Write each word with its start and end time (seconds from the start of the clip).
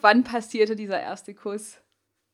wann 0.00 0.24
passierte 0.24 0.76
dieser 0.76 1.00
erste 1.00 1.34
Kuss? 1.34 1.74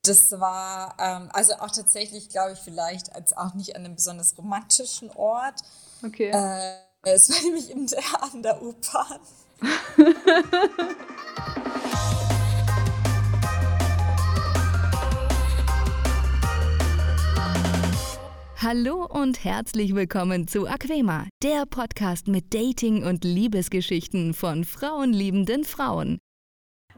Das 0.03 0.31
war 0.33 0.95
ähm, 0.99 1.29
also 1.33 1.55
auch 1.55 1.71
tatsächlich, 1.71 2.29
glaube 2.29 2.53
ich, 2.53 2.61
vielleicht 2.61 3.15
als 3.15 3.37
auch 3.37 3.55
nicht 3.55 3.75
an 3.75 3.85
einem 3.85 3.97
besonders 3.97 4.39
romantischen 4.39 5.11
Ort. 5.11 5.61
Okay. 6.05 6.31
Äh, 6.31 6.77
es 7.03 7.29
war 7.31 7.43
nämlich 7.45 7.71
in 7.71 7.87
der, 7.87 8.23
an 8.23 8.43
der 8.43 8.63
U-Bahn. 8.63 9.21
Hallo 18.61 19.07
und 19.07 19.45
herzlich 19.45 19.95
willkommen 19.95 20.47
zu 20.49 20.67
Aquema, 20.67 21.27
der 21.43 21.65
Podcast 21.65 22.29
mit 22.29 22.53
Dating- 22.53 23.05
und 23.05 23.25
Liebesgeschichten 23.25 24.35
von 24.35 24.65
frauenliebenden 24.65 25.65
Frauen. 25.65 26.19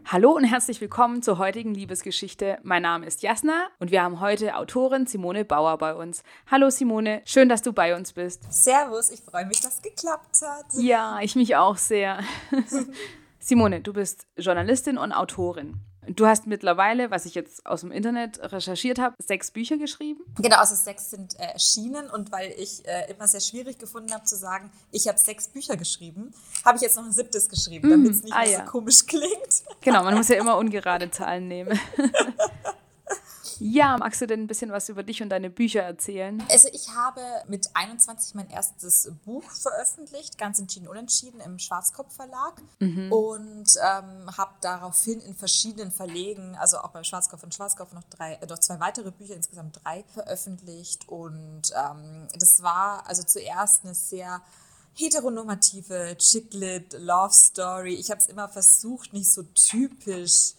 Hallo 0.07 0.33
und 0.33 0.45
herzlich 0.45 0.81
willkommen 0.81 1.23
zur 1.23 1.39
heutigen 1.39 1.73
Liebesgeschichte. 1.75 2.59
Mein 2.63 2.83
Name 2.83 3.07
ist 3.07 3.23
Jasna 3.23 3.69
und 3.79 3.91
wir 3.91 4.03
haben 4.03 4.21
heute 4.21 4.57
Autorin 4.57 5.07
Simone 5.07 5.45
Bauer 5.45 5.79
bei 5.79 5.95
uns. 5.95 6.25
Hallo 6.51 6.71
Simone, 6.71 7.23
schön, 7.25 7.49
dass 7.49 7.63
du 7.63 7.73
bei 7.73 7.95
uns 7.95 8.13
bist. 8.13 8.53
Servus, 8.53 9.11
ich 9.11 9.21
freue 9.21 9.47
mich, 9.47 9.61
dass 9.61 9.77
es 9.77 9.83
geklappt 9.83 10.41
hat. 10.43 10.67
Ja, 10.75 11.21
ich 11.23 11.37
mich 11.37 11.55
auch 11.57 11.77
sehr. 11.77 12.21
Simone, 13.39 13.81
du 13.81 13.93
bist 13.93 14.27
Journalistin 14.37 14.99
und 14.99 15.13
Autorin. 15.13 15.81
Du 16.07 16.27
hast 16.27 16.47
mittlerweile, 16.47 17.11
was 17.11 17.27
ich 17.27 17.35
jetzt 17.35 17.67
aus 17.67 17.83
dem 17.83 17.93
Internet 17.93 18.41
recherchiert 18.53 18.99
habe, 18.99 19.15
sechs 19.19 19.51
Bücher 19.51 19.77
geschrieben. 19.77 20.21
Genau, 20.39 20.57
also 20.57 20.75
sechs 20.75 21.11
sind 21.11 21.39
äh, 21.39 21.53
erschienen 21.53 22.09
und 22.09 22.33
weil 22.33 22.53
ich 22.57 22.87
äh, 22.87 23.11
immer 23.11 23.29
sehr 23.29 23.41
schwierig 23.41 23.79
gefunden 23.79 24.13
habe 24.15 24.25
zu 24.25 24.37
sagen, 24.37 24.71
ich 24.93 25.09
habe 25.09 25.19
sechs 25.19 25.49
Bücher 25.49 25.77
geschrieben, 25.77 26.33
habe 26.65 26.77
ich 26.77 26.83
jetzt 26.83 26.97
noch 26.97 27.05
ein 27.05 27.13
siebtes 27.13 27.49
geschrieben, 27.49 27.89
mm, 27.89 27.91
damit 27.91 28.11
es 28.13 28.23
nicht 28.23 28.35
ah, 28.35 28.45
ja. 28.45 28.65
so 28.65 28.71
komisch 28.71 29.05
klingt. 29.07 29.63
Genau, 29.83 30.03
man 30.03 30.15
muss 30.15 30.29
ja 30.29 30.37
immer 30.41 30.57
ungerade 30.57 31.11
Zahlen 31.11 31.49
nehmen. 31.49 31.79
Ja, 33.61 33.99
magst 33.99 34.21
du 34.21 34.27
denn 34.27 34.41
ein 34.43 34.47
bisschen 34.47 34.73
was 34.73 34.89
über 34.89 35.03
dich 35.03 35.23
und 35.23 35.29
deine 35.29 35.51
Bücher 35.51 35.83
erzählen? 35.83 36.43
Also 36.51 36.69
ich 36.73 36.89
habe 36.95 37.21
mit 37.47 37.69
21 37.75 38.35
mein 38.35 38.49
erstes 38.49 39.13
Buch 39.25 39.45
veröffentlicht, 39.51 40.39
ganz 40.39 40.59
entschieden 40.59 40.89
unentschieden 40.89 41.41
im 41.41 41.59
Schwarzkopf 41.59 42.15
Verlag 42.15 42.61
mhm. 42.79 43.13
und 43.13 43.69
ähm, 43.77 44.37
habe 44.37 44.53
daraufhin 44.63 45.21
in 45.21 45.35
verschiedenen 45.35 45.93
Verlegen, 45.93 46.57
also 46.57 46.79
auch 46.79 46.91
bei 46.91 47.05
Schwarzkopf 47.05 47.43
und 47.43 47.55
Schwarzkopf 47.55 47.93
noch 47.93 48.05
drei, 48.05 48.35
äh, 48.35 48.47
noch 48.47 48.59
zwei 48.59 48.81
weitere 48.81 49.11
Bücher, 49.11 49.35
insgesamt 49.35 49.81
drei 49.85 50.05
veröffentlicht 50.15 51.09
und 51.09 51.71
ähm, 51.77 52.29
das 52.39 52.63
war 52.63 53.07
also 53.07 53.23
zuerst 53.23 53.85
eine 53.85 53.95
sehr 53.95 54.43
heteronormative 54.95 56.17
Chicklit 56.19 56.95
Love 56.95 57.33
Story. 57.33 57.95
Ich 57.95 58.11
habe 58.11 58.21
es 58.21 58.27
immer 58.27 58.49
versucht, 58.49 59.13
nicht 59.13 59.33
so 59.33 59.43
typisch 59.43 60.55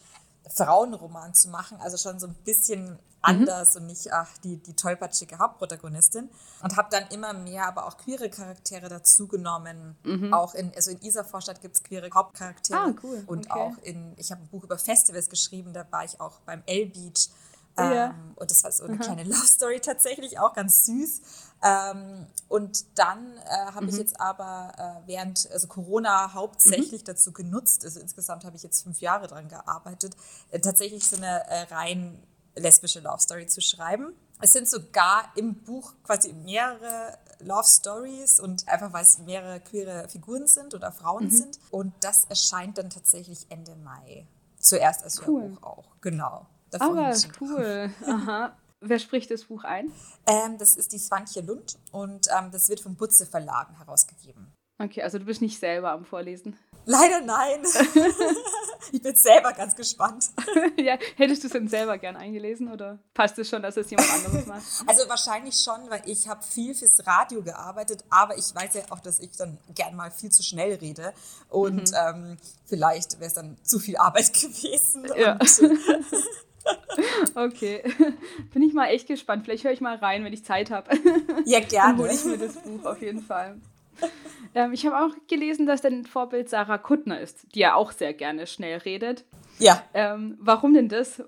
Frauenroman 0.50 1.34
zu 1.34 1.50
machen, 1.50 1.78
also 1.80 1.98
schon 1.98 2.20
so 2.20 2.28
ein 2.28 2.36
bisschen 2.44 3.00
anders 3.22 3.76
mhm. 3.76 3.82
und 3.82 3.88
nicht 3.88 4.12
ach, 4.12 4.38
die, 4.40 4.58
die 4.58 4.76
tollpatschige 4.76 5.38
Hauptprotagonistin. 5.38 6.30
Und 6.64 6.76
habe 6.76 6.90
dann 6.92 7.08
immer 7.10 7.34
mehr 7.34 7.68
aber 7.68 7.86
auch 7.86 7.98
queere 7.98 8.30
Charaktere 8.30 8.90
dazugenommen. 8.90 9.96
Mhm. 10.04 10.34
Auch 10.34 10.56
in, 10.56 10.72
also 10.76 10.92
in 10.92 11.02
Isa 11.02 11.24
Vorstadt 11.24 11.62
gibt 11.62 11.76
es 11.76 11.84
queere 11.84 12.10
Hauptcharaktere. 12.14 12.80
Ah, 12.80 12.94
cool. 13.04 13.24
Und 13.28 13.50
okay. 13.52 13.60
auch 13.60 13.78
in, 13.84 14.14
ich 14.18 14.32
habe 14.32 14.42
ein 14.42 14.48
Buch 14.48 14.64
über 14.64 14.78
Festivals 14.78 15.30
geschrieben, 15.30 15.74
da 15.74 15.86
war 15.92 16.04
ich 16.04 16.20
auch 16.20 16.40
beim 16.42 16.64
L-Beach. 16.66 17.30
Ja. 17.78 18.08
Ähm, 18.08 18.34
und 18.36 18.52
das 18.52 18.64
war 18.64 18.72
so 18.72 18.84
eine 18.84 18.96
Aha. 18.96 19.04
kleine 19.04 19.24
Love 19.30 19.46
Story 19.46 19.80
tatsächlich, 19.80 20.40
auch 20.40 20.54
ganz 20.54 20.86
süß. 20.86 21.22
Ähm, 21.64 22.28
und 22.48 22.98
dann 22.98 23.38
äh, 23.38 23.72
habe 23.74 23.84
mhm. 23.84 23.90
ich 23.90 23.98
jetzt 23.98 24.20
aber 24.20 24.74
äh, 24.78 25.08
während 25.08 25.50
also 25.52 25.68
Corona 25.68 26.34
hauptsächlich 26.34 27.02
mhm. 27.02 27.06
dazu 27.06 27.32
genutzt, 27.32 27.86
also 27.86 28.00
insgesamt 28.00 28.46
habe 28.46 28.56
ich 28.56 28.64
jetzt 28.64 28.84
fünf 28.84 29.00
Jahre 29.00 29.28
dran 29.28 29.48
gearbeitet, 29.48 30.16
äh, 30.50 30.60
tatsächlich 30.60 31.08
so 31.08 31.18
eine 31.18 31.48
äh, 31.48 31.62
rein 31.74 32.22
lesbische 32.56 33.00
Love 33.00 33.20
Story 33.20 33.48
zu 33.48 33.62
schreiben. 33.62 34.14
Es 34.42 34.54
sind 34.54 34.68
sogar 34.68 35.32
im 35.36 35.62
Buch 35.64 35.94
quasi 36.04 36.34
mehrere 36.34 37.18
Love 37.40 37.68
Stories 37.68 38.40
und 38.40 38.68
einfach 38.68 38.92
weil 38.92 39.04
es 39.04 39.20
mehrere 39.20 39.60
queere 39.60 40.10
Figuren 40.10 40.48
sind 40.48 40.74
oder 40.74 40.92
Frauen 40.92 41.26
mhm. 41.26 41.32
sind. 41.32 41.60
Und 41.70 41.94
das 42.02 42.26
erscheint 42.26 42.78
dann 42.78 42.90
tatsächlich 42.90 43.46
Ende 43.50 43.76
Mai. 43.76 44.28
Zuerst 44.60 45.04
als 45.04 45.22
cool. 45.28 45.44
Hörbuch 45.44 45.64
auch, 45.64 45.86
genau. 46.02 46.48
Aber 46.80 47.16
cool. 47.40 47.92
Aha. 48.06 48.56
Wer 48.80 49.00
spricht 49.00 49.30
das 49.30 49.46
Buch 49.46 49.64
ein? 49.64 49.92
Ähm, 50.26 50.58
das 50.58 50.76
ist 50.76 50.92
die 50.92 50.98
Swantje 50.98 51.44
Lund 51.44 51.78
und 51.92 52.28
ähm, 52.36 52.50
das 52.52 52.68
wird 52.70 52.80
vom 52.80 52.96
Butze 52.96 53.26
Verlagen 53.28 53.78
herausgegeben. 53.78 54.52
Okay, 54.80 55.04
also 55.04 55.20
du 55.20 55.26
bist 55.26 55.42
nicht 55.42 55.60
selber 55.60 55.92
am 55.92 56.06
Vorlesen. 56.06 56.58
Leider 56.86 57.22
nein. 57.22 57.64
ich 58.92 59.02
bin 59.04 59.16
selber 59.16 59.54
ganz 59.54 59.76
gespannt. 59.76 60.32
ja, 60.78 60.98
hättest 61.16 61.44
du 61.44 61.48
es 61.48 61.54
denn 61.54 61.68
selber 61.68 62.00
gern 62.00 62.16
eingelesen 62.16 62.72
oder 62.72 62.98
passt 63.14 63.38
es 63.38 63.48
schon, 63.48 63.62
dass 63.62 63.78
es 63.78 63.92
jemand 63.92 64.12
anderes 64.12 64.48
macht? 64.48 64.64
Also 64.88 65.08
wahrscheinlich 65.08 65.56
schon, 65.56 65.90
weil 65.90 66.02
ich 66.06 66.28
habe 66.28 66.42
viel 66.42 66.74
fürs 66.74 67.06
Radio 67.06 67.44
gearbeitet, 67.44 68.04
aber 68.10 68.36
ich 68.38 68.56
weiß 68.56 68.74
ja 68.74 68.82
auch, 68.90 69.00
dass 69.00 69.20
ich 69.20 69.38
dann 69.38 69.60
gern 69.76 69.96
mal 69.96 70.10
viel 70.10 70.32
zu 70.32 70.42
schnell 70.42 70.74
rede 70.76 71.14
und 71.50 71.92
mhm. 71.92 71.98
ähm, 72.08 72.38
vielleicht 72.66 73.20
wäre 73.20 73.28
es 73.28 73.36
dann 73.36 73.58
zu 73.62 73.78
viel 73.78 73.98
Arbeit 73.98 74.34
gewesen. 74.34 75.06
Ja. 75.16 75.38
Okay, 77.36 77.84
bin 78.54 78.64
ich 78.64 78.74
mal 78.74 78.88
echt 78.88 79.08
gespannt. 79.08 79.46
Vielleicht 79.46 79.64
höre 79.64 79.72
ich 79.72 79.82
mal 79.82 79.96
rein, 79.96 80.24
wenn 80.24 80.34
ich 80.34 80.44
Zeit 80.44 80.72
habe. 80.72 80.90
Ja, 81.46 81.60
gerne. 81.62 81.94
Dann 81.94 81.98
hole 81.98 82.14
ich 82.14 82.26
mir 82.26 82.38
das 82.38 82.56
Buch 82.58 82.86
auf 82.86 83.02
jeden 83.02 83.22
Fall. 83.22 83.58
Ähm, 84.54 84.74
ich 84.74 84.86
habe 84.86 84.98
auch 85.00 85.16
gelesen, 85.28 85.66
dass 85.66 85.82
dein 85.82 86.06
Vorbild 86.06 86.50
Sarah 86.50 86.78
Kuttner 86.78 87.20
ist, 87.20 87.46
die 87.56 87.60
ja 87.60 87.76
auch 87.76 87.92
sehr 87.92 88.14
gerne 88.14 88.48
schnell 88.48 88.78
redet. 88.80 89.24
Ja. 89.60 89.82
Ähm, 89.94 90.38
warum 90.40 90.74
denn 90.74 90.90
das? 90.90 91.24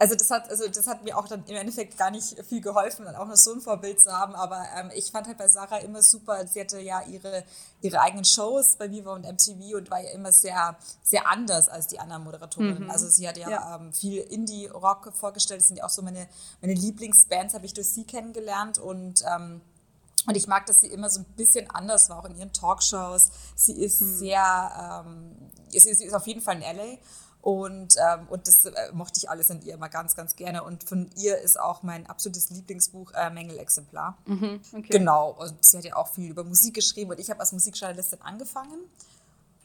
Also 0.00 0.14
das 0.14 0.30
hat, 0.30 0.48
also 0.48 0.68
das 0.68 0.86
hat 0.86 1.02
mir 1.02 1.18
auch 1.18 1.26
dann 1.26 1.44
im 1.46 1.56
Endeffekt 1.56 1.98
gar 1.98 2.12
nicht 2.12 2.36
viel 2.44 2.60
geholfen, 2.60 3.04
dann 3.04 3.16
auch 3.16 3.26
noch 3.26 3.36
so 3.36 3.52
ein 3.52 3.60
Vorbild 3.60 4.00
zu 4.00 4.12
haben. 4.12 4.34
Aber 4.36 4.64
ähm, 4.76 4.90
ich 4.94 5.10
fand 5.10 5.26
halt 5.26 5.38
bei 5.38 5.48
Sarah 5.48 5.78
immer 5.78 6.02
super, 6.02 6.46
sie 6.46 6.60
hatte 6.60 6.78
ja 6.78 7.02
ihre, 7.02 7.42
ihre 7.80 8.00
eigenen 8.00 8.24
Shows 8.24 8.76
bei 8.76 8.90
Viva 8.90 9.12
und 9.12 9.22
MTV 9.22 9.76
und 9.76 9.90
war 9.90 10.00
ja 10.00 10.10
immer 10.10 10.30
sehr, 10.30 10.76
sehr 11.02 11.26
anders 11.26 11.68
als 11.68 11.88
die 11.88 11.98
anderen 11.98 12.22
Moderatorinnen. 12.22 12.84
Mhm. 12.84 12.90
Also 12.90 13.08
sie 13.08 13.26
hat 13.28 13.36
ja, 13.36 13.50
ja. 13.50 13.76
Ähm, 13.76 13.92
viel 13.92 14.20
Indie-Rock 14.20 15.12
vorgestellt. 15.14 15.60
Das 15.60 15.66
sind 15.66 15.78
ja 15.78 15.84
auch 15.84 15.90
so 15.90 16.02
meine, 16.02 16.28
meine 16.60 16.74
Lieblingsbands, 16.74 17.54
habe 17.54 17.66
ich 17.66 17.74
durch 17.74 17.90
sie 17.90 18.04
kennengelernt 18.04 18.78
und 18.78 19.24
ähm, 19.26 19.60
und 20.26 20.36
ich 20.36 20.46
mag, 20.46 20.66
dass 20.66 20.82
sie 20.82 20.88
immer 20.88 21.08
so 21.08 21.20
ein 21.20 21.24
bisschen 21.36 21.70
anders 21.70 22.10
war, 22.10 22.18
auch 22.18 22.26
in 22.26 22.36
ihren 22.36 22.52
Talkshows. 22.52 23.30
Sie 23.54 23.72
ist 23.72 24.00
hm. 24.00 24.18
sehr, 24.18 25.04
ähm, 25.06 25.34
sie, 25.70 25.94
sie 25.94 26.04
ist 26.04 26.12
auf 26.12 26.26
jeden 26.26 26.42
Fall 26.42 26.56
in 26.56 26.62
LA 26.62 26.98
und, 27.40 27.94
ähm, 27.96 28.26
und 28.28 28.48
das 28.48 28.64
äh, 28.64 28.72
mochte 28.92 29.18
ich 29.18 29.30
alles 29.30 29.50
an 29.50 29.62
ihr 29.62 29.74
immer 29.74 29.88
ganz, 29.88 30.16
ganz 30.16 30.34
gerne. 30.36 30.64
Und 30.64 30.84
von 30.84 31.08
ihr 31.16 31.38
ist 31.38 31.58
auch 31.58 31.82
mein 31.82 32.06
absolutes 32.06 32.50
Lieblingsbuch 32.50 33.12
äh, 33.12 33.30
Mängelexemplar. 33.30 34.18
Mhm, 34.26 34.60
okay. 34.72 34.88
Genau. 34.90 35.30
Und 35.38 35.64
sie 35.64 35.78
hat 35.78 35.84
ja 35.84 35.96
auch 35.96 36.08
viel 36.08 36.30
über 36.30 36.44
Musik 36.44 36.74
geschrieben 36.74 37.10
und 37.10 37.20
ich 37.20 37.30
habe 37.30 37.40
als 37.40 37.52
Musikjournalistin 37.52 38.20
angefangen 38.22 38.78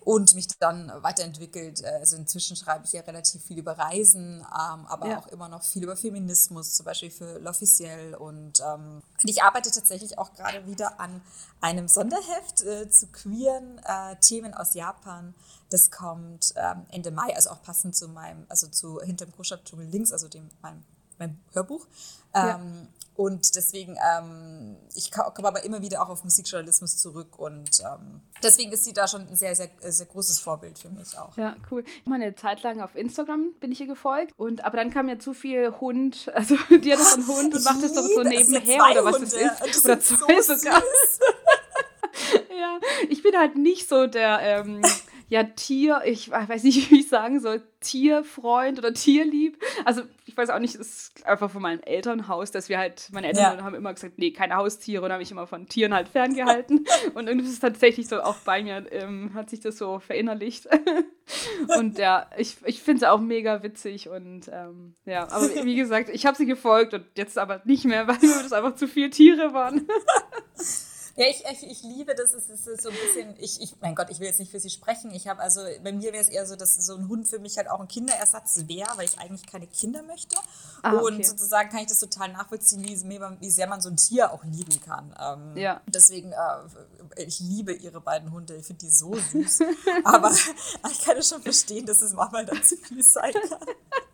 und 0.05 0.35
mich 0.35 0.47
dann 0.59 0.91
weiterentwickelt. 1.01 1.83
Äh, 1.83 1.87
also 1.99 2.15
inzwischen 2.15 2.55
schreibe 2.55 2.85
ich 2.85 2.93
ja 2.93 3.01
relativ 3.01 3.43
viel 3.43 3.57
über 3.57 3.77
Reisen, 3.77 4.39
ähm, 4.39 4.85
aber 4.87 5.07
ja. 5.07 5.19
auch 5.19 5.27
immer 5.27 5.49
noch 5.49 5.63
viel 5.63 5.83
über 5.83 5.95
Feminismus, 5.95 6.75
zum 6.75 6.85
Beispiel 6.85 7.11
für 7.11 7.37
L'Officiel. 7.39 8.15
Und 8.15 8.59
ähm, 8.61 9.01
ich 9.23 9.41
arbeite 9.43 9.71
tatsächlich 9.71 10.17
auch 10.17 10.33
gerade 10.33 10.65
wieder 10.67 10.99
an 10.99 11.21
einem 11.61 11.87
Sonderheft 11.87 12.63
äh, 12.63 12.89
zu 12.89 13.07
queeren 13.07 13.79
äh, 13.79 14.15
Themen 14.17 14.53
aus 14.53 14.73
Japan. 14.73 15.33
Das 15.69 15.89
kommt 15.89 16.53
ähm, 16.55 16.85
Ende 16.89 17.11
Mai, 17.11 17.35
also 17.35 17.49
auch 17.49 17.61
passend 17.63 17.95
zu 17.95 18.07
meinem, 18.07 18.45
also 18.49 18.67
zu 18.67 19.01
Hinterm 19.01 19.31
Großstadtdschungel 19.31 19.87
links, 19.87 20.11
also 20.11 20.27
dem, 20.27 20.49
meinem, 20.61 20.83
meinem 21.19 21.37
Hörbuch. 21.53 21.87
Ja. 22.33 22.55
Ähm, 22.55 22.87
und 23.15 23.55
deswegen, 23.55 23.95
ähm, 24.17 24.75
ich 24.95 25.11
komme 25.11 25.47
aber 25.47 25.63
immer 25.63 25.83
wieder 25.83 26.01
auch 26.01 26.09
auf 26.09 26.23
Musikjournalismus 26.23 26.97
zurück 26.97 27.37
und 27.37 27.69
ähm, 27.81 28.21
deswegen 28.41 28.71
ist 28.71 28.85
sie 28.85 28.93
da 28.93 29.07
schon 29.07 29.27
ein 29.27 29.35
sehr, 29.35 29.55
sehr, 29.55 29.69
sehr 29.81 30.07
großes 30.07 30.39
Vorbild 30.39 30.79
für 30.79 30.89
mich 30.89 31.15
auch. 31.17 31.37
Ja, 31.37 31.55
cool. 31.69 31.83
Mal 32.05 32.15
eine 32.15 32.33
Zeit 32.33 32.63
lang 32.63 32.81
auf 32.81 32.95
Instagram 32.95 33.53
bin 33.59 33.71
ich 33.71 33.81
ihr 33.81 33.87
gefolgt 33.87 34.33
und 34.35 34.65
aber 34.65 34.77
dann 34.77 34.89
kam 34.89 35.09
ja 35.09 35.19
zu 35.19 35.35
viel 35.35 35.75
Hund, 35.79 36.31
also 36.33 36.55
die 36.71 36.91
hat 36.91 36.99
doch 36.99 37.13
einen 37.13 37.27
Hund 37.27 37.53
und 37.53 37.63
macht 37.63 37.83
das 37.83 37.93
doch 37.93 38.01
so 38.01 38.23
nebenher 38.23 38.83
oder 38.91 39.05
was 39.05 39.19
das 39.19 39.33
ist. 39.33 39.85
Oder 39.85 39.99
zwei 39.99 40.41
so 40.41 40.55
sogar. 40.55 40.81
ja, 42.57 42.79
ich 43.09 43.21
bin 43.21 43.37
halt 43.37 43.55
nicht 43.57 43.87
so 43.87 44.07
der 44.07 44.39
ähm, 44.41 44.81
ja, 45.33 45.43
Tier, 45.45 46.03
ich 46.05 46.29
weiß 46.29 46.61
nicht, 46.61 46.91
wie 46.91 46.99
ich 46.99 47.09
sagen 47.09 47.39
soll, 47.39 47.63
Tierfreund 47.79 48.77
oder 48.77 48.93
Tierlieb. 48.93 49.57
Also 49.83 50.03
ich 50.27 50.37
weiß 50.37 50.51
auch 50.51 50.59
nicht, 50.59 50.75
es 50.75 50.81
ist 50.81 51.25
einfach 51.25 51.49
von 51.49 51.63
meinem 51.63 51.79
Elternhaus, 51.79 52.51
dass 52.51 52.69
wir 52.69 52.77
halt, 52.77 53.09
meine 53.11 53.29
Eltern 53.29 53.57
ja. 53.57 53.63
haben 53.63 53.73
immer 53.73 53.91
gesagt, 53.95 54.19
nee, 54.19 54.29
keine 54.29 54.57
Haustiere 54.57 55.03
und 55.03 55.11
habe 55.11 55.23
ich 55.23 55.31
immer 55.31 55.47
von 55.47 55.67
Tieren 55.67 55.91
halt 55.91 56.07
ferngehalten. 56.07 56.85
und 57.15 57.25
irgendwie 57.27 57.47
ist 57.47 57.53
es 57.53 57.59
tatsächlich 57.59 58.07
so, 58.07 58.21
auch 58.21 58.35
bei 58.45 58.61
mir 58.61 58.85
ähm, 58.91 59.31
hat 59.33 59.49
sich 59.49 59.59
das 59.59 59.75
so 59.75 59.97
verinnerlicht. 59.97 60.67
und 61.79 61.97
ja, 61.97 62.29
ich, 62.37 62.57
ich 62.65 62.83
finde 62.83 63.03
es 63.03 63.09
auch 63.09 63.19
mega 63.19 63.63
witzig 63.63 64.09
und 64.09 64.51
ähm, 64.53 64.93
ja, 65.05 65.27
aber 65.31 65.49
wie 65.65 65.75
gesagt, 65.75 66.09
ich 66.09 66.27
habe 66.27 66.37
sie 66.37 66.45
gefolgt 66.45 66.93
und 66.93 67.05
jetzt 67.17 67.39
aber 67.39 67.59
nicht 67.65 67.85
mehr, 67.85 68.07
weil 68.07 68.19
mir 68.19 68.43
das 68.43 68.53
einfach 68.53 68.75
zu 68.75 68.87
viele 68.87 69.09
Tiere 69.09 69.51
waren. 69.55 69.87
Ja, 71.15 71.27
ich, 71.27 71.43
ich, 71.45 71.69
ich 71.69 71.83
liebe 71.83 72.15
das. 72.15 72.33
Es 72.33 72.49
ist 72.49 72.81
so 72.81 72.89
ein 72.89 72.95
bisschen, 72.95 73.35
ich, 73.37 73.61
ich, 73.61 73.75
mein 73.81 73.93
Gott, 73.93 74.09
ich 74.09 74.19
will 74.19 74.27
jetzt 74.27 74.39
nicht 74.39 74.51
für 74.51 74.59
sie 74.59 74.71
sprechen. 74.71 75.11
Ich 75.11 75.27
habe 75.27 75.41
also, 75.41 75.61
bei 75.83 75.91
mir 75.91 76.11
wäre 76.11 76.23
es 76.23 76.29
eher 76.29 76.47
so, 76.47 76.55
dass 76.55 76.73
so 76.73 76.95
ein 76.95 77.07
Hund 77.07 77.27
für 77.27 77.37
mich 77.37 77.57
halt 77.57 77.69
auch 77.69 77.79
ein 77.79 77.87
Kinderersatz 77.87 78.63
wäre, 78.67 78.89
weil 78.95 79.05
ich 79.05 79.19
eigentlich 79.19 79.45
keine 79.45 79.67
Kinder 79.67 80.01
möchte. 80.01 80.35
Ah, 80.81 80.95
okay. 80.95 81.05
Und 81.05 81.25
sozusagen 81.25 81.69
kann 81.69 81.81
ich 81.81 81.87
das 81.87 81.99
total 81.99 82.31
nachvollziehen, 82.31 82.83
wie, 82.83 82.99
wie 83.39 83.51
sehr 83.51 83.67
man 83.67 83.79
so 83.79 83.89
ein 83.89 83.97
Tier 83.97 84.31
auch 84.31 84.43
lieben 84.43 84.81
kann. 84.81 85.13
Ähm, 85.19 85.57
ja. 85.57 85.81
Deswegen, 85.85 86.31
äh, 86.31 87.21
ich 87.21 87.39
liebe 87.39 87.73
ihre 87.73 88.01
beiden 88.01 88.31
Hunde. 88.31 88.55
Ich 88.55 88.65
finde 88.65 88.85
die 88.85 88.91
so 88.91 89.13
süß. 89.13 89.59
aber 90.03 90.31
ich 90.91 91.03
kann 91.03 91.17
es 91.17 91.29
schon 91.29 91.43
verstehen, 91.43 91.85
dass 91.85 92.01
es 92.01 92.13
manchmal 92.13 92.45
dann 92.45 92.63
zu 92.63 92.75
viel 92.77 93.03
sein 93.03 93.33
kann. 93.33 93.67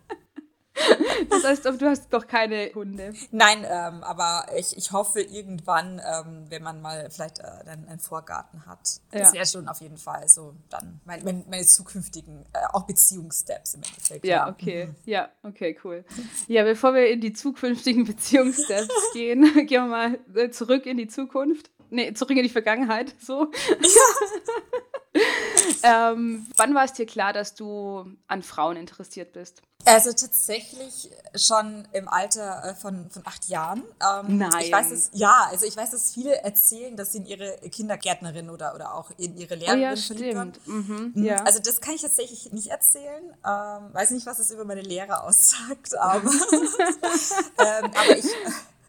Das 1.28 1.44
heißt, 1.44 1.64
du 1.64 1.86
hast 1.86 2.12
doch 2.12 2.26
keine 2.26 2.72
Hunde. 2.74 3.12
Nein, 3.30 3.64
ähm, 3.64 4.02
aber 4.02 4.46
ich, 4.56 4.76
ich 4.76 4.92
hoffe 4.92 5.20
irgendwann, 5.20 6.00
ähm, 6.00 6.46
wenn 6.48 6.62
man 6.62 6.80
mal 6.80 7.08
vielleicht 7.10 7.38
äh, 7.38 7.42
einen, 7.66 7.88
einen, 7.88 8.00
Vorgarten 8.00 8.66
hat. 8.66 9.00
Ja. 9.12 9.20
Das 9.20 9.32
wäre 9.32 9.46
schon 9.46 9.68
auf 9.68 9.80
jeden 9.80 9.98
Fall 9.98 10.26
so 10.28 10.54
dann 10.68 11.00
meine, 11.04 11.44
meine 11.48 11.64
zukünftigen, 11.64 12.44
äh, 12.52 12.58
auch 12.72 12.86
Beziehungssteps 12.86 13.74
im 13.74 13.82
Endeffekt. 13.82 14.24
Ja, 14.24 14.46
ja, 14.46 14.48
okay. 14.48 14.86
Mhm. 14.86 14.96
Ja, 15.04 15.28
okay, 15.42 15.78
cool. 15.84 16.04
Ja, 16.48 16.64
bevor 16.64 16.94
wir 16.94 17.08
in 17.08 17.20
die 17.20 17.32
zukünftigen 17.32 18.04
Beziehungssteps 18.06 19.12
gehen, 19.12 19.42
gehen 19.66 19.68
wir 19.68 19.86
mal 19.86 20.18
äh, 20.34 20.50
zurück 20.50 20.86
in 20.86 20.96
die 20.96 21.08
Zukunft. 21.08 21.70
Nee, 21.90 22.12
zurück 22.14 22.36
in 22.36 22.42
die 22.42 22.48
Vergangenheit, 22.48 23.14
so. 23.20 23.50
Ja. 25.12 25.20
ähm, 26.12 26.46
wann 26.56 26.74
war 26.74 26.84
es 26.84 26.92
dir 26.92 27.06
klar, 27.06 27.32
dass 27.32 27.54
du 27.54 28.04
an 28.28 28.42
Frauen 28.42 28.76
interessiert 28.76 29.32
bist? 29.32 29.62
Also 29.86 30.12
tatsächlich 30.12 31.10
schon 31.34 31.88
im 31.92 32.06
Alter 32.06 32.64
äh, 32.64 32.74
von, 32.74 33.10
von 33.10 33.22
acht 33.24 33.48
Jahren. 33.48 33.82
Ähm, 34.00 34.38
Nein. 34.38 34.52
Ich 34.60 34.70
weiß 34.72 34.90
es, 34.90 35.10
ja, 35.14 35.48
also 35.50 35.64
ich 35.64 35.76
weiß, 35.76 35.90
dass 35.90 36.12
viele 36.12 36.42
erzählen, 36.42 36.96
dass 36.96 37.12
sie 37.12 37.18
in 37.18 37.26
ihre 37.26 37.56
Kindergärtnerin 37.70 38.50
oder, 38.50 38.74
oder 38.74 38.94
auch 38.94 39.10
in 39.16 39.36
ihre 39.38 39.54
Lehrerin 39.54 39.80
oh 39.80 39.82
ja, 39.82 39.96
stimmt. 39.96 40.66
Mhm, 40.66 41.12
mhm, 41.14 41.24
ja. 41.24 41.36
Also 41.44 41.60
das 41.60 41.80
kann 41.80 41.94
ich 41.94 42.02
tatsächlich 42.02 42.52
nicht 42.52 42.68
erzählen. 42.68 43.24
Ähm, 43.44 43.94
weiß 43.94 44.10
nicht, 44.10 44.26
was 44.26 44.38
es 44.38 44.50
über 44.50 44.64
meine 44.64 44.82
Lehre 44.82 45.22
aussagt, 45.22 45.96
aber, 45.96 46.30
ähm, 47.58 47.90
aber 47.94 48.16
ich. 48.18 48.26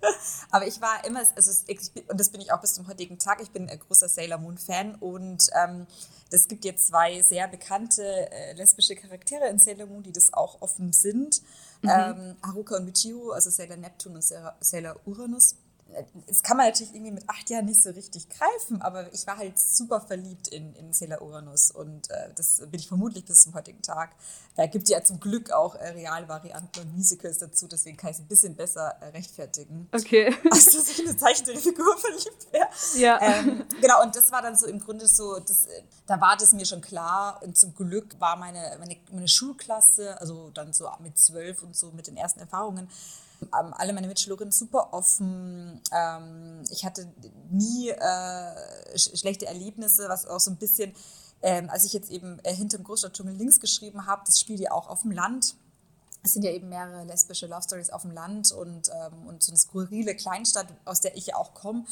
Aber 0.52 0.68
ich 0.68 0.82
war 0.82 1.06
immer, 1.06 1.22
also 1.36 1.64
ich, 1.68 1.80
und 2.08 2.20
das 2.20 2.30
bin 2.30 2.42
ich 2.42 2.52
auch 2.52 2.62
bis 2.62 2.74
zum 2.74 2.88
heutigen 2.88 3.20
Tag, 3.20 3.42
ich 3.42 3.52
bin 3.52 3.70
ein 3.70 3.80
großer 3.80 4.10
Sailor 4.10 4.38
Moon 4.38 4.58
Fan 4.58 4.96
und 4.96 5.50
ähm, 5.64 5.88
es 6.32 6.48
gibt 6.48 6.66
jetzt 6.66 6.88
zwei 6.88 7.22
sehr 7.22 7.48
bekannte 7.48 8.04
äh, 8.32 8.54
lesbische 8.54 8.96
Charaktere 8.96 9.48
in 9.48 9.60
Sailor 9.60 9.88
Moon, 9.88 10.04
die 10.04 10.12
das 10.12 10.34
auch 10.34 10.62
offen 10.62 10.94
sind. 10.94 11.42
Mhm. 11.82 11.90
Ähm, 11.90 12.36
Haruka 12.44 12.78
und 12.78 12.86
Michiru, 12.86 13.32
also 13.32 13.50
Sailor 13.50 13.78
Neptune 13.78 14.16
und 14.16 14.24
Sailor 14.60 15.00
Uranus 15.06 15.56
das 16.28 16.44
kann 16.44 16.58
man 16.58 16.68
natürlich 16.68 16.94
irgendwie 16.94 17.12
mit 17.12 17.30
acht 17.30 17.50
Jahren 17.50 17.66
nicht 17.66 17.82
so 17.82 17.90
richtig 17.92 18.28
greifen, 18.30 18.82
aber 18.82 19.14
ich 19.14 19.26
war 19.28 19.38
halt 19.38 19.58
super 19.60 20.02
verliebt 20.02 20.48
in, 20.48 20.74
in 20.76 20.94
Sailor 20.94 21.22
Uranus 21.22 21.72
und 21.72 22.10
äh, 22.10 22.30
das 22.36 22.60
bin 22.60 22.80
ich 22.80 22.88
vermutlich 22.88 23.26
bis 23.26 23.44
zum 23.44 23.54
heutigen 23.54 23.82
Tag. 23.82 24.12
Äh, 24.56 24.68
gibt 24.68 24.90
ja 24.90 25.04
zum 25.04 25.20
Glück 25.20 25.52
auch 25.52 25.76
äh, 25.76 25.90
Realvarianten 25.90 26.84
und 26.84 26.96
Musicals 26.96 27.40
dazu, 27.40 27.68
deswegen 27.68 27.98
kann 27.98 28.12
ich 28.12 28.18
es 28.18 28.22
ein 28.22 28.28
bisschen 28.28 28.56
besser 28.56 28.96
äh, 29.02 29.08
rechtfertigen. 29.08 29.88
Okay. 29.92 30.36
Als 30.52 30.66
dass 30.66 30.90
ich 30.90 31.00
in 31.00 31.08
eine 31.08 31.18
Zeichentrickfigur 31.18 31.98
verliebt 31.98 32.48
wäre. 32.52 32.68
Ja. 32.96 33.22
Ähm, 33.22 33.66
genau, 33.82 34.02
und 34.04 34.16
das 34.16 34.32
war 34.32 34.42
dann 34.42 34.58
so 34.58 34.68
im 34.68 34.80
Grunde 34.80 35.08
so, 35.08 35.40
das, 35.40 35.66
äh, 35.66 35.84
da 36.08 36.20
war 36.20 36.38
das 36.38 36.54
mir 36.54 36.66
schon 36.66 36.82
klar 36.82 37.42
und 37.44 37.58
zum 37.58 37.74
Glück 37.76 38.20
war 38.20 38.36
meine, 38.36 38.78
meine, 38.80 38.98
meine 39.12 39.28
Schulklasse, 39.28 40.20
also 40.20 40.50
dann 40.50 40.74
so 40.74 40.90
mit 41.00 41.18
zwölf 41.18 41.64
und 41.64 41.76
so 41.76 41.92
mit 41.92 42.08
den 42.08 42.18
ersten 42.18 42.40
Erfahrungen, 42.40 42.90
alle 43.50 43.94
meine 43.94 44.08
Mitschülerinnen 44.08 44.52
super 44.52 44.94
offen. 44.94 45.82
Ähm, 45.92 46.64
ich 46.70 46.86
hatte 46.86 47.12
nie 47.50 47.90
äh, 47.90 48.98
sch 48.98 49.18
schlechte 49.18 49.48
Erlebnisse, 49.48 50.08
was 50.10 50.26
auch 50.26 50.40
so 50.40 50.52
ein 50.52 50.58
bisschen, 50.58 50.94
ähm, 51.42 51.70
als 51.70 51.86
ich 51.86 51.94
jetzt 51.94 52.12
eben 52.12 52.40
äh, 52.44 52.54
hinter 52.54 52.78
dem 52.78 52.84
Großstadtdschungel 52.84 53.36
links 53.36 53.60
geschrieben 53.60 54.06
habe, 54.06 54.24
das 54.26 54.40
spielt 54.40 54.60
ja 54.60 54.72
auch 54.72 54.88
auf 54.90 55.02
dem 55.02 55.12
Land. 55.12 55.56
Es 56.24 56.34
sind 56.34 56.44
ja 56.44 56.52
eben 56.52 56.70
mehrere 56.70 57.04
lesbische 57.04 57.48
Love 57.48 57.64
Stories 57.64 57.90
auf 57.90 58.04
dem 58.04 58.12
Land 58.12 58.52
und, 58.52 58.90
ähm, 58.90 59.28
und 59.28 59.42
so 59.42 59.52
eine 59.52 59.58
skurrile 59.58 60.16
Kleinstadt, 60.16 60.68
aus 60.86 61.02
der 61.02 61.18
ich 61.18 61.28
ja 61.28 61.36
auch 61.36 61.56
komme. 61.56 61.86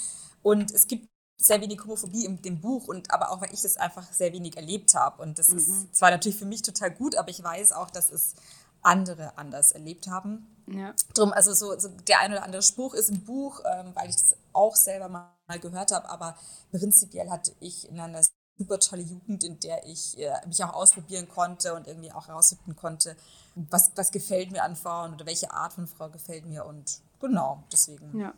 Und 0.44 0.72
es 0.72 0.86
gibt 0.86 1.10
sehr 1.42 1.62
wenig 1.62 1.82
Homophobie 1.82 2.26
in 2.26 2.42
dem 2.42 2.60
Buch 2.60 2.88
und 2.88 3.12
aber 3.12 3.32
auch 3.32 3.42
weil 3.42 3.54
ich 3.54 3.62
das 3.62 3.78
einfach 3.78 4.12
sehr 4.12 4.34
wenig 4.34 4.58
erlebt 4.58 4.94
habe 4.94 5.22
und 5.22 5.40
das 5.40 5.50
mhm. 5.50 5.58
ist 5.58 5.96
zwar 5.96 6.12
natürlich 6.12 6.38
für 6.38 6.46
mich 6.46 6.62
total 6.62 6.92
gut, 6.92 7.16
aber 7.16 7.30
ich 7.30 7.42
weiß 7.42 7.72
auch, 7.72 7.90
dass 7.90 8.12
es 8.12 8.34
andere 8.82 9.38
anders 9.38 9.72
erlebt 9.72 10.08
haben. 10.08 10.48
Ja. 10.68 10.94
Drum, 11.14 11.34
also 11.34 11.54
so, 11.54 11.78
so, 11.80 11.90
der 12.08 12.20
ein 12.20 12.32
oder 12.32 12.44
andere 12.44 12.62
Spruch 12.62 12.94
ist 12.94 13.10
im 13.10 13.24
Buch, 13.24 13.62
ähm, 13.66 13.92
weil 13.96 14.10
ich 14.10 14.16
das 14.16 14.36
auch 14.54 14.76
selber 14.76 15.10
mal, 15.10 15.32
mal 15.48 15.60
gehört 15.60 15.92
habe, 15.92 16.08
aber 16.10 16.38
prinzipiell 16.72 17.30
hatte 17.30 17.54
ich 17.60 17.90
in 17.90 18.00
einer 18.00 18.22
super 18.58 18.80
tolle 18.80 19.02
Jugend, 19.02 19.44
in 19.44 19.60
der 19.60 19.86
ich 19.86 20.20
äh, 20.20 20.32
mich 20.46 20.64
auch 20.64 20.74
ausprobieren 20.74 21.28
konnte 21.28 21.74
und 21.74 21.88
irgendwie 21.88 22.12
auch 22.12 22.28
herausfinden 22.28 22.76
konnte, 22.76 23.16
was, 23.56 23.92
was 23.96 24.12
gefällt 24.12 24.52
mir 24.52 24.64
an 24.64 24.76
Frauen 24.76 25.14
oder 25.14 25.26
welche 25.26 25.52
Art 25.52 25.74
von 25.74 25.88
Frau 25.88 26.10
gefällt 26.10 26.46
mir 26.46 26.66
und 26.66 27.00
genau, 27.20 27.64
deswegen. 27.72 28.20
Ja. 28.20 28.34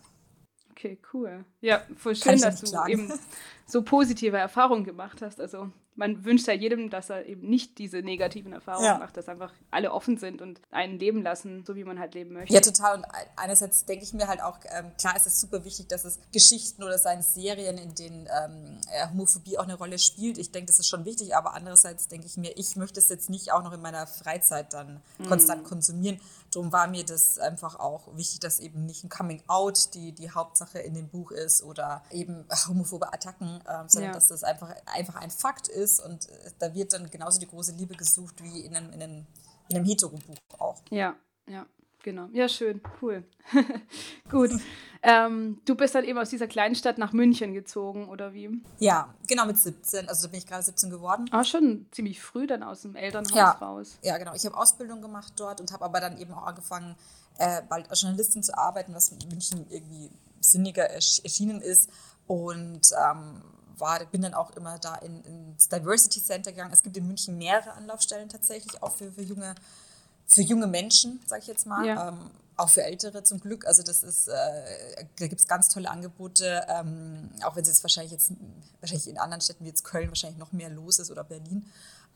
Okay, 0.70 1.00
cool. 1.14 1.44
Ja, 1.60 1.82
voll 1.98 2.16
schön, 2.16 2.40
dass 2.40 2.62
du 2.62 2.68
klagen. 2.68 2.92
eben 2.92 3.20
so 3.68 3.84
positive 3.84 4.38
Erfahrungen 4.38 4.84
gemacht 4.84 5.22
hast. 5.22 5.40
Also 5.40 5.70
man 5.96 6.24
wünscht 6.24 6.48
ja 6.48 6.54
jedem, 6.54 6.90
dass 6.90 7.10
er 7.10 7.26
eben 7.26 7.50
nicht 7.50 7.78
diese 7.78 8.02
negativen 8.02 8.54
Erfahrungen 8.54 8.86
ja. 8.86 8.98
macht, 8.98 9.18
dass 9.18 9.28
einfach 9.28 9.52
alle 9.72 9.92
offen 9.92 10.18
sind 10.18 10.42
und 10.42 10.62
einen 10.72 10.98
leben 10.98 11.22
lassen, 11.22 11.66
so 11.66 11.76
wie 11.76 11.84
man 11.84 12.00
halt 12.00 12.14
leben 12.14 12.34
möchte. 12.34 12.54
Ja, 12.54 12.62
total. 12.62 12.98
Und 12.98 13.06
einerseits 13.36 13.86
denke 13.86 14.04
ich 14.04 14.14
mir 14.14 14.28
halt 14.28 14.42
auch, 14.42 14.58
ähm, 14.74 14.92
klar 14.98 15.16
ist 15.18 15.28
es 15.28 15.42
super 15.42 15.66
wichtig, 15.66 15.90
dass 15.90 16.06
es 16.06 16.20
Geschichten 16.32 16.84
oder 16.84 16.98
seien 16.98 17.22
Serien, 17.22 17.78
in 17.78 17.94
denen 17.94 18.28
ähm, 18.46 18.80
Homophobie 19.12 19.58
auch 19.58 19.64
eine 19.64 19.76
Rolle 19.76 20.00
spielt. 20.00 20.38
Ich 20.38 20.52
denke, 20.52 20.68
das 20.68 20.80
ist 20.80 20.88
schon 20.88 21.04
wichtig, 21.04 21.36
aber 21.36 21.54
andererseits 21.54 22.08
denke 22.08 22.26
ich 22.26 22.38
mir, 22.38 22.58
ich 22.58 22.76
möchte 22.78 23.00
es 23.00 23.10
jetzt 23.10 23.30
nicht 23.30 23.52
auch 23.52 23.64
noch 23.64 23.74
in 23.74 23.82
meiner 23.82 24.08
Freizeit 24.08 24.74
dann 24.74 25.02
mhm. 25.18 25.28
konstant 25.28 25.66
konsumieren. 25.66 26.20
Darum 26.54 26.72
war 26.72 26.88
mir 26.88 27.06
das 27.06 27.38
einfach 27.38 27.80
auch 27.80 28.16
wichtig, 28.16 28.40
dass 28.40 28.60
eben 28.60 28.86
nicht 28.86 29.04
ein 29.04 29.10
Coming-out 29.10 29.94
die, 29.94 30.14
die 30.14 30.32
Hauptsache 30.32 30.80
in 30.80 30.94
dem 30.94 31.08
Buch 31.08 31.32
ist 31.32 31.64
oder 31.64 32.04
eben 32.12 32.46
homophobe 32.68 33.14
Attacken, 33.14 33.62
äh, 33.66 33.84
sondern 33.88 34.12
ja. 34.12 34.14
dass 34.14 34.28
das 34.28 34.44
einfach, 34.44 34.74
einfach 34.86 35.16
ein 35.16 35.32
Fakt 35.32 35.68
ist 35.68 35.91
und 36.00 36.30
äh, 36.30 36.52
da 36.60 36.74
wird 36.74 36.94
dann 36.94 37.10
genauso 37.10 37.40
die 37.40 37.48
große 37.48 37.74
Liebe 37.74 37.96
gesucht 37.96 38.44
wie 38.44 38.62
in 38.62 38.76
einem, 38.76 38.92
in 38.94 39.02
einem, 39.02 39.26
in 39.70 39.78
einem 39.78 39.86
Hetero-Buch 39.86 40.38
auch. 40.60 40.82
Ja, 40.90 41.16
ja. 41.48 41.66
Genau. 42.04 42.28
Ja, 42.34 42.50
schön. 42.50 42.82
Cool. 43.02 43.24
Gut. 44.32 44.52
Ähm, 45.04 45.62
du 45.66 45.76
bist 45.76 45.94
dann 45.94 46.04
eben 46.04 46.18
aus 46.18 46.30
dieser 46.30 46.48
kleinen 46.48 46.76
Stadt 46.76 46.98
nach 46.98 47.14
München 47.14 47.54
gezogen, 47.54 48.08
oder 48.08 48.34
wie? 48.34 48.62
Ja, 48.80 49.14
genau, 49.28 49.46
mit 49.46 49.58
17. 49.58 50.10
Also 50.10 50.28
da 50.28 50.32
bin 50.32 50.40
ich 50.40 50.48
gerade 50.48 50.64
17 50.64 50.90
geworden. 50.90 51.26
Ah, 51.32 51.44
schon 51.44 51.86
ziemlich 51.92 52.22
früh 52.22 52.48
dann 52.48 52.64
aus 52.64 52.82
dem 52.82 52.96
Elternhaus 52.96 53.36
ja. 53.36 53.52
raus. 53.52 53.98
Ja, 54.02 54.18
genau. 54.18 54.34
Ich 54.34 54.46
habe 54.46 54.58
Ausbildung 54.58 55.02
gemacht 55.02 55.34
dort 55.38 55.62
und 55.62 55.72
habe 55.72 55.86
aber 55.86 56.00
dann 56.00 56.18
eben 56.18 56.34
auch 56.34 56.48
angefangen, 56.48 56.96
äh, 57.38 57.62
bald 57.68 57.90
als 57.90 58.02
Journalistin 58.02 58.44
zu 58.44 58.58
arbeiten, 58.58 58.94
was 58.94 59.10
in 59.10 59.18
München 59.30 59.66
irgendwie 59.70 60.10
sinniger 60.40 60.84
erschienen 60.90 61.62
ist. 61.62 61.90
Und 62.28 62.92
ähm, 62.92 63.42
war, 63.78 64.06
bin 64.06 64.22
dann 64.22 64.34
auch 64.34 64.52
immer 64.52 64.80
da 64.80 64.96
in, 64.96 65.24
ins 65.24 65.70
Diversity 65.70 66.24
Center 66.24 66.52
gegangen. 66.52 66.74
Es 66.74 66.84
gibt 66.84 66.98
in 66.98 67.08
München 67.08 67.38
mehrere 67.38 67.74
Anlaufstellen 67.74 68.30
tatsächlich, 68.30 68.82
auch 68.82 68.96
für, 68.96 69.12
für 69.12 69.22
junge 69.22 69.56
für 70.32 70.42
junge 70.42 70.68
Menschen, 70.68 71.20
sage 71.26 71.42
ich 71.42 71.48
jetzt 71.48 71.66
mal. 71.66 71.86
Ja. 71.86 72.10
Ähm, 72.10 72.32
auch 72.58 72.70
für 72.70 72.84
Ältere 72.84 73.24
zum 73.24 73.40
Glück. 73.40 73.66
Also 73.66 73.84
das 73.84 74.04
ist, 74.04 74.28
äh, 74.28 75.06
da 75.20 75.28
gibt 75.28 75.42
es 75.42 75.48
ganz 75.48 75.68
tolle 75.68 75.90
Angebote, 75.90 76.66
ähm, 76.70 77.30
auch 77.44 77.56
wenn 77.56 77.64
es 77.64 77.70
jetzt 77.70 77.84
wahrscheinlich 77.84 78.12
jetzt 78.12 78.32
wahrscheinlich 78.80 79.10
in 79.10 79.18
anderen 79.18 79.42
Städten 79.42 79.66
wie 79.66 79.70
jetzt 79.70 79.84
Köln 79.84 80.10
wahrscheinlich 80.10 80.38
noch 80.38 80.52
mehr 80.52 80.70
los 80.70 81.00
ist 81.00 81.12
oder 81.12 81.24
Berlin. 81.24 81.66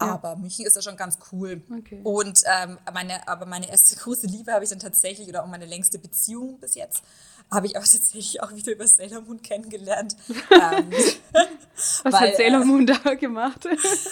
Ja. 0.01 0.07
Aber 0.07 0.35
München 0.35 0.65
ist 0.65 0.75
da 0.75 0.81
schon 0.81 0.97
ganz 0.97 1.17
cool. 1.31 1.61
Okay. 1.71 2.01
Und 2.03 2.43
ähm, 2.45 2.77
meine, 2.93 3.25
aber 3.27 3.45
meine 3.45 3.69
erste 3.69 3.95
große 4.01 4.27
Liebe 4.27 4.51
habe 4.51 4.63
ich 4.63 4.69
dann 4.69 4.79
tatsächlich, 4.79 5.27
oder 5.29 5.43
auch 5.43 5.47
meine 5.47 5.65
längste 5.65 5.99
Beziehung 5.99 6.59
bis 6.59 6.75
jetzt, 6.75 7.01
habe 7.49 7.67
ich 7.67 7.77
aber 7.77 7.85
tatsächlich 7.91 8.41
auch 8.43 8.53
wieder 8.53 8.73
über 8.73 8.85
Sailor 8.85 9.21
Moon 9.21 9.41
kennengelernt. 9.41 10.17
ähm, 10.29 10.91
Was 11.31 12.03
weil, 12.03 12.13
hat 12.13 12.35
Sailor 12.35 12.65
Moon 12.65 12.85
da 12.85 13.13
gemacht? 13.13 13.65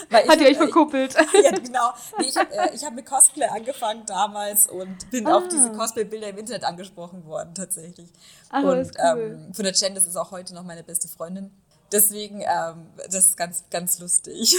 hat 0.10 0.40
ihr 0.40 0.48
euch 0.48 0.58
verkuppelt? 0.58 1.16
ja, 1.44 1.52
genau. 1.52 1.92
Nee, 2.18 2.28
ich 2.28 2.38
habe 2.38 2.54
äh, 2.54 2.78
hab 2.78 2.94
mit 2.94 3.06
Cosplay 3.06 3.48
angefangen 3.48 4.06
damals 4.06 4.68
und 4.68 5.10
bin 5.12 5.28
ah. 5.28 5.38
auf 5.38 5.50
diese 5.50 5.72
Cosplay-Bilder 5.74 6.30
im 6.30 6.38
Internet 6.38 6.64
angesprochen 6.64 7.26
worden, 7.26 7.54
tatsächlich. 7.56 8.10
Ach, 8.50 8.64
und 8.64 8.70
cool. 8.70 8.92
ähm, 9.00 9.54
von 9.54 9.66
der 9.66 9.74
Jen, 9.74 9.96
das 9.96 10.06
ist 10.06 10.16
auch 10.16 10.32
heute 10.32 10.54
noch 10.54 10.64
meine 10.64 10.84
beste 10.84 11.10
Freundin. 11.10 11.52
Deswegen, 11.94 12.42
ähm, 12.42 12.88
das 13.10 13.28
ist 13.28 13.38
ganz, 13.38 13.64
ganz 13.70 14.00
lustig. 14.00 14.56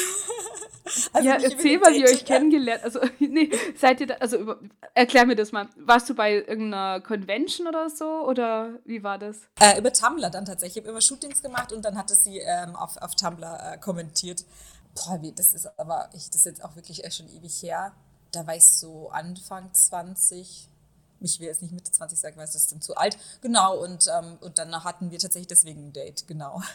also 1.12 1.28
ja, 1.28 1.34
erzähl 1.34 1.78
mal, 1.80 1.92
wie 1.92 2.02
ihr 2.02 2.08
euch 2.08 2.24
kennengelernt 2.24 2.84
Also, 2.84 3.00
nee, 3.18 3.50
seid 3.76 4.00
ihr 4.00 4.06
da, 4.06 4.14
also 4.14 4.36
über, 4.36 4.60
erklär 4.94 5.26
mir 5.26 5.34
das 5.34 5.50
mal. 5.50 5.68
Warst 5.76 6.08
du 6.08 6.14
bei 6.14 6.34
irgendeiner 6.34 7.00
Convention 7.00 7.66
oder 7.66 7.90
so? 7.90 8.06
Oder 8.26 8.78
wie 8.84 9.02
war 9.02 9.18
das? 9.18 9.38
Äh, 9.58 9.78
über 9.78 9.92
Tumblr 9.92 10.30
dann 10.30 10.44
tatsächlich. 10.44 10.76
Ich 10.76 10.82
habe 10.84 10.90
immer 10.90 11.00
Shootings 11.00 11.42
gemacht 11.42 11.72
und 11.72 11.84
dann 11.84 11.98
hatte 11.98 12.14
sie 12.14 12.38
ähm, 12.38 12.76
auf, 12.76 12.96
auf 12.98 13.16
Tumblr 13.16 13.72
äh, 13.72 13.78
kommentiert. 13.78 14.44
Boah, 14.94 15.20
wie, 15.20 15.32
das 15.32 15.54
ist 15.54 15.66
aber, 15.76 16.08
ich, 16.12 16.26
das 16.28 16.36
ist 16.36 16.46
jetzt 16.46 16.64
auch 16.64 16.76
wirklich 16.76 17.02
schon 17.12 17.28
ewig 17.28 17.62
her. 17.62 17.92
Da 18.30 18.46
war 18.46 18.54
ich 18.54 18.64
so 18.64 19.10
Anfang 19.10 19.74
20, 19.74 20.68
ich 21.20 21.40
will 21.40 21.48
jetzt 21.48 21.62
nicht 21.62 21.74
Mitte 21.74 21.90
20 21.90 22.18
sagen, 22.18 22.36
weil 22.36 22.44
es 22.44 22.54
ist 22.54 22.70
dann 22.70 22.80
zu 22.80 22.96
alt. 22.96 23.18
Genau, 23.40 23.76
und, 23.82 24.06
ähm, 24.06 24.38
und 24.40 24.58
dann 24.58 24.84
hatten 24.84 25.10
wir 25.10 25.18
tatsächlich 25.18 25.48
deswegen 25.48 25.88
ein 25.88 25.92
Date, 25.92 26.28
genau. 26.28 26.62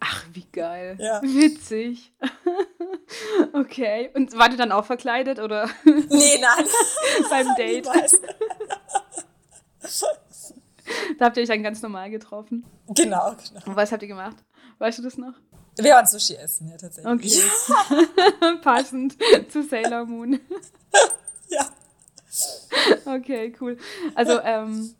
Ach, 0.00 0.24
wie 0.32 0.46
geil. 0.52 0.96
Ja. 0.98 1.20
Witzig. 1.22 2.12
okay. 3.52 4.10
Und 4.14 4.36
war 4.36 4.48
du 4.48 4.56
dann 4.56 4.72
auch 4.72 4.84
verkleidet 4.84 5.38
oder 5.38 5.68
Nee, 5.84 6.38
nein. 6.40 6.64
beim 7.30 7.54
Date? 7.56 7.88
Da 11.18 11.24
habt 11.24 11.36
ihr 11.36 11.42
euch 11.42 11.48
dann 11.48 11.62
ganz 11.62 11.82
normal 11.82 12.10
getroffen. 12.10 12.64
Genau, 12.88 13.34
genau. 13.36 13.66
Und 13.66 13.76
was 13.76 13.90
habt 13.92 14.02
ihr 14.02 14.08
gemacht? 14.08 14.36
Weißt 14.78 14.98
du 14.98 15.02
das 15.02 15.16
noch? 15.16 15.34
Wir 15.76 15.94
waren 15.94 16.06
Sushi 16.06 16.34
essen, 16.34 16.68
ja, 16.68 16.76
tatsächlich. 16.76 17.42
Okay. 17.42 18.56
Passend 18.62 19.16
zu 19.48 19.62
Sailor 19.62 20.04
Moon. 20.04 20.38
Ja. 21.48 21.70
Okay, 23.06 23.54
cool. 23.60 23.78
Also, 24.14 24.38
ähm, 24.40 24.94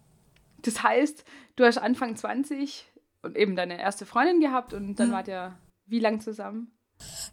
das 0.63 0.83
heißt, 0.83 1.25
du 1.57 1.65
hast 1.65 1.79
Anfang 1.79 2.17
20 2.17 2.87
und 3.23 3.37
eben 3.37 3.57
deine 3.57 3.81
erste 3.81 4.07
Freundin 4.07 4.41
gehabt 4.41 4.73
und 4.75 4.97
dann 4.97 5.09
Mhm. 5.09 5.13
wart 5.13 5.29
ihr 5.29 5.57
wie 5.87 6.01
lang 6.01 6.21
zusammen? 6.21 6.73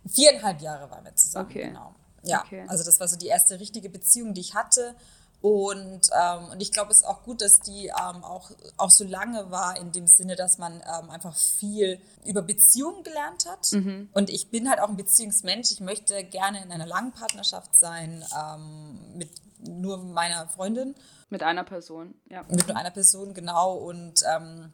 Viereinhalb 0.08 0.62
Jahre 0.62 0.90
waren 0.90 1.04
wir 1.06 1.16
zusammen, 1.16 1.50
Okay. 1.50 1.68
genau. 1.68 1.96
Ja, 2.24 2.42
Okay. 2.42 2.66
also 2.68 2.84
das 2.84 3.00
war 3.00 3.08
so 3.08 3.18
die 3.18 3.28
erste 3.28 3.60
richtige 3.60 3.90
Beziehung, 3.90 4.34
die 4.34 4.42
ich 4.42 4.56
hatte. 4.56 4.96
Und, 5.42 6.02
ähm, 6.22 6.46
und 6.52 6.62
ich 6.62 6.74
glaube, 6.74 6.92
es 6.92 6.98
ist 6.98 7.06
auch 7.08 7.24
gut, 7.24 7.42
dass 7.42 7.60
die 7.60 7.88
ähm, 7.88 8.24
auch, 8.26 8.52
auch 8.76 8.90
so 8.90 9.06
lange 9.06 9.50
war, 9.52 9.78
in 9.80 9.94
dem 9.94 10.06
Sinne, 10.06 10.36
dass 10.36 10.58
man 10.58 10.74
ähm, 10.74 11.10
einfach 11.10 11.34
viel 11.38 12.02
über 12.26 12.42
Beziehungen 12.42 13.04
gelernt 13.04 13.46
hat. 13.50 13.72
Mhm. 13.72 14.10
Und 14.12 14.30
ich 14.30 14.50
bin 14.52 14.70
halt 14.70 14.82
auch 14.82 14.90
ein 14.90 14.98
Beziehungsmensch. 14.98 15.72
Ich 15.72 15.80
möchte 15.80 16.26
gerne 16.26 16.62
in 16.62 16.74
einer 16.74 16.86
langen 16.86 17.14
Partnerschaft 17.14 17.74
sein, 17.74 18.26
ähm, 18.38 19.00
mit 19.16 19.30
nur 19.66 20.00
meiner 20.04 20.46
Freundin. 20.50 20.94
Mit 21.30 21.42
einer 21.44 21.64
Person, 21.64 22.16
ja. 22.30 22.44
mit 22.50 22.68
nur 22.68 22.76
einer 22.76 22.92
Person, 22.92 23.34
genau. 23.34 23.76
Und, 23.76 24.22
ähm, 24.30 24.74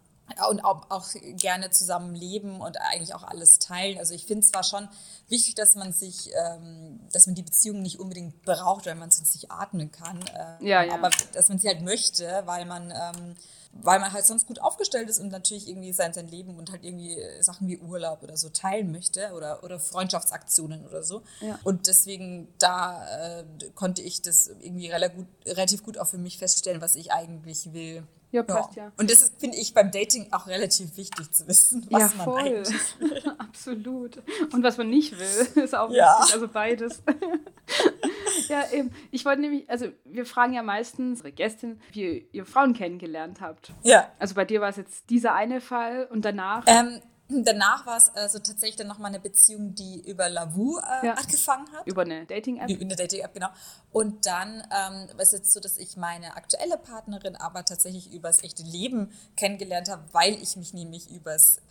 und 0.50 0.62
auch, 0.66 0.90
auch 0.90 1.08
gerne 1.38 1.70
zusammen 1.70 2.16
leben 2.16 2.60
und 2.60 2.82
eigentlich 2.82 3.14
auch 3.14 3.24
alles 3.24 3.60
teilen. 3.60 4.00
Also 4.00 4.14
ich 4.14 4.26
finde 4.26 4.44
es 4.44 4.52
zwar 4.52 4.64
schon 4.64 4.88
wichtig, 5.30 5.56
dass 5.56 5.76
man 5.76 5.94
sich, 5.94 6.32
ähm, 6.36 7.00
dass 7.12 7.28
man 7.28 7.36
die 7.36 7.44
Beziehung 7.44 7.82
nicht 7.82 8.00
unbedingt 8.00 8.42
braucht, 8.42 8.86
weil 8.86 8.96
man 8.96 9.12
sonst 9.12 9.36
nicht 9.36 9.52
atmen 9.52 9.92
kann. 9.92 10.20
Äh, 10.28 10.68
Ja, 10.68 10.84
ja. 10.84 10.94
Aber 10.94 11.10
dass 11.34 11.50
man 11.50 11.60
sie 11.60 11.68
halt 11.68 11.82
möchte, 11.82 12.44
weil 12.46 12.66
man, 12.66 12.92
ähm, 12.92 13.36
weil 13.72 14.00
man 14.00 14.14
halt 14.14 14.26
sonst 14.26 14.48
gut 14.48 14.62
aufgestellt 14.62 15.10
ist 15.10 15.20
und 15.20 15.30
natürlich 15.30 15.68
irgendwie 15.68 15.94
sein, 15.94 16.14
sein 16.14 16.28
Leben 16.28 16.58
und 16.58 16.72
halt 16.72 16.84
irgendwie 16.84 17.18
Sachen 17.42 17.68
wie 17.68 17.78
Urlaub 17.78 18.24
oder 18.24 18.38
so 18.38 18.50
teilen 18.50 18.92
möchte 18.92 19.32
oder, 19.34 19.64
oder 19.64 19.80
Freundschaftsaktionen 19.80 20.86
oder 20.88 21.04
so. 21.04 21.22
Ja. 21.42 21.60
Und 21.64 21.88
deswegen 21.88 22.48
da 22.58 23.40
äh, 23.40 23.44
konnte 23.76 24.02
ich 24.02 24.22
das 24.22 24.48
irgendwie 24.48 24.88
relativ 24.90 25.18
gut, 25.18 25.28
relativ 25.46 25.84
gut 25.84 25.98
auch 25.98 26.08
für 26.08 26.18
mich 26.18 26.38
feststellen, 26.38 26.82
was 26.82 26.96
ich 26.96 27.12
eigentlich 27.12 27.74
will. 27.74 28.04
Ja, 28.36 28.44
passt 28.44 28.76
ja. 28.76 28.92
Und 28.98 29.10
das 29.12 29.22
ist, 29.22 29.40
finde 29.40 29.58
ich, 29.58 29.74
beim 29.74 29.92
Dating 29.92 30.28
auch 30.32 30.48
relativ 30.48 30.96
wichtig 30.98 31.32
zu 31.32 31.48
wissen, 31.48 31.86
was 31.90 32.02
ja, 32.02 32.18
man 32.18 32.26
voll. 32.26 32.40
eigentlich 32.42 32.76
Absolut. 33.40 34.22
Und 34.52 34.64
was 34.64 34.78
man 34.78 34.90
nicht 34.90 35.14
will, 35.18 35.64
ist 35.64 35.76
auch 35.76 35.90
Ja. 35.92 36.18
wichtig. 36.20 36.34
Also 36.36 36.48
beides. 36.48 37.02
ja, 38.50 38.64
eben. 38.72 38.92
Ich 39.12 39.26
wollte 39.26 39.42
nämlich, 39.42 39.70
also 39.70 39.88
wir 40.04 40.26
fragen 40.26 40.54
ja 40.54 40.64
meistens 40.64 41.06
unsere 41.20 41.32
Gästin, 41.32 41.80
wie 41.92 42.28
ihr 42.32 42.46
Frauen 42.46 42.74
kennengelernt 42.74 43.42
habt. 43.42 43.72
Ja. 43.84 44.12
Also 44.20 44.36
bei 44.36 44.46
dir 44.46 44.62
war 44.62 44.70
es 44.70 44.76
jetzt 44.76 45.10
dieser 45.10 45.34
eine 45.34 45.62
Fall 45.62 46.08
und 46.12 46.26
danach. 46.26 46.64
Ähm, 46.68 47.02
danach 47.30 47.86
war 47.86 47.98
es 47.98 48.10
also 48.10 48.40
tatsächlich 48.40 48.76
dann 48.76 48.88
nochmal 48.88 49.10
eine 49.10 49.20
Beziehung, 49.20 49.74
die 49.76 50.00
über 50.08 50.30
Lavu 50.30 50.78
äh, 50.80 51.08
Ja. 51.08 51.14
angefangen 51.14 51.72
hat. 51.74 51.86
über 51.88 52.02
eine 52.04 52.26
Dating-App. 52.26 52.70
In 52.70 52.88
der 52.90 52.98
Dating-App, 52.98 53.34
genau. 53.34 53.50
Und 53.92 54.26
dann 54.26 54.58
ähm, 54.62 55.08
war 55.14 55.20
es 55.20 55.32
jetzt 55.32 55.52
so, 55.54 55.60
dass 55.60 55.78
ich 55.78 55.98
meine 55.98 56.36
aktuelle 56.36 56.78
Partnerin 56.78 57.36
aber 57.36 57.66
tatsächlich 57.66 58.12
übers 58.14 58.44
echte 58.44 58.64
Leben 58.64 59.12
kennengelernt 59.38 59.90
habe, 59.90 60.04
weil 60.12 60.34
ich 60.42 60.56
mich 60.56 60.74
nämlich 60.74 61.10
übers, 61.10 61.62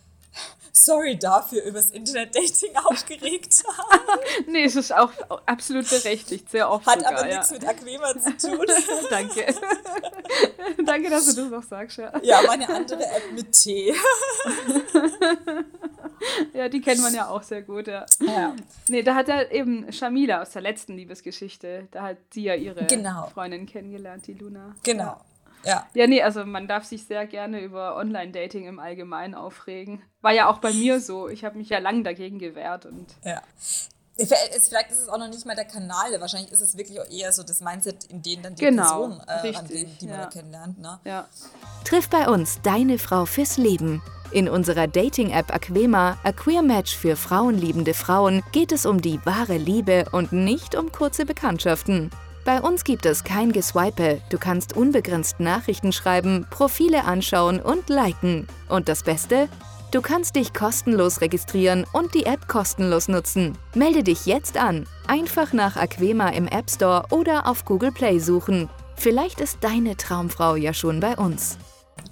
sorry 0.72 1.16
dafür, 1.18 1.62
übers 1.64 1.90
Internet-Dating 1.90 2.76
aufgeregt 2.84 3.62
habe. 3.66 4.02
Nee, 4.46 4.64
es 4.64 4.76
ist 4.76 4.92
auch 4.92 5.10
absolut 5.46 5.88
berechtigt, 5.88 6.50
sehr 6.50 6.70
oft 6.70 6.86
Hat 6.86 6.98
sogar, 7.00 7.18
aber 7.18 7.28
ja. 7.28 7.36
nichts 7.38 7.50
mit 7.52 7.66
Aquema 7.66 8.18
zu 8.18 8.36
tun. 8.50 8.66
Danke. 9.10 9.54
Danke, 10.84 11.10
dass 11.10 11.34
du 11.34 11.48
das 11.48 11.52
auch 11.64 11.68
sagst, 11.68 11.98
ja. 11.98 12.12
Ja, 12.22 12.40
meine 12.46 12.68
andere 12.68 13.04
App 13.04 13.32
mit 13.32 13.52
T. 13.52 13.94
Ja, 16.52 16.68
die 16.68 16.80
kennt 16.80 17.02
man 17.02 17.14
ja 17.14 17.28
auch 17.28 17.42
sehr 17.42 17.62
gut, 17.62 17.86
ja. 17.86 18.06
Ja. 18.20 18.54
Nee, 18.88 19.02
da 19.02 19.14
hat 19.14 19.28
ja 19.28 19.42
eben 19.50 19.92
Shamila 19.92 20.42
aus 20.42 20.50
der 20.50 20.62
letzten 20.62 20.96
Liebesgeschichte, 20.96 21.88
da 21.90 22.02
hat 22.02 22.16
sie 22.32 22.44
ja 22.44 22.54
ihre 22.54 22.86
Genau. 22.86 23.28
Freundin 23.34 23.66
kennengelernt, 23.66 24.26
die 24.26 24.34
Luna. 24.34 24.74
Genau. 24.82 25.04
Ja. 25.04 25.20
Ja, 25.94 26.06
nee, 26.06 26.22
also 26.22 26.44
man 26.44 26.66
darf 26.68 26.84
sich 26.84 27.04
sehr 27.06 27.26
gerne 27.26 27.60
über 27.60 27.96
Online-Dating 27.96 28.66
im 28.66 28.78
Allgemeinen 28.78 29.34
aufregen. 29.34 30.02
War 30.20 30.32
ja 30.32 30.48
auch 30.48 30.58
bei 30.58 30.72
mir 30.72 31.00
so. 31.00 31.28
Ich 31.28 31.44
habe 31.44 31.58
mich 31.58 31.68
ja 31.68 31.78
lang 31.78 32.04
dagegen 32.04 32.38
gewehrt 32.38 32.86
und 32.86 33.06
Ja. 33.24 33.40
Es- 34.16 34.28
Vielleicht 34.68 34.92
ist 34.92 35.00
es 35.00 35.08
auch 35.08 35.18
noch 35.18 35.26
nicht 35.28 35.44
mal 35.44 35.56
der 35.56 35.64
Kanal, 35.64 36.20
wahrscheinlich 36.20 36.52
ist 36.52 36.60
es 36.60 36.76
wirklich 36.76 37.00
auch 37.00 37.10
eher 37.10 37.32
so 37.32 37.42
das 37.42 37.60
Mindset, 37.60 38.04
in 38.04 38.22
dem 38.22 38.42
dann 38.42 38.54
die 38.54 38.62
Genau, 38.64 39.08
Person 39.08 39.20
äh, 39.26 39.32
richtig, 39.40 39.56
rangeht, 39.58 39.88
die 40.00 40.06
man 40.06 40.20
ja. 40.20 40.26
kennenlernt. 40.26 40.78
Ne? 40.78 41.00
ja. 41.04 41.26
Triff 41.84 42.08
bei 42.08 42.28
uns 42.28 42.60
deine 42.62 42.98
Frau 43.00 43.24
fürs 43.26 43.56
Leben. 43.56 44.02
In 44.30 44.48
unserer 44.48 44.86
Dating-App 44.86 45.52
Aquema, 45.52 46.16
A 46.22 46.30
Queer 46.32 46.62
Match 46.62 46.96
für 46.96 47.16
frauenliebende 47.16 47.92
Frauen, 47.92 48.42
geht 48.52 48.70
es 48.70 48.86
um 48.86 49.00
die 49.02 49.18
wahre 49.26 49.56
Liebe 49.58 50.04
und 50.12 50.32
nicht 50.32 50.76
um 50.76 50.92
kurze 50.92 51.26
Bekanntschaften. 51.26 52.10
Bei 52.44 52.60
uns 52.60 52.84
gibt 52.84 53.06
es 53.06 53.24
kein 53.24 53.52
Geswipe, 53.52 54.20
du 54.28 54.36
kannst 54.36 54.76
unbegrenzt 54.76 55.40
Nachrichten 55.40 55.92
schreiben, 55.92 56.46
Profile 56.50 57.04
anschauen 57.04 57.58
und 57.58 57.88
liken. 57.88 58.46
Und 58.68 58.90
das 58.90 59.02
Beste? 59.02 59.48
Du 59.92 60.02
kannst 60.02 60.36
dich 60.36 60.52
kostenlos 60.52 61.22
registrieren 61.22 61.86
und 61.94 62.14
die 62.14 62.26
App 62.26 62.46
kostenlos 62.46 63.08
nutzen. 63.08 63.56
Melde 63.74 64.02
dich 64.02 64.26
jetzt 64.26 64.58
an. 64.58 64.86
Einfach 65.06 65.54
nach 65.54 65.76
Aquema 65.76 66.28
im 66.30 66.46
App 66.46 66.68
Store 66.68 67.04
oder 67.10 67.46
auf 67.46 67.64
Google 67.64 67.92
Play 67.92 68.18
suchen. 68.18 68.68
Vielleicht 68.96 69.40
ist 69.40 69.58
deine 69.62 69.96
Traumfrau 69.96 70.56
ja 70.56 70.74
schon 70.74 71.00
bei 71.00 71.16
uns. 71.16 71.56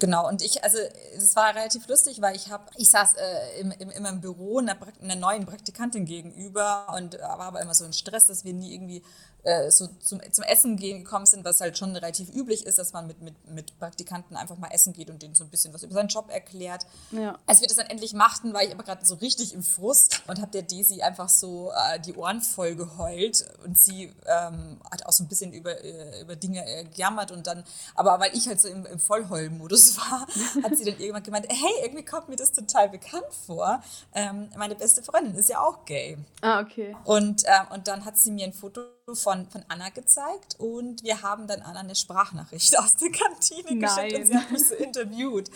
Genau, 0.03 0.27
und 0.27 0.41
ich, 0.41 0.61
also 0.65 0.79
es 1.15 1.33
war 1.37 1.55
relativ 1.55 1.87
lustig, 1.87 2.21
weil 2.21 2.35
ich 2.35 2.51
habe, 2.51 2.65
ich 2.75 2.89
saß 2.89 3.13
äh, 3.13 3.61
im, 3.61 3.71
im, 3.71 3.89
in 3.89 4.03
meinem 4.03 4.19
Büro 4.19 4.59
einer, 4.59 4.75
einer 5.01 5.15
neuen 5.15 5.45
Praktikantin 5.45 6.03
gegenüber 6.03 6.93
und 6.93 7.17
war 7.21 7.39
aber 7.39 7.61
immer 7.61 7.73
so 7.73 7.85
ein 7.85 7.93
Stress, 7.93 8.27
dass 8.27 8.43
wir 8.43 8.51
nie 8.51 8.73
irgendwie 8.73 9.01
äh, 9.43 9.69
so 9.71 9.87
zum, 9.99 10.21
zum 10.31 10.43
Essen 10.45 10.77
gehen 10.77 11.03
gekommen 11.03 11.25
sind, 11.25 11.45
was 11.45 11.59
halt 11.61 11.77
schon 11.77 11.93
relativ 11.95 12.33
üblich 12.33 12.65
ist, 12.65 12.79
dass 12.79 12.93
man 12.93 13.07
mit, 13.07 13.21
mit, 13.21 13.33
mit 13.49 13.79
Praktikanten 13.79 14.35
einfach 14.35 14.57
mal 14.57 14.69
essen 14.69 14.93
geht 14.93 15.09
und 15.09 15.21
denen 15.21 15.35
so 15.35 15.43
ein 15.43 15.49
bisschen 15.49 15.73
was 15.73 15.83
über 15.83 15.93
seinen 15.93 16.07
Job 16.07 16.29
erklärt. 16.29 16.85
Ja. 17.11 17.37
Als 17.45 17.61
wir 17.61 17.67
das 17.67 17.77
dann 17.77 17.87
endlich 17.87 18.13
machten, 18.13 18.53
war 18.53 18.63
ich 18.63 18.71
aber 18.71 18.83
gerade 18.83 19.05
so 19.05 19.15
richtig 19.15 19.53
im 19.53 19.63
Frust 19.63 20.21
und 20.27 20.39
habe 20.39 20.51
der 20.51 20.63
Daisy 20.63 21.01
einfach 21.01 21.29
so 21.29 21.71
äh, 21.71 21.99
die 21.99 22.13
Ohren 22.15 22.41
voll 22.41 22.75
geheult 22.75 23.45
und 23.65 23.77
sie 23.77 24.13
ähm, 24.25 24.81
hat 24.89 25.05
auch 25.05 25.11
so 25.11 25.23
ein 25.23 25.27
bisschen 25.27 25.51
über, 25.51 25.81
äh, 25.83 26.21
über 26.21 26.35
Dinge 26.35 26.65
äh, 26.65 26.85
gejammert 26.85 27.31
und 27.31 27.47
dann, 27.47 27.63
aber 27.95 28.19
weil 28.19 28.35
ich 28.35 28.47
halt 28.47 28.61
so 28.61 28.69
im, 28.69 28.85
im 28.85 28.99
Vollheulen-Modus 29.93 29.97
war, 29.97 30.27
hat 30.63 30.77
sie 30.77 30.85
dann 30.85 30.99
irgendwann 30.99 31.23
gemeint, 31.23 31.47
hey, 31.49 31.71
irgendwie 31.83 32.05
kommt 32.05 32.29
mir 32.29 32.35
das 32.35 32.51
total 32.51 32.89
bekannt 32.89 33.25
vor. 33.45 33.81
Ähm, 34.13 34.49
meine 34.57 34.75
beste 34.75 35.03
Freundin 35.03 35.35
ist 35.35 35.49
ja 35.49 35.59
auch 35.59 35.85
gay. 35.85 36.17
Ah, 36.41 36.61
okay. 36.61 36.95
Und, 37.05 37.43
ähm, 37.45 37.67
und 37.71 37.87
dann 37.87 38.05
hat 38.05 38.17
sie 38.17 38.31
mir 38.31 38.45
ein 38.45 38.53
Foto 38.53 38.81
von, 39.11 39.45
von 39.49 39.65
Anna 39.67 39.89
gezeigt 39.89 40.55
und 40.59 41.03
wir 41.03 41.21
haben 41.21 41.45
dann 41.47 41.61
Anna 41.61 41.81
eine 41.81 41.95
Sprachnachricht 41.95 42.77
aus 42.79 42.95
der 42.95 43.11
Kantine 43.11 43.77
geschickt 43.77 44.15
und 44.15 44.25
sie 44.25 44.33
Nein. 44.33 44.43
hat 44.43 44.51
mich 44.51 44.65
so 44.67 44.75
interviewt, 44.75 45.49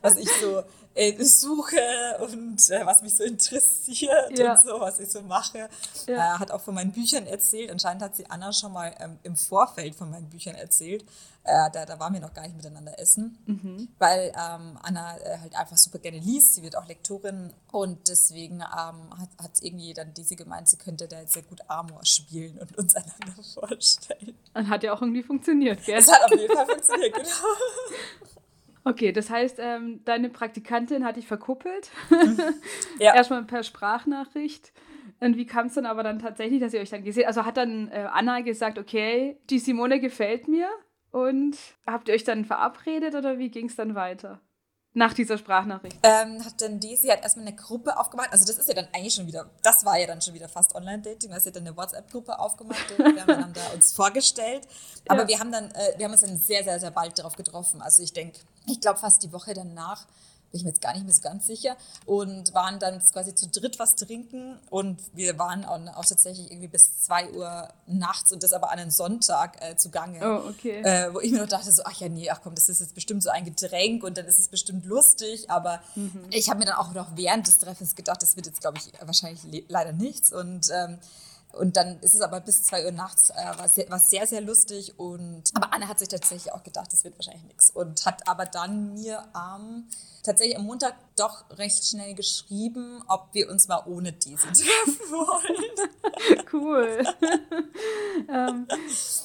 was 0.00 0.16
ich 0.16 0.28
so 0.40 0.62
äh, 0.94 1.22
suche 1.22 1.76
und 2.20 2.70
äh, 2.70 2.86
was 2.86 3.02
mich 3.02 3.14
so 3.14 3.22
interessiert 3.22 4.38
Ja. 4.38 4.52
und 4.54 4.64
so, 4.66 4.80
was 4.80 4.98
ich 4.98 5.10
so 5.10 5.20
mache. 5.20 5.68
Ja. 6.06 6.36
Äh, 6.36 6.38
hat 6.38 6.50
auch 6.50 6.62
von 6.62 6.74
meinen 6.74 6.92
Büchern 6.92 7.26
erzählt. 7.26 7.70
Anscheinend 7.70 8.02
hat 8.02 8.16
sie 8.16 8.24
Anna 8.30 8.50
schon 8.54 8.72
mal 8.72 8.94
ähm, 8.98 9.18
im 9.24 9.36
Vorfeld 9.36 9.94
von 9.94 10.10
meinen 10.10 10.30
Büchern 10.30 10.54
erzählt. 10.54 11.04
Äh, 11.44 11.70
da, 11.70 11.84
da 11.86 12.00
waren 12.00 12.12
wir 12.14 12.20
noch 12.20 12.32
gar 12.34 12.42
nicht 12.42 12.56
miteinander 12.56 12.98
essen, 12.98 13.38
Mhm. 13.46 13.88
weil 13.98 14.28
ähm, 14.34 14.78
Anna 14.82 15.16
äh, 15.18 15.38
halt 15.38 15.54
einfach 15.54 15.76
super 15.76 15.98
gerne 15.98 16.18
liest. 16.18 16.54
Sie 16.54 16.62
wird 16.62 16.76
auch 16.76 16.86
Lektorin 16.88 17.52
und 17.70 18.08
deswegen 18.08 18.56
ähm, 18.62 18.62
hat, 19.20 19.28
hat 19.40 19.50
irgendwie 19.60 19.92
dann 19.94 20.12
diese 20.14 20.34
gemeint, 20.34 20.68
sie 20.68 20.76
könnte 20.78 21.06
da 21.06 21.20
jetzt 21.20 21.34
sehr 21.34 21.42
gut 21.42 21.60
Amor 21.68 22.04
spielen 22.04 22.58
und 22.58 22.76
uns 22.78 22.85
einander 22.94 23.42
vorstellen. 23.42 24.36
Und 24.54 24.68
hat 24.68 24.82
ja 24.82 24.92
auch 24.92 25.02
irgendwie 25.02 25.22
funktioniert, 25.22 25.84
gell? 25.84 25.98
Es 25.98 26.12
hat 26.12 26.24
auf 26.24 26.38
jeden 26.38 26.54
Fall 26.54 26.66
funktioniert, 26.66 27.14
genau. 27.14 27.26
Okay, 28.84 29.10
das 29.10 29.30
heißt, 29.30 29.56
ähm, 29.58 30.00
deine 30.04 30.28
Praktikantin 30.28 31.04
hat 31.04 31.16
dich 31.16 31.26
verkuppelt. 31.26 31.90
Ja. 33.00 33.14
Erstmal 33.14 33.42
per 33.42 33.64
Sprachnachricht. 33.64 34.72
Und 35.18 35.36
wie 35.36 35.44
kam 35.44 35.66
es 35.66 35.74
dann 35.74 35.86
aber 35.86 36.02
dann 36.04 36.20
tatsächlich, 36.20 36.60
dass 36.60 36.72
ihr 36.72 36.80
euch 36.80 36.90
dann 36.90 37.02
gesehen 37.02 37.26
Also 37.26 37.44
hat 37.44 37.56
dann 37.56 37.88
äh, 37.88 38.06
Anna 38.12 38.40
gesagt, 38.40 38.78
okay, 38.78 39.38
die 39.50 39.58
Simone 39.58 39.98
gefällt 39.98 40.46
mir. 40.46 40.68
Und 41.10 41.56
habt 41.86 42.08
ihr 42.08 42.14
euch 42.14 42.24
dann 42.24 42.44
verabredet 42.44 43.14
oder 43.14 43.38
wie 43.38 43.50
ging 43.50 43.66
es 43.66 43.76
dann 43.76 43.94
weiter? 43.96 44.40
Nach 44.96 45.12
dieser 45.12 45.36
Sprachnachricht. 45.36 45.98
Ähm, 46.02 46.42
hat 46.42 46.58
dann 46.62 46.80
Daisy 46.80 47.08
hat 47.08 47.22
erstmal 47.22 47.46
eine 47.46 47.54
Gruppe 47.54 47.98
aufgemacht. 47.98 48.32
Also 48.32 48.46
das 48.46 48.56
ist 48.56 48.66
ja 48.66 48.72
dann 48.72 48.88
eigentlich 48.94 49.12
schon 49.12 49.26
wieder, 49.26 49.50
das 49.62 49.84
war 49.84 49.98
ja 49.98 50.06
dann 50.06 50.22
schon 50.22 50.32
wieder 50.32 50.48
fast 50.48 50.74
Online-Dating. 50.74 51.28
Da 51.28 51.36
ist 51.36 51.44
ja 51.44 51.52
dann 51.52 51.66
eine 51.66 51.76
WhatsApp-Gruppe 51.76 52.38
aufgemacht. 52.38 52.96
wir 52.96 53.20
haben 53.20 53.26
dann 53.26 53.52
da 53.52 53.60
uns 53.74 53.92
vorgestellt. 53.92 54.66
Aber 55.08 55.20
ja. 55.20 55.28
wir 55.28 55.38
haben 55.38 55.52
dann, 55.52 55.70
äh, 55.72 55.98
wir 55.98 56.06
haben 56.06 56.12
uns 56.12 56.22
dann 56.22 56.38
sehr, 56.38 56.64
sehr, 56.64 56.80
sehr 56.80 56.92
bald 56.92 57.18
darauf 57.18 57.36
getroffen. 57.36 57.82
Also 57.82 58.02
ich 58.02 58.14
denke, 58.14 58.38
ich 58.66 58.80
glaube 58.80 58.98
fast 58.98 59.22
die 59.22 59.30
Woche 59.34 59.52
danach 59.52 60.06
bin 60.56 60.60
ich 60.60 60.64
mir 60.64 60.70
jetzt 60.70 60.80
gar 60.80 60.94
nicht 60.94 61.04
mehr 61.04 61.14
so 61.14 61.20
ganz 61.20 61.46
sicher. 61.46 61.76
Und 62.06 62.54
waren 62.54 62.78
dann 62.78 63.00
quasi 63.12 63.34
zu 63.34 63.48
dritt 63.48 63.78
was 63.78 63.94
trinken. 63.94 64.58
Und 64.70 65.00
wir 65.14 65.38
waren 65.38 65.64
auch, 65.64 66.04
tatsächlich 66.06 66.50
irgendwie 66.50 66.68
bis 66.68 66.98
2 67.00 67.32
Uhr 67.32 67.68
nachts 67.86 68.32
und 68.32 68.42
das 68.42 68.52
aber 68.52 68.70
an 68.70 68.78
einem 68.78 68.90
Sonntag 68.90 69.60
äh, 69.60 69.76
zugange. 69.76 70.20
Oh, 70.22 70.48
okay. 70.48 70.80
Äh, 70.82 71.12
wo 71.12 71.20
ich 71.20 71.32
mir 71.32 71.40
noch 71.40 71.48
dachte, 71.48 71.70
so, 71.70 71.82
ach 71.84 72.00
ja, 72.00 72.08
nee, 72.08 72.30
ach 72.30 72.40
komm, 72.42 72.54
das 72.54 72.68
ist 72.68 72.80
jetzt 72.80 72.94
bestimmt 72.94 73.22
so 73.22 73.30
ein 73.30 73.44
Getränk 73.44 74.04
und 74.04 74.16
dann 74.16 74.26
ist 74.26 74.38
es 74.38 74.48
bestimmt 74.48 74.86
lustig. 74.86 75.50
Aber 75.50 75.80
mhm. 75.94 76.24
ich 76.30 76.48
habe 76.48 76.60
mir 76.60 76.66
dann 76.66 76.76
auch 76.76 76.92
noch 76.92 77.16
während 77.16 77.46
des 77.46 77.58
Treffens 77.58 77.94
gedacht, 77.94 78.22
das 78.22 78.36
wird 78.36 78.46
jetzt, 78.46 78.60
glaube 78.60 78.78
ich, 78.78 78.92
wahrscheinlich 79.00 79.64
leider 79.68 79.92
nichts. 79.92 80.32
Und 80.32 80.68
ähm, 80.72 80.98
und 81.56 81.76
dann 81.76 81.98
ist 82.00 82.14
es 82.14 82.20
aber 82.20 82.40
bis 82.40 82.64
zwei 82.64 82.84
Uhr 82.84 82.92
nachts, 82.92 83.30
äh, 83.30 83.58
war, 83.58 83.68
sehr, 83.68 83.90
war 83.90 83.98
sehr, 83.98 84.26
sehr 84.26 84.40
lustig. 84.40 84.98
Und, 84.98 85.44
aber 85.54 85.72
Anne 85.72 85.88
hat 85.88 85.98
sich 85.98 86.08
tatsächlich 86.08 86.52
auch 86.52 86.62
gedacht, 86.62 86.92
das 86.92 87.04
wird 87.04 87.16
wahrscheinlich 87.18 87.44
nichts. 87.44 87.70
Und 87.70 88.04
hat 88.04 88.28
aber 88.28 88.44
dann 88.44 88.94
mir 88.94 89.24
am, 89.32 89.88
tatsächlich 90.22 90.58
am 90.58 90.66
Montag 90.66 90.94
doch 91.16 91.44
recht 91.58 91.86
schnell 91.86 92.14
geschrieben, 92.14 93.02
ob 93.08 93.28
wir 93.32 93.48
uns 93.50 93.68
mal 93.68 93.82
ohne 93.86 94.12
diese 94.12 94.46
treffen 94.46 95.10
wollen. 95.10 96.44
cool. 96.52 97.04
ähm, 98.28 98.66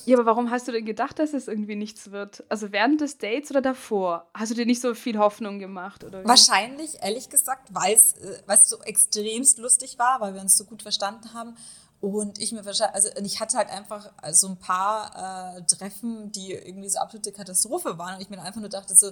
ja, 0.06 0.18
aber 0.18 0.26
warum 0.26 0.52
hast 0.52 0.68
du 0.68 0.72
denn 0.72 0.86
gedacht, 0.86 1.20
dass 1.20 1.34
es 1.34 1.48
irgendwie 1.48 1.76
nichts 1.76 2.12
wird? 2.12 2.44
Also 2.50 2.72
während 2.72 3.02
des 3.02 3.18
Dates 3.18 3.52
oder 3.52 3.62
davor? 3.62 4.30
Hast 4.34 4.52
du 4.52 4.56
dir 4.56 4.66
nicht 4.66 4.82
so 4.82 4.94
viel 4.94 5.18
Hoffnung 5.18 5.60
gemacht? 5.60 6.04
Oder 6.04 6.24
Wahrscheinlich, 6.26 7.02
ehrlich 7.02 7.30
gesagt, 7.30 7.74
weil 7.74 7.96
es 7.96 8.14
äh, 8.14 8.58
so 8.64 8.82
extremst 8.84 9.58
lustig 9.58 10.00
war, 10.00 10.22
weil 10.22 10.34
wir 10.34 10.42
uns 10.42 10.58
so 10.58 10.64
gut 10.64 10.82
verstanden 10.82 11.34
haben. 11.34 11.56
Und 12.02 12.40
ich 12.40 12.52
mir 12.52 12.66
wahrscheinlich, 12.66 12.96
also 12.96 13.10
ich 13.24 13.40
hatte 13.40 13.58
halt 13.58 13.70
einfach 13.70 14.12
so 14.32 14.48
ein 14.48 14.58
paar 14.58 15.58
äh, 15.58 15.62
Treffen, 15.64 16.32
die 16.32 16.52
irgendwie 16.52 16.90
so 16.90 17.00
absolute 17.00 17.32
Katastrophe 17.32 17.98
waren. 18.00 18.16
Und 18.16 18.22
ich 18.22 18.30
mir 18.30 18.42
einfach 18.42 18.60
nur 18.60 18.70
dachte 18.70 18.96
so, 18.96 19.12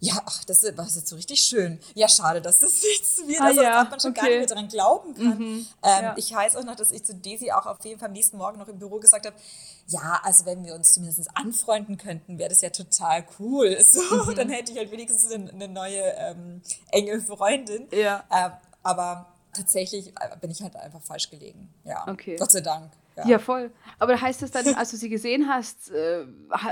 ja, 0.00 0.14
ach, 0.26 0.44
das 0.44 0.62
ist 0.62 0.76
jetzt 0.76 1.08
so 1.08 1.16
richtig 1.16 1.40
schön. 1.40 1.78
Ja, 1.94 2.08
schade, 2.08 2.42
dass 2.42 2.58
das 2.58 2.82
nichts 2.82 3.26
wird, 3.26 3.40
ah, 3.40 3.44
also, 3.44 3.62
ja, 3.62 3.82
dass 3.82 3.90
man 3.90 4.00
schon 4.00 4.10
okay. 4.10 4.20
gar 4.20 4.28
nicht 4.28 4.38
mehr 4.38 4.46
daran 4.46 4.68
glauben 4.68 5.14
kann. 5.14 5.38
Mhm, 5.38 5.44
ähm, 5.44 5.66
ja. 5.82 6.14
Ich 6.18 6.32
weiß 6.32 6.56
auch 6.56 6.64
noch, 6.64 6.76
dass 6.76 6.90
ich 6.90 7.04
zu 7.04 7.14
Daisy 7.14 7.50
auch 7.52 7.66
auf 7.66 7.82
jeden 7.84 7.98
Fall 7.98 8.08
am 8.08 8.12
nächsten 8.12 8.36
Morgen 8.36 8.58
noch 8.58 8.68
im 8.68 8.78
Büro 8.78 8.98
gesagt 8.98 9.24
habe, 9.26 9.36
ja, 9.86 10.20
also 10.22 10.44
wenn 10.44 10.64
wir 10.64 10.74
uns 10.74 10.92
zumindest 10.92 11.30
anfreunden 11.34 11.96
könnten, 11.96 12.38
wäre 12.38 12.50
das 12.50 12.60
ja 12.60 12.70
total 12.70 13.24
cool. 13.38 13.78
So, 13.96 14.00
mhm. 14.02 14.34
dann 14.34 14.48
hätte 14.50 14.72
ich 14.72 14.78
halt 14.78 14.90
wenigstens 14.90 15.30
eine, 15.30 15.48
eine 15.50 15.68
neue 15.68 16.02
ähm, 16.18 16.60
enge 16.90 17.20
Freundin. 17.22 17.86
Ja. 17.92 18.24
Ähm, 18.30 18.52
aber 18.82 19.26
tatsächlich 19.56 20.08
äh, 20.08 20.36
bin 20.40 20.50
ich 20.50 20.62
halt 20.62 20.76
einfach 20.76 21.02
falsch 21.02 21.30
gelegen. 21.30 21.72
Ja. 21.84 22.06
Okay. 22.08 22.36
Gott 22.36 22.50
sei 22.50 22.60
Dank. 22.60 22.92
Ja. 23.16 23.26
ja, 23.26 23.38
voll. 23.38 23.70
Aber 23.98 24.20
heißt 24.20 24.42
das 24.42 24.50
dann, 24.50 24.74
als 24.74 24.90
du 24.90 24.98
sie 24.98 25.08
gesehen 25.08 25.48
hast, 25.48 25.90
äh, 25.90 26.26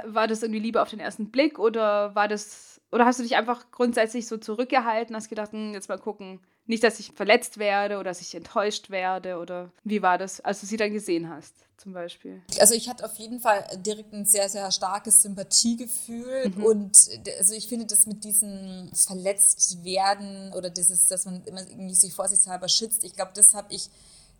war 0.04 0.26
das 0.26 0.42
irgendwie 0.42 0.60
Liebe 0.60 0.82
auf 0.82 0.90
den 0.90 1.00
ersten 1.00 1.30
Blick 1.30 1.58
oder 1.58 2.14
war 2.14 2.28
das, 2.28 2.82
oder 2.92 3.06
hast 3.06 3.18
du 3.18 3.22
dich 3.22 3.36
einfach 3.36 3.70
grundsätzlich 3.70 4.26
so 4.26 4.36
zurückgehalten, 4.36 5.16
hast 5.16 5.30
gedacht, 5.30 5.52
hm, 5.52 5.72
jetzt 5.72 5.88
mal 5.88 5.98
gucken, 5.98 6.40
nicht, 6.66 6.83
dass 6.83 6.99
ich 6.99 7.12
verletzt 7.12 7.59
werde 7.59 7.97
oder 7.97 8.11
dass 8.11 8.21
ich 8.21 8.35
enttäuscht 8.35 8.90
werde 8.90 9.38
oder 9.38 9.71
wie 9.85 10.02
war 10.02 10.18
das, 10.18 10.40
als 10.40 10.61
du 10.61 10.66
sie 10.66 10.76
dann 10.76 10.92
gesehen 10.92 11.28
hast, 11.28 11.54
zum 11.76 11.92
Beispiel? 11.92 12.42
Also 12.59 12.75
ich 12.75 12.88
hatte 12.88 13.04
auf 13.04 13.16
jeden 13.16 13.40
Fall 13.40 13.66
direkt 13.85 14.12
ein 14.12 14.25
sehr, 14.25 14.49
sehr 14.49 14.71
starkes 14.71 15.23
Sympathiegefühl 15.23 16.52
mhm. 16.54 16.64
und 16.64 16.99
also 17.38 17.54
ich 17.54 17.68
finde 17.68 17.87
das 17.87 18.06
mit 18.06 18.25
diesem 18.25 18.90
verletzt 18.94 19.85
werden 19.85 20.52
oder 20.54 20.71
dieses, 20.71 21.06
dass 21.09 21.26
man 21.26 21.44
immer 21.44 21.61
irgendwie 21.68 21.94
sich 21.94 22.14
vorsichtshalber 22.14 22.68
schützt, 22.68 23.04
ich 23.04 23.14
glaube, 23.14 23.33
das 23.35 23.54
habe 23.54 23.73
ich 23.73 23.90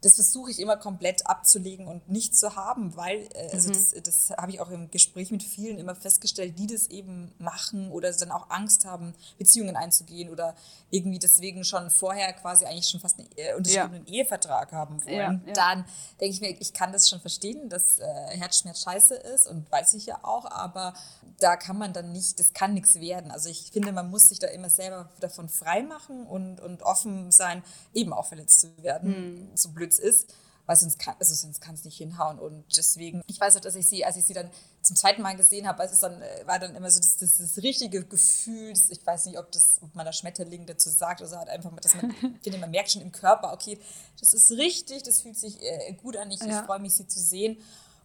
das 0.05 0.15
versuche 0.15 0.51
ich 0.51 0.61
immer 0.61 0.77
komplett 0.77 1.27
abzulegen 1.27 1.87
und 1.89 2.11
nicht 2.11 2.37
zu 2.37 2.57
haben, 2.57 2.95
weil, 2.95 3.27
äh, 3.35 3.51
also 3.53 3.71
mhm. 3.71 3.73
das, 3.73 3.95
das 4.03 4.31
habe 4.37 4.53
ich 4.53 4.61
auch 4.61 4.71
im 4.71 4.91
Gespräch 4.91 5.31
mit 5.31 5.43
vielen 5.43 5.79
immer 5.79 5.95
festgestellt, 5.95 6.59
die 6.59 6.67
das 6.67 6.89
eben 6.89 7.33
machen 7.39 7.91
oder 7.91 8.13
dann 8.13 8.31
auch 8.31 8.51
Angst 8.51 8.85
haben, 8.85 9.15
Beziehungen 9.39 9.77
einzugehen 9.77 10.29
oder 10.29 10.55
irgendwie 10.91 11.19
deswegen 11.19 11.65
schon 11.65 11.91
vorher 11.91 12.33
quasi 12.35 12.67
eigentlich 12.67 12.89
schon 12.89 13.01
fast 13.01 13.19
einen 13.19 13.31
äh, 13.37 13.55
unterschriebenen 13.55 14.07
ja. 14.07 14.13
Ehevertrag 14.13 14.73
haben 14.73 15.03
wollen. 15.05 15.15
Ja, 15.15 15.41
ja. 15.47 15.53
Dann 15.55 15.85
denke 16.21 16.35
ich 16.35 16.41
mir, 16.43 16.51
ich 16.61 16.75
kann 16.75 16.93
das 16.93 17.09
schon 17.09 17.21
verstehen, 17.21 17.71
dass 17.71 17.99
äh, 17.99 18.05
Herzschmerz 18.05 18.83
scheiße 18.83 19.15
ist 19.15 19.47
und 19.47 19.71
weiß 19.73 19.95
ich 19.95 20.05
ja 20.07 20.19
auch, 20.23 20.45
aber 20.51 20.93
da 21.41 21.57
kann 21.57 21.79
man 21.79 21.95
dann 21.95 22.13
nicht, 22.13 22.39
das 22.39 22.53
kann 22.53 22.75
nichts 22.75 22.97
werden. 22.97 23.31
Also 23.31 23.49
ich 23.49 23.71
finde, 23.73 23.93
man 23.93 24.11
muss 24.11 24.29
sich 24.29 24.39
da 24.39 24.49
immer 24.49 24.69
selber 24.69 25.11
davon 25.21 25.49
frei 25.49 25.83
machen 25.83 26.27
und, 26.27 26.61
und 26.61 26.83
offen 26.83 27.33
sein, 27.33 27.63
eben 27.95 28.13
auch 28.13 28.27
verletzt 28.27 28.61
zu 28.61 28.77
werden, 28.83 29.49
mhm. 29.51 29.57
so 29.57 29.71
blöd 29.71 29.94
es 29.95 29.99
ist, 29.99 30.35
weil 30.67 30.77
sonst 30.77 30.99
kann 30.99 31.15
also 31.19 31.35
sonst 31.35 31.61
kann 31.61 31.75
es 31.75 31.85
nicht 31.85 31.99
hinhauen. 31.99 32.39
Und 32.39 32.65
deswegen, 32.77 33.23
ich 33.27 33.39
weiß 33.39 33.57
auch, 33.57 33.61
dass 33.61 33.75
ich 33.75 33.87
sie, 33.87 34.05
als 34.05 34.17
ich 34.17 34.25
sie 34.25 34.33
dann 34.33 34.51
zum 34.83 34.97
zweiten 34.97 35.23
Mal 35.23 35.37
gesehen 35.37 35.67
habe, 35.67 35.83
es 35.83 36.01
dann, 36.01 36.23
äh, 36.23 36.47
war 36.47 36.59
dann 36.59 36.75
immer 36.75 36.91
so 36.91 37.01
das, 37.01 37.17
das, 37.17 37.39
das 37.39 37.59
richtige 37.63 38.05
Gefühl, 38.05 38.73
das, 38.73 38.89
ich 38.91 39.05
weiß 39.05 39.27
nicht, 39.27 39.39
ob 39.39 39.51
das, 39.53 39.79
ob 39.83 39.95
man 39.95 40.07
da 40.07 40.13
Schmetterling 40.13 40.67
dazu 40.67 40.89
sagt, 40.89 41.21
oder 41.21 41.31
so 41.31 41.37
hat 41.37 41.49
einfach, 41.49 41.71
dass 41.81 41.95
man, 41.95 42.11
finde, 42.43 42.59
man 42.59 42.71
merkt 42.71 42.93
schon 42.93 43.03
im 43.03 43.13
Körper, 43.13 43.53
okay, 43.53 43.79
das 44.21 44.33
ist 44.33 44.51
richtig, 44.53 45.03
das 45.03 45.21
fühlt 45.21 45.39
sich 45.39 45.61
äh, 45.63 45.93
gut 45.95 46.17
an, 46.17 46.31
ich, 46.31 46.41
ja. 46.41 46.61
ich 46.61 46.67
freue 46.67 46.81
mich, 46.81 46.95
sie 46.95 47.07
zu 47.07 47.21
sehen. 47.21 47.59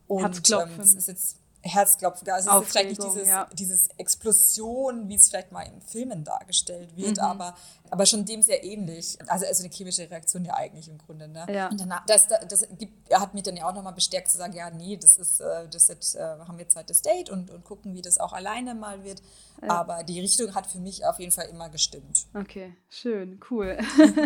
Und 0.07 0.49
ähm, 0.51 0.69
das 0.77 0.93
ist 0.93 1.07
jetzt 1.07 1.37
Herzklopfen. 1.61 2.29
Also 2.29 2.49
es 2.51 2.61
ist 2.61 2.71
vielleicht 2.71 2.89
nicht 2.89 3.03
dieses, 3.03 3.27
ja. 3.27 3.47
dieses 3.53 3.89
Explosion, 3.97 5.09
wie 5.09 5.15
es 5.15 5.29
vielleicht 5.29 5.51
mal 5.51 5.63
in 5.63 5.81
Filmen 5.81 6.23
dargestellt 6.23 6.95
wird, 6.95 7.17
mhm. 7.17 7.23
aber, 7.23 7.55
aber 7.89 8.05
schon 8.05 8.23
dem 8.23 8.41
sehr 8.41 8.63
ähnlich. 8.63 9.17
Also, 9.27 9.45
also 9.45 9.63
eine 9.63 9.73
chemische 9.73 10.09
Reaktion 10.09 10.45
ja 10.45 10.53
eigentlich 10.53 10.87
im 10.87 10.97
Grunde. 10.97 11.27
Ne? 11.27 11.45
Ja. 11.51 11.67
Und 11.67 11.81
danach, 11.81 12.05
das, 12.05 12.27
das 12.27 12.65
gibt, 12.77 13.13
hat 13.13 13.33
mich 13.33 13.43
dann 13.43 13.57
ja 13.57 13.67
auch 13.67 13.73
nochmal 13.73 13.93
bestärkt 13.93 14.29
zu 14.29 14.37
sagen, 14.37 14.53
ja, 14.53 14.69
nee, 14.69 14.95
das 14.95 15.17
ist, 15.17 15.41
äh, 15.41 15.67
das 15.67 15.89
jetzt, 15.89 16.15
äh, 16.15 16.19
haben 16.21 16.57
wir 16.57 16.63
jetzt 16.63 16.77
halt 16.77 16.89
das 16.89 17.01
Date 17.01 17.29
und, 17.29 17.51
und 17.51 17.65
gucken, 17.65 17.93
wie 17.93 18.01
das 18.01 18.19
auch 18.19 18.31
alleine 18.31 18.73
mal 18.73 19.03
wird. 19.03 19.21
Ja. 19.61 19.69
Aber 19.69 20.03
die 20.03 20.21
Richtung 20.21 20.55
hat 20.55 20.67
für 20.67 20.79
mich 20.79 21.05
auf 21.05 21.19
jeden 21.19 21.33
Fall 21.33 21.49
immer 21.49 21.67
gestimmt. 21.69 22.27
Okay, 22.33 22.73
schön, 22.89 23.41
cool. 23.49 23.77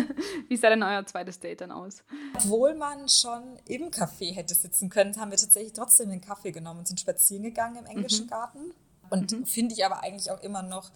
Wie 0.48 0.56
sah 0.56 0.68
denn 0.68 0.84
euer 0.84 1.04
zweites 1.06 1.40
Date 1.40 1.62
dann 1.62 1.72
aus? 1.72 2.04
Obwohl 2.36 2.76
man 2.76 3.08
schon 3.08 3.58
im 3.66 3.90
Café 3.90 4.32
hätte 4.32 4.54
sitzen 4.54 4.90
können, 4.90 5.16
haben 5.16 5.32
wir 5.32 5.38
tatsächlich 5.38 5.72
trotzdem 5.72 6.10
den 6.10 6.20
Kaffee 6.20 6.52
genommen 6.52 6.80
und 6.80 6.86
sind 6.86 7.00
spazieren 7.00 7.23
gegangen 7.28 7.76
im 7.76 7.86
englischen 7.86 8.26
mhm. 8.26 8.30
Garten. 8.30 8.74
Und 9.10 9.32
mhm. 9.32 9.46
finde 9.46 9.74
ich 9.74 9.84
aber 9.84 10.02
eigentlich 10.02 10.30
auch 10.30 10.42
immer 10.42 10.62
noch 10.62 10.90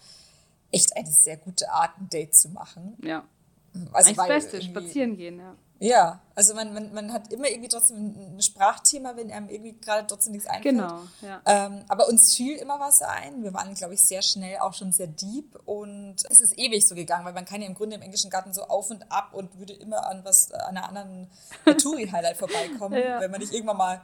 echt 0.71 0.97
eine 0.97 1.11
sehr 1.11 1.37
gute 1.37 1.71
Art, 1.71 1.99
ein 1.99 2.09
Date 2.09 2.35
zu 2.35 2.49
machen. 2.51 2.97
Ja. 3.03 3.25
Also 3.93 4.15
das 4.15 4.27
Beste, 4.27 4.63
spazieren 4.63 5.17
gehen, 5.17 5.39
ja. 5.39 5.55
Ja, 5.81 6.21
also 6.35 6.55
man, 6.55 6.75
man, 6.75 6.93
man 6.93 7.13
hat 7.13 7.33
immer 7.33 7.49
irgendwie 7.49 7.69
trotzdem 7.69 8.37
ein 8.37 8.43
Sprachthema, 8.43 9.15
wenn 9.15 9.31
einem 9.31 9.49
irgendwie 9.49 9.79
gerade 9.81 10.07
trotzdem 10.09 10.33
nichts 10.33 10.49
einfällt. 10.49 10.75
Genau, 10.75 11.03
ja. 11.21 11.41
Ähm, 11.47 11.85
aber 11.87 12.09
uns 12.09 12.35
fiel 12.35 12.57
immer 12.57 12.81
was 12.81 13.01
ein. 13.01 13.45
Wir 13.45 13.55
waren, 13.55 13.75
glaube 13.75 13.95
ich, 13.95 14.03
sehr 14.03 14.23
schnell 14.23 14.59
auch 14.59 14.75
schon 14.75 14.91
sehr 14.91 15.07
deep 15.07 15.57
und 15.67 16.17
es 16.29 16.41
ist 16.41 16.59
ewig 16.59 16.87
so 16.87 16.97
gegangen, 16.97 17.25
weil 17.25 17.33
man 17.33 17.45
kann 17.45 17.61
ja 17.61 17.69
im 17.69 17.75
Grunde 17.75 17.95
im 17.95 18.03
englischen 18.03 18.29
Garten 18.29 18.53
so 18.53 18.63
auf 18.63 18.91
und 18.91 19.11
ab 19.13 19.35
und 19.35 19.57
würde 19.57 19.73
immer 19.75 20.05
an 20.09 20.25
was, 20.25 20.51
an 20.51 20.77
einer 20.77 20.89
anderen 20.89 21.29
Touri-Highlight 21.65 22.37
vorbeikommen, 22.37 23.01
ja. 23.01 23.21
wenn 23.21 23.31
man 23.31 23.41
nicht 23.41 23.53
irgendwann 23.53 23.77
mal 23.77 24.01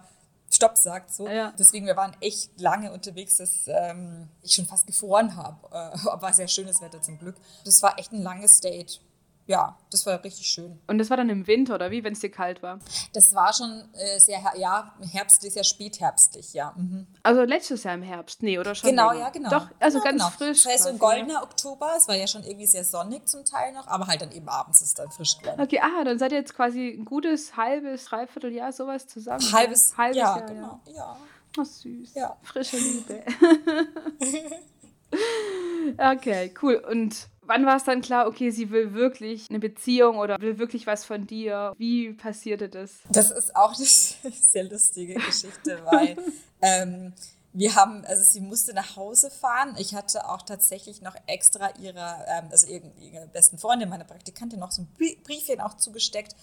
Stopp 0.54 0.76
sagt. 0.76 1.12
So. 1.12 1.28
Ja. 1.28 1.52
Deswegen, 1.58 1.86
wir 1.86 1.96
waren 1.96 2.16
echt 2.20 2.60
lange 2.60 2.92
unterwegs, 2.92 3.36
dass 3.38 3.66
ähm, 3.66 4.28
ich 4.42 4.54
schon 4.54 4.66
fast 4.66 4.86
gefroren 4.86 5.36
habe. 5.36 5.66
Äh, 5.70 6.04
war 6.20 6.32
sehr 6.32 6.48
schönes 6.48 6.80
Wetter 6.80 7.02
zum 7.02 7.18
Glück. 7.18 7.36
Das 7.64 7.82
war 7.82 7.98
echt 7.98 8.12
ein 8.12 8.22
langes 8.22 8.60
Date 8.60 9.00
ja, 9.46 9.76
das 9.90 10.06
war 10.06 10.24
richtig 10.24 10.46
schön. 10.46 10.78
Und 10.86 10.98
das 10.98 11.10
war 11.10 11.18
dann 11.18 11.28
im 11.28 11.46
Winter, 11.46 11.74
oder 11.74 11.90
wie, 11.90 12.02
wenn 12.02 12.14
es 12.14 12.20
dir 12.20 12.30
kalt 12.30 12.62
war? 12.62 12.78
Das 13.12 13.34
war 13.34 13.52
schon 13.52 13.84
äh, 13.92 14.18
sehr, 14.18 14.40
ja, 14.56 14.94
herbstlich, 15.12 15.52
sehr 15.52 15.64
spätherbstlich, 15.64 16.54
ja. 16.54 16.72
Mhm. 16.76 17.06
Also 17.22 17.42
letztes 17.42 17.84
Jahr 17.84 17.94
im 17.94 18.02
Herbst, 18.02 18.42
nee, 18.42 18.58
oder 18.58 18.74
schon? 18.74 18.90
Genau, 18.90 19.10
länger? 19.10 19.24
ja, 19.24 19.30
genau. 19.30 19.50
Doch, 19.50 19.68
also 19.80 20.00
genau, 20.00 20.10
ganz 20.10 20.22
genau. 20.22 20.30
frisch. 20.30 20.62
Das 20.64 20.72
heißt, 20.72 20.84
so 20.84 20.88
ein 20.90 20.98
goldener 20.98 21.42
Oktober, 21.42 21.92
es 21.96 22.08
war 22.08 22.16
ja 22.16 22.26
schon 22.26 22.42
irgendwie 22.42 22.66
sehr 22.66 22.84
sonnig 22.84 23.28
zum 23.28 23.44
Teil 23.44 23.72
noch, 23.72 23.86
aber 23.86 24.06
halt 24.06 24.22
dann 24.22 24.32
eben 24.32 24.48
abends 24.48 24.80
ist 24.80 24.98
dann 24.98 25.10
frisch 25.10 25.36
geworden. 25.38 25.60
Okay, 25.60 25.80
ah, 25.82 26.04
dann 26.04 26.18
seid 26.18 26.32
ihr 26.32 26.38
jetzt 26.38 26.54
quasi 26.54 26.96
ein 26.98 27.04
gutes 27.04 27.56
halbes, 27.56 28.06
dreiviertel 28.06 28.52
Jahr 28.52 28.72
sowas 28.72 29.06
zusammen. 29.06 29.44
Halbes, 29.52 29.94
halbes 29.98 30.16
ja, 30.16 30.38
Jahr, 30.38 30.46
genau, 30.46 30.80
ja. 30.86 30.94
ja. 30.94 31.16
Oh, 31.58 31.64
süß. 31.64 32.14
Ja. 32.14 32.36
Frische 32.42 32.78
Liebe. 32.78 33.22
okay, 35.98 36.52
cool. 36.62 36.76
Und 36.76 37.28
Wann 37.46 37.66
war 37.66 37.76
es 37.76 37.84
dann 37.84 38.00
klar, 38.00 38.26
okay, 38.26 38.50
sie 38.50 38.70
will 38.70 38.94
wirklich 38.94 39.50
eine 39.50 39.58
Beziehung 39.58 40.18
oder 40.18 40.40
will 40.40 40.58
wirklich 40.58 40.86
was 40.86 41.04
von 41.04 41.26
dir? 41.26 41.74
Wie 41.78 42.12
passierte 42.12 42.68
das? 42.68 43.00
Das 43.10 43.30
ist 43.30 43.54
auch 43.56 43.74
eine 43.74 43.86
sehr 44.32 44.64
lustige 44.64 45.14
Geschichte, 45.14 45.80
weil 45.84 46.16
ähm, 46.62 47.12
wir 47.52 47.76
haben, 47.76 48.04
also 48.04 48.22
sie 48.24 48.40
musste 48.40 48.74
nach 48.74 48.96
Hause 48.96 49.30
fahren. 49.30 49.76
Ich 49.78 49.94
hatte 49.94 50.28
auch 50.28 50.42
tatsächlich 50.42 51.02
noch 51.02 51.14
extra 51.26 51.70
ihrer, 51.78 52.24
ähm, 52.28 52.48
also 52.50 52.66
ihrer 52.66 53.26
besten 53.26 53.58
Freundin, 53.58 53.88
meiner 53.88 54.04
Praktikantin, 54.04 54.58
noch 54.58 54.72
so 54.72 54.82
ein 54.82 54.88
Briefchen 55.22 55.60
auch 55.60 55.74
zugesteckt 55.76 56.34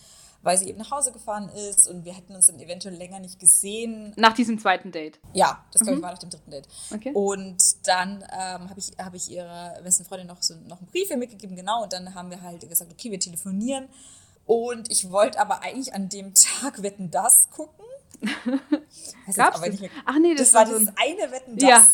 weil 0.43 0.58
sie 0.58 0.67
eben 0.67 0.80
nach 0.80 0.91
Hause 0.91 1.12
gefahren 1.12 1.49
ist 1.49 1.88
und 1.88 2.06
wir 2.06 2.13
hätten 2.13 2.36
uns 2.36 2.47
dann 2.47 2.60
eventuell 2.60 2.95
länger 2.95 3.19
nicht 3.19 3.39
gesehen. 3.39 4.13
Nach 4.15 4.34
diesem 4.34 4.60
zweiten 4.60 4.91
Date? 4.91 5.19
Ja, 5.34 5.63
das 5.71 5.82
glaube 5.82 5.93
ich 5.93 5.99
mhm. 5.99 6.04
war 6.04 6.12
nach 6.12 6.19
dem 6.19 6.30
dritten 6.30 6.51
Date. 6.51 6.67
Okay. 6.93 7.12
Und 7.13 7.58
dann 7.86 8.23
ähm, 8.32 8.69
habe 8.69 8.80
ich, 8.80 8.91
hab 8.97 9.13
ich 9.13 9.30
ihrer 9.30 9.80
besten 9.84 10.06
Freundin 10.06 10.27
noch, 10.27 10.41
so, 10.41 10.56
noch 10.67 10.80
einen 10.80 10.88
Brief 10.88 11.10
mitgegeben, 11.15 11.56
genau, 11.56 11.84
und 11.84 11.93
dann 11.93 12.15
haben 12.15 12.30
wir 12.30 12.41
halt 12.41 12.67
gesagt, 12.67 12.91
okay, 12.91 13.12
wir 13.12 13.19
telefonieren. 13.19 13.88
Und 14.45 14.89
ich 14.89 15.12
wollte 15.12 15.39
aber 15.39 15.62
eigentlich 15.63 15.93
an 15.93 16.10
dem 16.10 16.34
Tag 16.34 16.82
Wetten 16.82 17.12
das 17.12 17.49
gucken. 17.51 17.86
Gab's 19.34 19.58
aber 19.58 19.69
nicht 19.69 19.82
mehr. 19.82 19.89
Ach 20.06 20.17
nee, 20.19 20.34
das, 20.36 20.51
das 20.51 20.54
war, 20.54 20.67
so 20.67 20.86
das 20.86 20.93
eine 20.97 21.32
Wetten 21.32 21.58
das. 21.58 21.69
Ja. 21.69 21.88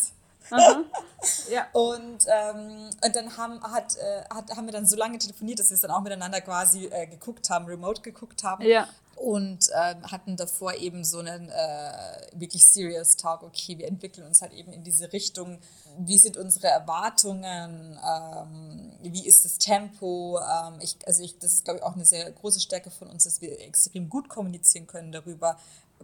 ja. 1.50 1.66
Und, 1.72 2.26
ähm, 2.26 2.90
und 3.04 3.16
dann 3.16 3.36
haben, 3.36 3.62
hat, 3.62 3.96
äh, 3.96 4.22
hat, 4.34 4.50
haben 4.56 4.66
wir 4.66 4.72
dann 4.72 4.86
so 4.86 4.96
lange 4.96 5.18
telefoniert, 5.18 5.58
dass 5.58 5.70
wir 5.70 5.74
es 5.74 5.80
dann 5.80 5.90
auch 5.90 6.02
miteinander 6.02 6.40
quasi 6.40 6.86
äh, 6.86 7.06
geguckt 7.06 7.50
haben, 7.50 7.66
remote 7.66 8.02
geguckt 8.02 8.42
haben. 8.44 8.64
Ja. 8.64 8.88
Und 9.16 9.68
äh, 9.70 9.96
hatten 10.04 10.36
davor 10.36 10.74
eben 10.74 11.04
so 11.04 11.18
einen 11.18 11.48
äh, 11.48 12.30
wirklich 12.34 12.64
serious 12.64 13.16
Talk, 13.16 13.42
okay, 13.42 13.76
wir 13.76 13.88
entwickeln 13.88 14.24
uns 14.24 14.40
halt 14.40 14.52
eben 14.52 14.72
in 14.72 14.84
diese 14.84 15.12
Richtung, 15.12 15.58
wie 15.98 16.18
sind 16.18 16.36
unsere 16.36 16.68
Erwartungen, 16.68 17.98
ähm, 17.98 18.92
wie 19.02 19.26
ist 19.26 19.44
das 19.44 19.58
Tempo. 19.58 20.38
Ähm, 20.38 20.78
ich, 20.80 20.96
also 21.04 21.24
ich, 21.24 21.36
das 21.40 21.52
ist, 21.52 21.64
glaube 21.64 21.80
ich, 21.80 21.84
auch 21.84 21.96
eine 21.96 22.04
sehr 22.04 22.30
große 22.30 22.60
Stärke 22.60 22.90
von 22.90 23.08
uns, 23.08 23.24
dass 23.24 23.40
wir 23.40 23.60
extrem 23.60 24.08
gut 24.08 24.28
kommunizieren 24.28 24.86
können 24.86 25.10
darüber, 25.10 25.58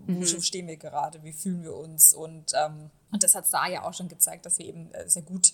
mhm. 0.06 0.20
wo 0.20 0.40
stehen 0.40 0.66
wir 0.66 0.76
gerade, 0.76 1.22
wie 1.22 1.32
fühlen 1.32 1.62
wir 1.62 1.74
uns 1.74 2.14
und 2.14 2.52
ähm, 2.54 2.90
und 3.10 3.22
das 3.22 3.34
hat 3.34 3.46
Sa 3.46 3.68
ja 3.68 3.84
auch 3.84 3.94
schon 3.94 4.08
gezeigt, 4.08 4.44
dass 4.44 4.58
wir 4.58 4.66
eben 4.66 4.92
äh, 4.92 5.08
sehr 5.08 5.22
gut 5.22 5.52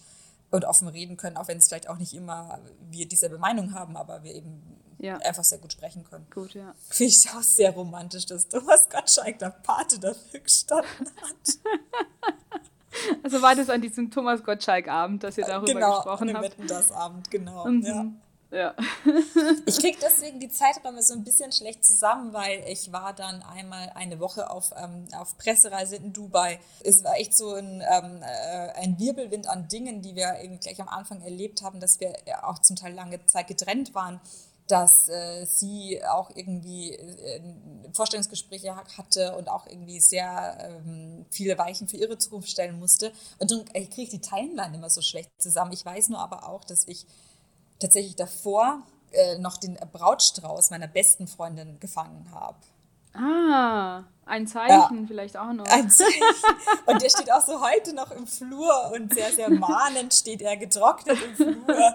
und 0.50 0.64
offen 0.64 0.88
reden 0.88 1.16
können, 1.16 1.36
auch 1.36 1.48
wenn 1.48 1.58
es 1.58 1.68
vielleicht 1.68 1.88
auch 1.88 1.98
nicht 1.98 2.14
immer 2.14 2.58
wir 2.90 3.06
dieselbe 3.06 3.38
Meinung 3.38 3.74
haben, 3.74 3.96
aber 3.96 4.22
wir 4.24 4.34
eben 4.34 4.62
ja. 4.98 5.16
einfach 5.18 5.44
sehr 5.44 5.58
gut 5.58 5.72
sprechen 5.72 6.04
können. 6.04 6.26
Gut, 6.32 6.54
ja. 6.54 6.74
Finde 6.88 7.12
ich 7.12 7.30
auch 7.30 7.42
sehr 7.42 7.70
romantisch, 7.72 8.26
dass 8.26 8.48
Thomas 8.48 8.88
Gottschalk 8.88 9.38
der 9.38 9.50
Pate 9.50 9.98
dafür 9.98 10.40
gestanden 10.40 11.06
hat. 11.22 11.58
Also 13.22 13.40
war 13.40 13.54
das 13.54 13.70
an 13.70 13.80
diesem 13.80 14.10
Thomas 14.10 14.42
Gottschalk-Abend, 14.42 15.22
dass 15.22 15.38
ihr 15.38 15.46
darüber 15.46 15.72
genau, 15.72 15.94
gesprochen 15.94 16.36
habt? 16.36 16.56
Genau, 16.56 16.68
das 16.68 16.90
Abend, 16.90 17.30
genau. 17.30 17.64
Mhm. 17.66 17.82
Ja. 17.82 18.06
Ja. 18.50 18.74
ich 19.66 19.78
kriege 19.78 19.98
deswegen 20.02 20.40
die 20.40 20.48
Zeiträume 20.48 21.02
so 21.02 21.14
ein 21.14 21.22
bisschen 21.22 21.52
schlecht 21.52 21.84
zusammen, 21.84 22.32
weil 22.32 22.64
ich 22.66 22.90
war 22.90 23.12
dann 23.14 23.42
einmal 23.42 23.92
eine 23.94 24.18
Woche 24.18 24.50
auf, 24.50 24.72
ähm, 24.76 25.06
auf 25.16 25.38
Pressereise 25.38 25.96
in 25.96 26.12
Dubai. 26.12 26.58
Es 26.82 27.04
war 27.04 27.16
echt 27.16 27.36
so 27.36 27.54
ein, 27.54 27.80
ähm, 27.80 28.22
äh, 28.22 28.70
ein 28.72 28.98
Wirbelwind 28.98 29.48
an 29.48 29.68
Dingen, 29.68 30.02
die 30.02 30.16
wir 30.16 30.40
eben 30.40 30.58
gleich 30.58 30.80
am 30.80 30.88
Anfang 30.88 31.22
erlebt 31.22 31.62
haben, 31.62 31.78
dass 31.78 32.00
wir 32.00 32.12
auch 32.42 32.58
zum 32.58 32.74
Teil 32.74 32.94
lange 32.94 33.24
Zeit 33.26 33.46
getrennt 33.46 33.94
waren 33.94 34.20
dass 34.70 35.08
äh, 35.08 35.46
sie 35.46 36.00
auch 36.04 36.30
irgendwie 36.34 36.92
äh, 36.92 37.40
Vorstellungsgespräche 37.92 38.76
hatte 38.96 39.36
und 39.36 39.48
auch 39.48 39.66
irgendwie 39.66 40.00
sehr 40.00 40.56
ähm, 40.60 41.26
viele 41.30 41.58
Weichen 41.58 41.88
für 41.88 41.96
ihre 41.96 42.18
Zukunft 42.18 42.48
stellen 42.48 42.78
musste. 42.78 43.12
Und 43.38 43.50
darum 43.50 43.64
äh, 43.72 43.84
kriege 43.86 44.02
ich 44.02 44.10
die 44.10 44.20
Timeline 44.20 44.74
immer 44.74 44.90
so 44.90 45.02
schlecht 45.02 45.30
zusammen. 45.38 45.72
Ich 45.72 45.84
weiß 45.84 46.10
nur 46.10 46.20
aber 46.20 46.48
auch, 46.48 46.64
dass 46.64 46.86
ich 46.86 47.06
tatsächlich 47.80 48.16
davor 48.16 48.82
äh, 49.12 49.38
noch 49.38 49.56
den 49.56 49.74
Brautstrauß 49.92 50.70
meiner 50.70 50.86
besten 50.86 51.26
Freundin 51.26 51.80
gefangen 51.80 52.30
habe. 52.32 52.58
Ah, 53.12 54.04
ein 54.30 54.46
Zeichen 54.46 54.70
ja, 55.00 55.04
vielleicht 55.08 55.36
auch 55.36 55.52
noch. 55.52 55.66
Ein 55.66 55.90
Zeichen. 55.90 56.22
Und 56.86 57.02
der 57.02 57.10
steht 57.10 57.32
auch 57.32 57.44
so 57.44 57.60
heute 57.60 57.92
noch 57.94 58.12
im 58.12 58.28
Flur 58.28 58.92
und 58.94 59.12
sehr, 59.12 59.30
sehr 59.32 59.50
mahnend 59.50 60.14
steht 60.14 60.40
er 60.40 60.56
getrocknet 60.56 61.18
im 61.22 61.34
Flur. 61.34 61.56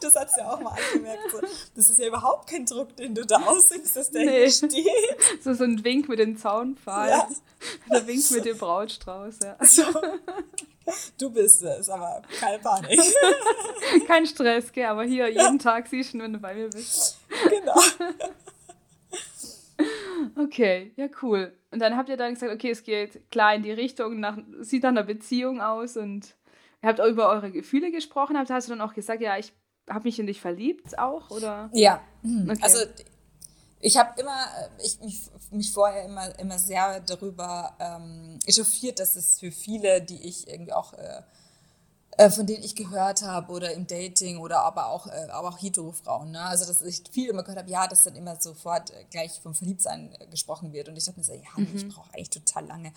Das 0.00 0.14
hat 0.14 0.30
sie 0.32 0.40
ja 0.40 0.52
auch 0.52 0.60
mal 0.60 0.70
angemerkt. 0.70 1.30
So, 1.30 1.40
das 1.74 1.88
ist 1.90 1.98
ja 1.98 2.06
überhaupt 2.06 2.48
kein 2.48 2.64
Druck, 2.64 2.96
den 2.96 3.14
du 3.14 3.26
da 3.26 3.36
aussiehst, 3.36 3.96
dass 3.96 4.10
der 4.10 4.24
nee. 4.24 4.38
hier 4.38 4.50
steht. 4.50 4.86
So, 5.42 5.52
so 5.52 5.64
ein 5.64 5.84
Wink 5.84 6.08
mit 6.08 6.18
dem 6.18 6.38
Zaunpfahl. 6.38 7.10
Ja. 7.10 7.28
Der 7.92 8.06
Wink 8.06 8.30
mit 8.30 8.44
dem 8.44 8.56
Brautstrauß, 8.56 9.34
ja. 9.42 9.56
So. 9.66 9.82
Du 11.18 11.30
bist 11.30 11.62
es, 11.62 11.90
aber 11.90 12.22
keine 12.40 12.58
Panik. 12.60 13.00
Kein 14.06 14.24
Stress, 14.24 14.72
gell? 14.72 14.86
Aber 14.86 15.02
hier 15.02 15.28
jeden 15.28 15.58
Tag 15.58 15.88
siehst 15.88 16.14
du, 16.14 16.20
wenn 16.20 16.32
du 16.32 16.38
bei 16.38 16.54
mir 16.54 16.70
bist. 16.70 17.18
Genau. 17.50 17.78
Okay, 20.36 20.92
ja, 20.96 21.08
cool. 21.22 21.52
Und 21.70 21.80
dann 21.80 21.96
habt 21.96 22.08
ihr 22.08 22.16
dann 22.16 22.34
gesagt, 22.34 22.52
okay, 22.52 22.70
es 22.70 22.82
geht 22.82 23.30
klar 23.30 23.54
in 23.54 23.62
die 23.62 23.72
Richtung, 23.72 24.20
nach, 24.20 24.38
sieht 24.60 24.82
nach 24.82 24.90
einer 24.90 25.02
Beziehung 25.02 25.60
aus 25.60 25.96
und 25.96 26.34
ihr 26.82 26.88
habt 26.88 27.00
auch 27.00 27.06
über 27.06 27.28
eure 27.28 27.50
Gefühle 27.50 27.90
gesprochen. 27.90 28.36
Habt, 28.36 28.50
hast 28.50 28.68
du 28.68 28.72
dann 28.72 28.80
auch 28.80 28.94
gesagt, 28.94 29.20
ja, 29.20 29.36
ich 29.36 29.52
habe 29.88 30.04
mich 30.04 30.18
in 30.18 30.26
dich 30.26 30.40
verliebt 30.40 30.98
auch, 30.98 31.30
oder? 31.30 31.70
Ja, 31.72 32.00
mhm. 32.22 32.50
okay. 32.50 32.60
also 32.62 32.78
ich 33.80 33.96
habe 33.96 34.20
immer, 34.20 34.38
ich, 34.84 35.00
mich, 35.00 35.20
mich 35.50 35.72
vorher 35.72 36.04
immer, 36.04 36.36
immer 36.38 36.58
sehr 36.58 37.00
darüber 37.00 37.76
ähm, 37.78 38.38
echauffiert, 38.46 38.98
dass 38.98 39.14
es 39.16 39.38
für 39.38 39.52
viele, 39.52 40.02
die 40.02 40.26
ich 40.26 40.48
irgendwie 40.48 40.72
auch, 40.72 40.94
äh, 40.94 41.22
äh, 42.18 42.30
von 42.30 42.46
denen 42.46 42.64
ich 42.64 42.74
gehört 42.74 43.22
habe 43.22 43.52
oder 43.52 43.72
im 43.72 43.86
Dating 43.86 44.38
oder 44.38 44.62
aber 44.62 44.88
auch, 44.88 45.06
äh, 45.06 45.28
aber 45.30 45.50
auch 45.50 45.62
Hetero-Frauen, 45.62 46.32
ne? 46.32 46.42
also 46.42 46.66
dass 46.66 46.82
ich 46.82 47.02
viel 47.12 47.30
immer 47.30 47.44
gehört 47.44 47.60
habe, 47.60 47.70
ja, 47.70 47.86
dass 47.86 48.02
dann 48.02 48.16
immer 48.16 48.34
sofort 48.40 48.90
äh, 48.90 49.04
gleich 49.10 49.40
vom 49.40 49.54
Verliebtsein 49.54 50.10
äh, 50.18 50.26
gesprochen 50.26 50.72
wird 50.72 50.88
und 50.88 50.96
ich 50.96 51.04
dachte 51.04 51.20
mir 51.20 51.24
so, 51.24 51.32
ja, 51.32 51.40
mhm. 51.56 51.70
ich 51.76 51.88
brauche 51.88 52.12
eigentlich 52.12 52.30
total 52.30 52.66
lange. 52.66 52.92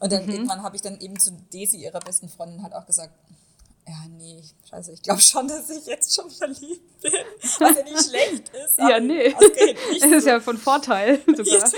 Und 0.00 0.12
dann 0.12 0.26
mhm. 0.26 0.32
irgendwann 0.32 0.62
habe 0.64 0.74
ich 0.74 0.82
dann 0.82 1.00
eben 1.00 1.18
zu 1.18 1.30
Daisy, 1.52 1.76
ihrer 1.76 2.00
besten 2.00 2.28
Freundin, 2.28 2.64
halt 2.64 2.74
auch 2.74 2.84
gesagt, 2.86 3.12
ja, 3.86 3.94
nee, 4.18 4.42
scheiße, 4.68 4.92
ich 4.92 5.02
glaube 5.02 5.20
schon, 5.20 5.46
dass 5.48 5.70
ich 5.70 5.86
jetzt 5.86 6.12
schon 6.12 6.28
verliebt 6.28 7.00
bin. 7.00 7.12
Was 7.42 7.76
ja 7.76 7.84
nicht 7.84 8.08
schlecht 8.08 8.48
ist. 8.48 8.78
ja, 8.78 8.98
nee. 8.98 9.34
Es 9.96 10.04
ist 10.12 10.26
ja 10.26 10.40
von 10.40 10.58
Vorteil 10.58 11.20
sogar. 11.26 11.70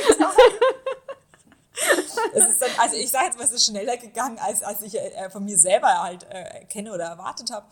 Dann, 2.34 2.70
also 2.78 2.96
ich 2.96 3.10
sage 3.10 3.26
jetzt 3.26 3.38
mal, 3.38 3.44
es 3.44 3.52
ist 3.52 3.66
schneller 3.66 3.96
gegangen, 3.96 4.38
als, 4.38 4.62
als 4.62 4.82
ich 4.82 4.96
äh, 4.96 5.30
von 5.30 5.44
mir 5.44 5.58
selber 5.58 6.02
halt 6.02 6.26
äh, 6.30 6.64
kenne 6.66 6.92
oder 6.92 7.04
erwartet 7.04 7.50
habe. 7.50 7.66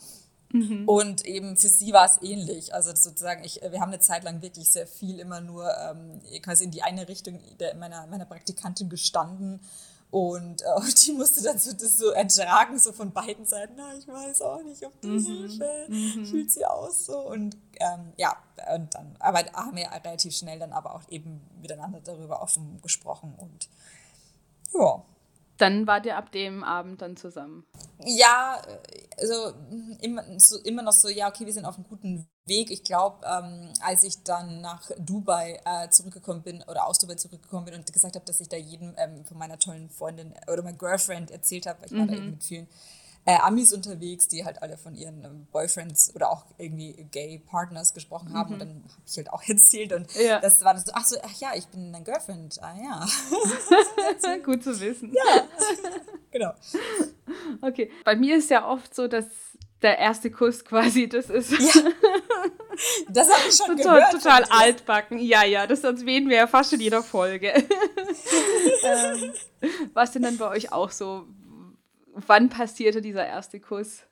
Mhm. 0.53 0.89
Und 0.89 1.25
eben 1.27 1.57
für 1.57 1.69
sie 1.69 1.93
war 1.93 2.07
es 2.07 2.23
ähnlich. 2.23 2.73
Also 2.75 2.95
sozusagen, 2.95 3.45
ich, 3.45 3.61
wir 3.63 3.81
haben 3.81 3.93
eine 3.93 4.01
Zeit 4.01 4.25
lang 4.25 4.43
wirklich 4.43 4.71
sehr 4.71 4.87
viel 4.87 5.19
immer 5.19 5.41
nur 5.41 5.69
ähm, 5.77 6.21
quasi 6.43 6.65
in 6.65 6.71
die 6.71 6.83
eine 6.83 7.09
Richtung 7.09 7.41
der, 7.59 7.75
meiner, 7.75 8.07
meiner 8.07 8.25
Praktikantin 8.25 8.89
gestanden 8.89 9.61
und 10.11 10.63
äh, 10.63 10.67
die 11.07 11.13
musste 11.13 11.43
dann 11.43 11.59
so, 11.59 11.73
das 11.73 11.99
so 11.99 12.11
ertragen, 12.11 12.79
so 12.79 12.93
von 12.93 13.13
beiden 13.13 13.45
Seiten. 13.45 13.75
Na, 13.77 13.95
ich 13.99 14.07
weiß 14.07 14.43
auch 14.43 14.63
nicht, 14.63 14.85
ob 14.85 15.01
die 15.01 15.09
mhm. 15.09 15.25
Hilfe 15.25 15.87
mhm. 15.89 16.27
fühlt 16.27 16.51
sie 16.51 16.65
aus 16.65 17.07
so. 17.07 17.19
Und 17.19 17.57
ähm, 17.81 18.13
ja, 18.17 18.37
und 18.75 18.95
dann, 18.95 19.17
aber 19.19 19.41
haben 19.53 19.77
wir 19.77 19.91
relativ 19.91 20.35
schnell 20.35 20.59
dann 20.59 20.73
aber 20.73 20.95
auch 20.95 21.03
eben 21.09 21.41
miteinander 21.61 22.01
darüber 22.01 22.41
offen 22.41 22.81
gesprochen 22.83 23.35
und 23.37 23.69
ja. 24.75 25.03
Dann 25.59 25.87
wart 25.87 26.05
ihr 26.05 26.17
ab 26.17 26.33
dem 26.33 26.63
Abend 26.63 27.01
dann 27.01 27.17
zusammen? 27.17 27.65
Ja, 28.05 28.61
also 29.19 29.55
immer, 30.03 30.23
so, 30.39 30.59
immer 30.59 30.83
noch 30.83 30.93
so, 30.93 31.09
ja, 31.09 31.29
okay, 31.29 31.47
wir 31.47 31.53
sind 31.53 31.65
auf 31.65 31.77
einem 31.77 31.87
guten 31.89 32.29
Weg. 32.45 32.71
Ich 32.71 32.85
glaube, 32.85 33.25
ähm, 33.27 33.73
als 33.81 34.03
ich 34.05 34.23
dann 34.23 34.61
nach 34.61 34.91
Dubai 34.99 35.61
äh, 35.65 35.89
zurückgekommen 35.89 36.43
bin 36.43 36.63
oder 36.65 36.87
aus 36.87 36.99
Dubai 36.99 37.15
zurückgekommen 37.15 37.65
bin 37.65 37.75
und 37.75 37.91
gesagt 37.91 38.17
habe, 38.17 38.25
dass 38.27 38.41
ich 38.41 38.49
da 38.49 38.57
jedem 38.57 38.95
ähm, 38.99 39.25
von 39.25 39.39
meiner 39.39 39.59
tollen 39.59 39.89
Freundin 39.89 40.35
oder 40.47 40.63
meiner 40.63 40.77
Girlfriend 40.77 41.31
erzählt 41.31 41.67
habe, 41.67 41.87
ich 41.87 41.93
war 41.93 42.01
mhm. 42.01 42.09
da 42.09 42.15
eben 42.15 42.31
mit 42.33 42.45
vielen 42.45 42.69
äh, 43.27 43.39
Amis 43.41 43.73
unterwegs, 43.73 44.29
die 44.29 44.45
halt 44.45 44.63
alle 44.63 44.79
von 44.79 44.95
ihren 44.95 45.25
ähm, 45.25 45.47
Boyfriends 45.51 46.15
oder 46.15 46.31
auch 46.31 46.45
irgendwie 46.59 46.93
Gay 47.11 47.43
Partners 47.45 47.93
gesprochen 47.93 48.33
haben. 48.33 48.51
Mhm. 48.51 48.53
Und 48.55 48.59
dann 48.61 48.85
habe 48.85 49.03
ich 49.05 49.17
halt 49.17 49.33
auch 49.33 49.43
erzählt. 49.47 49.93
Und 49.93 50.15
ja. 50.15 50.41
das 50.41 50.65
war 50.65 50.75
dann 50.75 50.85
so, 50.85 50.93
ach 50.95 51.05
so, 51.05 51.17
ach 51.23 51.41
ja, 51.41 51.51
ich 51.57 51.67
bin 51.67 51.93
dein 51.93 52.05
Girlfriend. 52.05 52.57
Ah 52.63 52.75
ja. 52.81 54.39
Gut 54.45 54.63
zu 54.63 54.79
wissen. 54.81 55.13
Ja, 55.13 55.43
genau. 56.31 56.53
Okay. 57.63 57.91
Bei 58.05 58.15
mir 58.15 58.37
ist 58.37 58.49
ja 58.49 58.67
oft 58.67 58.95
so, 58.95 59.09
dass 59.09 59.27
der 59.83 59.99
erste 59.99 60.31
Kuss 60.31 60.65
quasi 60.65 61.09
das 61.09 61.29
ist. 61.29 61.51
Ja. 61.51 61.83
Das 63.09 63.29
habe 63.29 63.49
ich 63.49 63.57
schon 63.57 63.77
total, 63.77 63.97
gehört. 63.97 64.13
Total 64.13 64.45
altbacken. 64.51 65.19
Ja, 65.19 65.45
ja, 65.45 65.67
das 65.67 65.83
erwähnen 65.83 66.29
wir 66.29 66.37
ja 66.37 66.47
fast 66.47 66.73
in 66.75 66.81
jeder 66.81 67.03
Folge. 67.03 67.53
ähm, 68.85 69.33
was 69.95 70.13
denn 70.13 70.23
dann 70.23 70.37
bei 70.37 70.49
euch 70.49 70.73
auch 70.73 70.91
so? 70.93 71.27
Wann 72.27 72.49
passierte 72.49 73.01
dieser 73.01 73.27
erste 73.27 73.61
Kuss? 73.61 74.03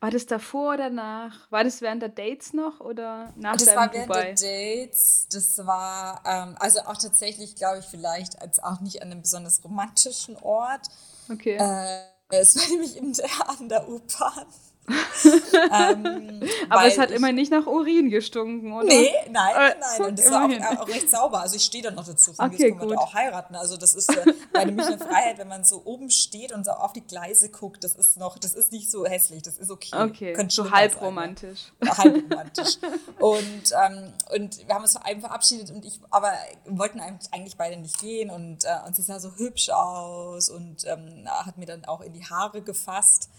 War 0.00 0.10
das 0.10 0.26
davor 0.26 0.74
oder 0.74 0.90
danach? 0.90 1.50
War 1.50 1.64
das 1.64 1.80
während 1.80 2.02
der 2.02 2.10
Dates 2.10 2.52
noch 2.52 2.80
oder 2.80 3.32
nach 3.36 3.54
das 3.54 3.64
Das 3.64 3.76
war 3.76 3.92
während 3.92 4.10
Dubai? 4.10 4.34
der 4.34 4.86
Dates. 4.86 5.26
Das 5.32 5.66
war 5.66 6.20
ähm, 6.26 6.56
also 6.58 6.80
auch 6.80 6.98
tatsächlich, 6.98 7.56
glaube 7.56 7.78
ich, 7.78 7.86
vielleicht 7.86 8.40
als 8.42 8.62
auch 8.62 8.80
nicht 8.80 9.02
an 9.02 9.10
einem 9.10 9.22
besonders 9.22 9.64
romantischen 9.64 10.36
Ort. 10.36 10.88
Okay. 11.32 11.56
Äh, 11.56 12.00
es 12.28 12.56
war 12.56 12.68
nämlich 12.70 12.96
in 12.96 13.14
der, 13.14 13.48
an 13.48 13.68
der 13.68 13.88
U-Bahn. 13.88 14.46
Ähm, 14.86 16.42
Aber 16.68 16.86
es 16.86 16.98
hat 16.98 17.10
immer 17.10 17.32
nicht 17.32 17.50
nach 17.50 17.66
Urin 17.66 18.10
gestunken, 18.10 18.72
oder? 18.72 18.86
Nee, 18.86 19.10
nein, 19.30 19.54
äh, 19.56 19.74
nein. 19.80 20.08
Und 20.08 20.18
das 20.18 20.30
war 20.30 20.44
auch, 20.44 20.80
auch, 20.80 20.88
recht 20.88 21.10
sauber. 21.10 21.40
Also 21.40 21.56
ich 21.56 21.64
stehe 21.64 21.82
dann 21.82 21.94
noch 21.94 22.06
dazu. 22.06 22.32
Von 22.34 22.50
okay, 22.50 22.72
mir 22.72 22.98
auch 22.98 23.14
heiraten. 23.14 23.54
Also 23.54 23.76
das 23.76 23.94
ist 23.94 24.14
äh, 24.14 24.32
bei 24.52 24.64
der 24.64 24.74
Münchner 24.74 24.98
Freiheit, 24.98 25.38
wenn 25.38 25.48
man 25.48 25.64
so 25.64 25.82
oben 25.84 26.10
steht 26.10 26.52
und 26.52 26.64
so 26.64 26.72
auf 26.72 26.92
die 26.92 27.00
Gleise 27.02 27.48
guckt, 27.48 27.84
das 27.84 27.94
ist 27.94 28.16
noch, 28.18 28.38
das 28.38 28.54
ist 28.54 28.72
nicht 28.72 28.90
so 28.90 29.06
hässlich. 29.06 29.42
Das 29.42 29.58
ist 29.58 29.70
okay. 29.70 29.90
Okay, 29.94 30.32
Könnte 30.34 30.54
so 30.54 30.70
halb 30.70 31.00
romantisch. 31.00 31.72
Ja, 31.82 31.96
halb 31.96 32.30
romantisch. 32.30 32.78
und, 33.18 33.72
ähm, 33.86 34.12
und 34.34 34.66
wir 34.66 34.74
haben 34.74 34.82
uns 34.82 34.92
von 34.92 35.02
einem 35.02 35.20
verabschiedet 35.20 35.70
und 35.70 35.84
ich, 35.84 36.00
aber 36.10 36.32
wollten 36.66 37.00
eigentlich 37.00 37.56
beide 37.56 37.76
nicht 37.76 37.98
gehen 38.00 38.30
und, 38.30 38.64
äh, 38.64 38.68
und 38.86 38.94
sie 38.94 39.02
sah 39.02 39.18
so 39.18 39.34
hübsch 39.36 39.70
aus 39.70 40.48
und 40.50 40.84
ähm, 40.86 41.26
hat 41.26 41.56
mir 41.56 41.66
dann 41.66 41.84
auch 41.84 42.00
in 42.00 42.12
die 42.12 42.24
Haare 42.24 42.62
gefasst. 42.62 43.30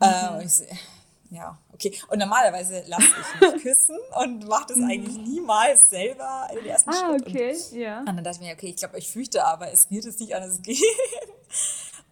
Äh, 0.00 0.06
mhm. 0.06 0.12
Äh, 0.12 0.38
und 0.38 0.46
ich 0.46 0.52
so, 0.52 0.64
ja, 1.30 1.58
okay. 1.72 1.92
Und 2.08 2.18
normalerweise 2.18 2.84
lasse 2.86 3.04
ich 3.04 3.40
mich 3.40 3.62
küssen 3.62 3.98
und 4.20 4.46
mache 4.46 4.66
das 4.68 4.76
mhm. 4.76 4.90
eigentlich 4.90 5.16
niemals 5.18 5.90
selber 5.90 6.48
in 6.50 6.56
den 6.58 6.66
ersten 6.66 6.90
ah, 6.90 7.10
Schritt. 7.10 7.26
okay, 7.26 7.52
und, 7.52 7.72
ja. 7.72 7.98
Und 8.00 8.06
dann 8.06 8.24
dachte 8.24 8.38
ich 8.40 8.46
mir, 8.46 8.54
okay, 8.54 8.68
ich 8.68 8.76
glaube, 8.76 8.98
ich 8.98 9.08
fürchte 9.08 9.44
aber, 9.44 9.72
es 9.72 9.90
wird 9.90 10.04
es 10.04 10.18
nicht 10.18 10.34
anders 10.34 10.62
gehen. 10.62 10.82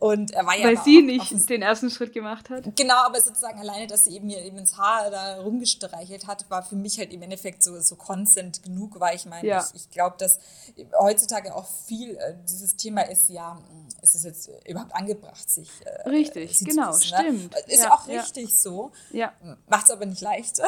Und 0.01 0.33
er 0.33 0.45
war 0.45 0.57
ja 0.57 0.67
Weil 0.67 0.79
sie 0.83 1.03
nicht 1.03 1.49
den 1.49 1.63
ersten 1.63 1.89
Schritt 1.89 2.13
gemacht 2.13 2.51
hat. 2.51 2.77
Genau, 2.77 2.97
aber 2.97 3.21
sozusagen 3.21 3.59
alleine, 3.59 3.87
dass 3.87 4.05
sie 4.05 4.17
eben 4.17 4.27
mir 4.27 4.45
eben 4.45 4.59
ins 4.59 4.77
Haar 4.77 5.11
da 5.11 5.41
rumgestreichelt 5.41 6.27
hat, 6.27 6.51
war 6.51 6.63
für 6.63 6.77
mich 6.77 6.99
halt 6.99 7.13
im 7.13 7.23
Endeffekt 7.23 7.63
so, 7.63 7.81
so 7.81 7.97
consent 7.97 8.63
genug, 8.63 9.01
weil 9.01 9.17
ich 9.17 9.25
meine, 9.25 9.47
ja. 9.47 9.65
ich, 9.65 9.83
ich 9.83 9.91
glaube, 9.91 10.17
dass 10.19 10.39
heutzutage 10.99 11.55
auch 11.55 11.67
viel 11.87 12.17
äh, 12.17 12.35
dieses 12.49 12.77
Thema 12.77 13.03
ist, 13.03 13.31
ja, 13.31 13.59
ist 14.03 14.15
es 14.15 14.25
jetzt 14.25 14.51
überhaupt 14.69 14.95
angebracht, 14.95 15.49
sich. 15.49 15.71
Äh, 15.85 16.09
richtig, 16.09 16.59
genau, 16.59 16.91
küssen, 16.91 17.11
ne? 17.11 17.17
stimmt. 17.23 17.55
Ne? 17.55 17.61
Ist 17.69 17.83
ja 17.85 17.95
auch 17.95 18.07
richtig 18.07 18.51
ja. 18.51 18.57
so. 18.57 18.93
Ja. 19.11 19.33
Macht 19.69 19.85
es 19.85 19.91
aber 19.91 20.07
nicht 20.07 20.21
leichter. 20.21 20.67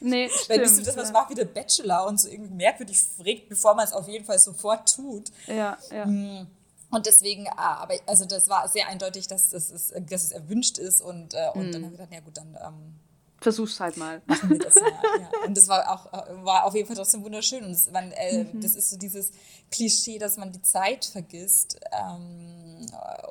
Nee, 0.00 0.30
Wenn 0.48 0.60
du 0.60 0.82
das 0.82 0.96
was 0.96 1.12
macht 1.12 1.30
wie 1.30 1.34
der 1.34 1.46
Bachelor 1.46 2.06
und 2.06 2.20
so 2.20 2.28
irgendwie 2.28 2.54
merkwürdig 2.54 2.98
fragt, 2.98 3.48
bevor 3.48 3.74
man 3.74 3.84
es 3.84 3.92
auf 3.92 4.06
jeden 4.06 4.24
Fall 4.24 4.38
sofort 4.38 4.94
tut. 4.94 5.32
Ja, 5.46 5.76
ja. 5.90 6.04
Hm. 6.04 6.46
Und 6.90 7.06
deswegen, 7.06 7.48
ah, 7.48 7.78
aber 7.78 7.94
also 8.06 8.24
das 8.24 8.48
war 8.48 8.68
sehr 8.68 8.88
eindeutig, 8.88 9.26
dass, 9.26 9.50
das 9.50 9.70
ist, 9.70 9.94
dass 10.08 10.24
es 10.24 10.30
erwünscht 10.30 10.78
ist 10.78 11.00
und, 11.00 11.34
äh, 11.34 11.50
und 11.54 11.70
mm. 11.70 11.72
dann 11.72 11.84
haben 11.84 11.90
wir 11.90 11.98
gedacht, 11.98 12.12
ja 12.12 12.20
gut, 12.20 12.36
dann 12.36 12.56
ähm, 12.64 12.94
versuch's 13.40 13.78
halt 13.80 13.96
mal. 13.96 14.22
Machen 14.26 14.50
wir 14.50 14.58
das 14.58 14.74
mal. 14.80 14.92
ja. 15.20 15.30
Und 15.46 15.56
das 15.56 15.68
war 15.68 15.90
auch 15.90 16.12
war 16.44 16.64
auf 16.64 16.74
jeden 16.74 16.86
Fall 16.86 16.96
trotzdem 16.96 17.22
wunderschön. 17.24 17.64
Und 17.64 17.72
das, 17.72 17.90
man, 17.90 18.12
äh, 18.12 18.44
mhm. 18.44 18.60
das 18.60 18.74
ist 18.74 18.90
so 18.90 18.96
dieses 18.96 19.32
Klischee, 19.70 20.18
dass 20.18 20.36
man 20.36 20.52
die 20.52 20.62
Zeit 20.62 21.04
vergisst 21.04 21.78
ähm, 21.92 22.86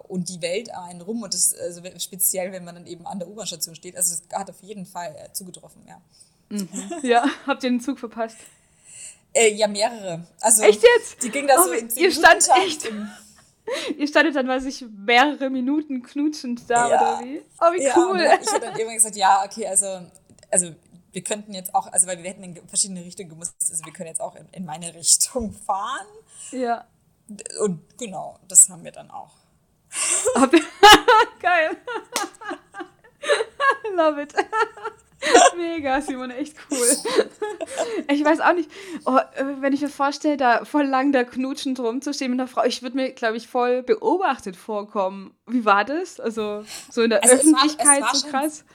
und 0.07 0.29
die 0.29 0.41
Welt 0.41 0.73
einen 0.73 1.01
rum. 1.01 1.23
Und 1.23 1.33
das 1.33 1.53
also 1.53 1.81
speziell, 1.97 2.51
wenn 2.51 2.63
man 2.65 2.75
dann 2.75 2.87
eben 2.87 3.05
an 3.05 3.19
der 3.19 3.27
U-Bahn-Station 3.27 3.75
steht. 3.75 3.95
Also 3.95 4.15
das 4.15 4.39
hat 4.39 4.49
auf 4.49 4.61
jeden 4.61 4.85
Fall 4.85 5.15
äh, 5.17 5.31
zugetroffen, 5.33 5.81
ja. 5.87 6.01
Mhm. 6.49 6.69
Ja, 7.03 7.25
habt 7.47 7.63
ihr 7.63 7.69
den 7.69 7.81
Zug 7.81 7.99
verpasst? 7.99 8.37
Äh, 9.33 9.53
ja, 9.53 9.67
mehrere. 9.67 10.25
Also, 10.39 10.63
echt 10.63 10.81
jetzt? 10.81 11.23
Die 11.23 11.29
ging 11.29 11.47
da 11.47 11.55
oh, 11.57 11.63
so 11.65 11.71
in 11.73 11.89
Ihr 11.97 12.11
stand 12.11 12.47
echt. 12.63 12.85
Im, 12.85 13.09
Ihr 13.97 14.07
standet 14.07 14.35
dann, 14.35 14.47
weiß 14.47 14.65
ich, 14.65 14.85
mehrere 14.89 15.49
Minuten 15.49 16.03
knutschend 16.03 16.69
da, 16.69 16.89
ja. 16.89 17.17
oder 17.17 17.25
wie? 17.25 17.41
Oh, 17.59 17.73
wie 17.73 17.83
ja, 17.83 17.93
cool. 17.97 18.19
ich 18.19 18.51
habe 18.51 18.59
dann 18.61 18.73
irgendwann 18.75 18.95
gesagt, 18.95 19.15
ja, 19.15 19.43
okay, 19.45 19.67
also, 19.67 20.01
also 20.51 20.73
wir 21.11 21.23
könnten 21.23 21.53
jetzt 21.53 21.73
auch, 21.73 21.87
also 21.91 22.07
weil 22.07 22.21
wir 22.21 22.29
hätten 22.29 22.43
in 22.43 22.67
verschiedene 22.67 23.03
Richtungen 23.03 23.29
gemusst, 23.29 23.55
also 23.59 23.85
wir 23.85 23.93
können 23.93 24.07
jetzt 24.07 24.21
auch 24.21 24.35
in, 24.35 24.47
in 24.51 24.65
meine 24.65 24.93
Richtung 24.93 25.51
fahren. 25.53 26.05
Ja. 26.51 26.85
Und 27.61 27.97
genau, 27.97 28.39
das 28.47 28.69
haben 28.69 28.83
wir 28.83 28.91
dann 28.91 29.09
auch. 29.09 29.31
Geil. 31.39 31.77
Love 33.95 34.21
it. 34.21 34.33
Mega, 35.57 36.01
Simon, 36.01 36.31
echt 36.31 36.55
cool. 36.71 36.77
Ich 38.07 38.23
weiß 38.23 38.41
auch 38.41 38.53
nicht, 38.53 38.69
oh, 39.05 39.17
wenn 39.59 39.73
ich 39.73 39.81
mir 39.81 39.89
vorstelle, 39.89 40.37
da 40.37 40.65
voll 40.65 40.85
lang 40.85 41.11
da 41.11 41.23
knutschend 41.23 41.79
rumzustehen 41.79 42.31
mit 42.31 42.39
einer 42.39 42.47
Frau, 42.47 42.63
ich 42.63 42.81
würde 42.81 42.95
mir, 42.95 43.11
glaube 43.11 43.37
ich, 43.37 43.47
voll 43.47 43.83
beobachtet 43.83 44.55
vorkommen. 44.55 45.33
Wie 45.47 45.65
war 45.65 45.83
das? 45.85 46.19
Also 46.19 46.63
so 46.91 47.01
in 47.01 47.09
der 47.09 47.23
also 47.23 47.35
Öffentlichkeit 47.35 48.01
war, 48.01 48.15
so 48.15 48.27
krass? 48.27 48.57
Schon, 48.59 48.67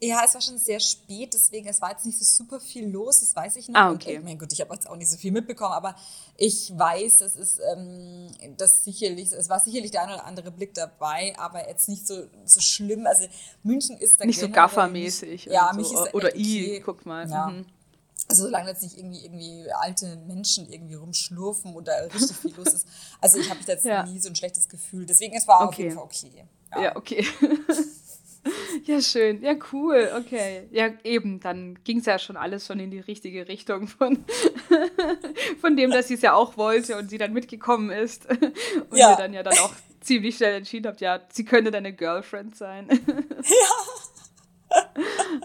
ja, 0.00 0.22
es 0.24 0.34
war 0.34 0.40
schon 0.40 0.58
sehr 0.58 0.78
spät, 0.78 1.34
deswegen, 1.34 1.66
es 1.68 1.80
war 1.80 1.90
jetzt 1.90 2.06
nicht 2.06 2.18
so 2.18 2.24
super 2.24 2.60
viel 2.60 2.88
los, 2.88 3.20
das 3.20 3.34
weiß 3.34 3.56
ich 3.56 3.68
noch. 3.68 3.80
Ah, 3.80 3.90
okay. 3.90 4.18
Und, 4.18 4.24
mein 4.24 4.38
Gott, 4.38 4.52
ich 4.52 4.60
habe 4.60 4.72
jetzt 4.74 4.88
auch 4.88 4.96
nicht 4.96 5.10
so 5.10 5.16
viel 5.16 5.32
mitbekommen, 5.32 5.72
aber 5.72 5.96
ich 6.36 6.72
weiß, 6.76 7.20
es 7.22 7.34
ist 7.34 7.60
ähm, 7.72 8.28
das 8.56 8.84
sicherlich, 8.84 9.32
es 9.32 9.48
war 9.48 9.58
sicherlich 9.58 9.90
der 9.90 10.02
ein 10.02 10.12
oder 10.12 10.24
andere 10.24 10.50
Blick 10.52 10.74
dabei, 10.74 11.34
aber 11.36 11.68
jetzt 11.68 11.88
nicht 11.88 12.06
so, 12.06 12.26
so 12.44 12.60
schlimm. 12.60 13.06
Also 13.06 13.24
München 13.64 13.96
ist 13.98 14.20
da 14.20 14.24
Nicht 14.24 14.38
so 14.38 14.48
gaffermäßig. 14.48 15.46
Ja, 15.46 15.72
mich 15.74 15.88
so. 15.88 16.04
ist 16.04 16.14
Oder 16.14 16.28
okay. 16.28 16.76
i, 16.76 16.80
guck 16.80 17.04
mal. 17.04 17.28
Ja. 17.28 17.48
Mhm. 17.48 17.66
Also 18.28 18.44
solange 18.44 18.68
jetzt 18.68 18.82
nicht 18.82 18.98
irgendwie, 18.98 19.24
irgendwie 19.24 19.72
alte 19.72 20.16
Menschen 20.26 20.70
irgendwie 20.70 20.94
rumschlurfen 20.94 21.74
oder 21.74 21.92
richtig 22.14 22.36
viel 22.36 22.54
los 22.54 22.68
ist. 22.68 22.86
Also 23.20 23.38
ich 23.38 23.48
habe 23.48 23.60
jetzt 23.66 23.84
ja. 23.86 24.04
nie 24.04 24.20
so 24.20 24.28
ein 24.28 24.36
schlechtes 24.36 24.68
Gefühl. 24.68 25.06
Deswegen, 25.06 25.34
es 25.34 25.48
war 25.48 25.62
okay. 25.62 25.68
auf 25.68 25.78
jeden 25.78 25.94
Fall 25.94 26.04
okay. 26.04 26.44
Ja, 26.70 26.82
ja 26.82 26.96
okay. 26.96 27.26
Ja, 28.84 29.00
schön. 29.00 29.42
Ja, 29.42 29.54
cool. 29.72 30.10
Okay. 30.16 30.68
Ja, 30.70 30.90
eben, 31.04 31.40
dann 31.40 31.78
ging 31.84 31.98
es 31.98 32.06
ja 32.06 32.18
schon 32.18 32.36
alles 32.36 32.66
schon 32.66 32.80
in 32.80 32.90
die 32.90 33.00
richtige 33.00 33.48
Richtung 33.48 33.88
von, 33.88 34.24
von 35.60 35.76
dem, 35.76 35.90
dass 35.90 36.08
sie 36.08 36.14
es 36.14 36.22
ja 36.22 36.32
auch 36.32 36.56
wollte 36.56 36.96
und 36.96 37.10
sie 37.10 37.18
dann 37.18 37.32
mitgekommen 37.32 37.90
ist. 37.90 38.26
Und 38.90 38.96
ja. 38.96 39.10
ihr 39.10 39.16
dann 39.16 39.32
ja 39.32 39.42
dann 39.42 39.58
auch 39.58 39.74
ziemlich 40.00 40.36
schnell 40.36 40.54
entschieden 40.54 40.86
habt, 40.86 41.00
ja, 41.00 41.20
sie 41.30 41.44
könnte 41.44 41.70
deine 41.70 41.92
Girlfriend 41.92 42.56
sein. 42.56 42.88
Ja. 44.68 44.84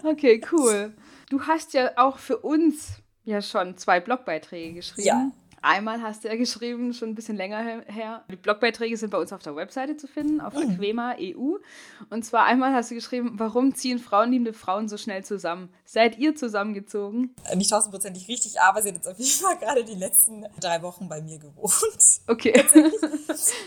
Okay, 0.04 0.40
cool. 0.52 0.94
Du 1.30 1.42
hast 1.42 1.74
ja 1.74 1.92
auch 1.96 2.18
für 2.18 2.38
uns 2.38 2.98
ja 3.24 3.42
schon 3.42 3.76
zwei 3.76 4.00
Blogbeiträge 4.00 4.74
geschrieben. 4.74 5.06
Ja. 5.06 5.30
Einmal 5.64 6.02
hast 6.02 6.24
du 6.24 6.28
ja 6.28 6.36
geschrieben, 6.36 6.92
schon 6.92 7.08
ein 7.08 7.14
bisschen 7.14 7.38
länger 7.38 7.82
her. 7.86 8.22
Die 8.30 8.36
Blogbeiträge 8.36 8.98
sind 8.98 9.08
bei 9.08 9.16
uns 9.16 9.32
auf 9.32 9.42
der 9.42 9.56
Webseite 9.56 9.96
zu 9.96 10.06
finden, 10.06 10.42
auf 10.42 10.52
mhm. 10.52 10.72
Aquema 10.72 11.14
EU. 11.18 11.56
Und 12.10 12.22
zwar 12.22 12.44
einmal 12.44 12.74
hast 12.74 12.90
du 12.90 12.94
geschrieben, 12.94 13.32
warum 13.36 13.74
ziehen 13.74 13.98
frauenliebende 13.98 14.52
Frauen 14.52 14.90
so 14.90 14.98
schnell 14.98 15.24
zusammen? 15.24 15.70
Seid 15.86 16.18
ihr 16.18 16.36
zusammengezogen? 16.36 17.34
Nicht 17.54 17.70
tausendprozentig 17.70 18.28
richtig, 18.28 18.60
aber 18.60 18.82
sie 18.82 18.88
hat 18.88 18.96
jetzt 18.96 19.08
auf 19.08 19.18
jeden 19.18 19.30
Fall 19.30 19.56
gerade 19.56 19.84
die 19.84 19.94
letzten 19.94 20.44
drei 20.60 20.82
Wochen 20.82 21.08
bei 21.08 21.22
mir 21.22 21.38
gewohnt. 21.38 21.72
Okay. 22.26 22.62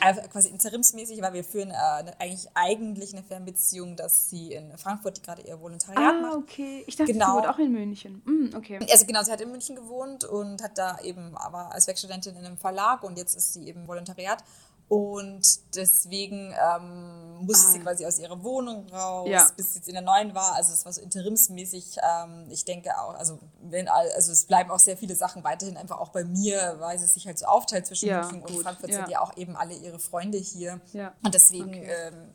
also 0.02 0.22
quasi 0.32 0.50
interimsmäßig, 0.50 1.20
weil 1.22 1.34
wir 1.34 1.44
führen 1.44 1.72
äh, 1.72 2.12
eigentlich 2.20 2.48
eigentlich 2.54 3.14
eine 3.14 3.24
Fernbeziehung, 3.24 3.96
dass 3.96 4.30
sie 4.30 4.54
in 4.54 4.78
Frankfurt 4.78 5.24
gerade 5.24 5.42
ihr 5.42 5.60
Volontariat 5.60 5.98
ah, 5.98 6.22
macht. 6.22 6.34
Ah, 6.34 6.38
okay. 6.38 6.84
Ich 6.86 6.96
dachte, 6.96 7.14
genau. 7.14 7.26
sie 7.26 7.34
wohnt 7.34 7.48
auch 7.48 7.60
in 7.60 7.72
München. 7.72 8.22
Mm, 8.26 8.56
okay. 8.56 8.80
Also 8.92 9.08
genau, 9.08 9.24
sie 9.24 9.32
hat 9.32 9.42
in 9.42 9.50
München 9.50 9.76
gewohnt 9.76 10.26
und 10.26 10.62
hat 10.62 10.78
da 10.78 11.00
eben 11.02 11.36
aber 11.36 11.74
als 11.74 11.87
Werkstudentin 11.88 12.36
in 12.36 12.46
einem 12.46 12.58
Verlag 12.58 13.04
und 13.04 13.18
jetzt 13.18 13.36
ist 13.36 13.54
sie 13.54 13.68
eben 13.68 13.88
Volontariat. 13.88 14.44
Und 14.90 15.46
deswegen 15.76 16.54
ähm, 16.54 17.46
musste 17.46 17.68
ah. 17.68 17.72
sie 17.74 17.80
quasi 17.80 18.06
aus 18.06 18.20
ihrer 18.20 18.42
Wohnung 18.42 18.88
raus, 18.88 19.28
ja. 19.30 19.46
bis 19.58 19.74
sie 19.74 19.80
jetzt 19.80 19.90
in 19.90 19.96
der 19.96 20.02
neuen 20.02 20.34
war. 20.34 20.54
Also 20.56 20.72
es 20.72 20.86
war 20.86 20.94
so 20.94 21.02
interimsmäßig. 21.02 21.98
Ähm, 22.02 22.46
ich 22.50 22.64
denke 22.64 22.98
auch, 22.98 23.16
also 23.16 23.38
wenn 23.64 23.90
also 23.90 24.32
es 24.32 24.46
bleiben 24.46 24.72
auch 24.72 24.80
sehr 24.80 24.96
viele 24.96 25.14
Sachen 25.16 25.44
weiterhin 25.44 25.76
einfach 25.76 26.00
auch 26.00 26.10
bei 26.10 26.24
mir, 26.24 26.78
weil 26.80 26.98
sie 27.00 27.06
sich 27.06 27.28
halt 27.28 27.38
so 27.38 27.48
aufteilt 27.48 27.86
zwischen 27.86 28.08
ja, 28.08 28.22
München 28.22 28.42
und 28.44 28.64
Frankfurt 28.64 28.90
ja. 28.90 29.00
sind 29.00 29.10
ja 29.10 29.20
auch 29.20 29.36
eben 29.36 29.58
alle 29.58 29.74
ihre 29.74 30.00
Freunde 30.00 30.38
hier. 30.38 30.80
Und 31.22 31.34
deswegen 31.34 31.68
okay. 31.68 31.92
ähm, 32.08 32.32